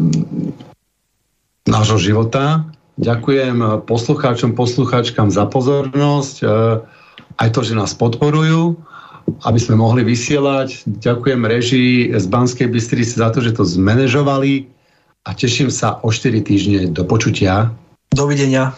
nášho 1.66 1.98
života. 1.98 2.70
Ďakujem 3.02 3.82
poslucháčom, 3.90 4.54
poslucháčkam 4.54 5.34
za 5.34 5.50
pozornosť, 5.50 6.36
uh, 6.46 6.86
aj 7.42 7.50
to, 7.58 7.66
že 7.66 7.74
nás 7.74 7.98
podporujú, 7.98 8.78
aby 9.42 9.58
sme 9.58 9.82
mohli 9.82 10.06
vysielať. 10.06 10.86
Ďakujem 11.02 11.42
režii 11.50 12.14
z 12.14 12.26
Banskej 12.30 12.70
Bystrici 12.70 13.18
za 13.18 13.34
to, 13.34 13.42
že 13.42 13.58
to 13.58 13.66
zmanéžovali 13.66 14.70
a 15.26 15.34
teším 15.34 15.74
sa 15.74 15.98
o 16.06 16.14
4 16.14 16.46
týždne. 16.46 16.94
Do 16.94 17.10
počutia. 17.10 17.74
Dovidenia. 18.14 18.78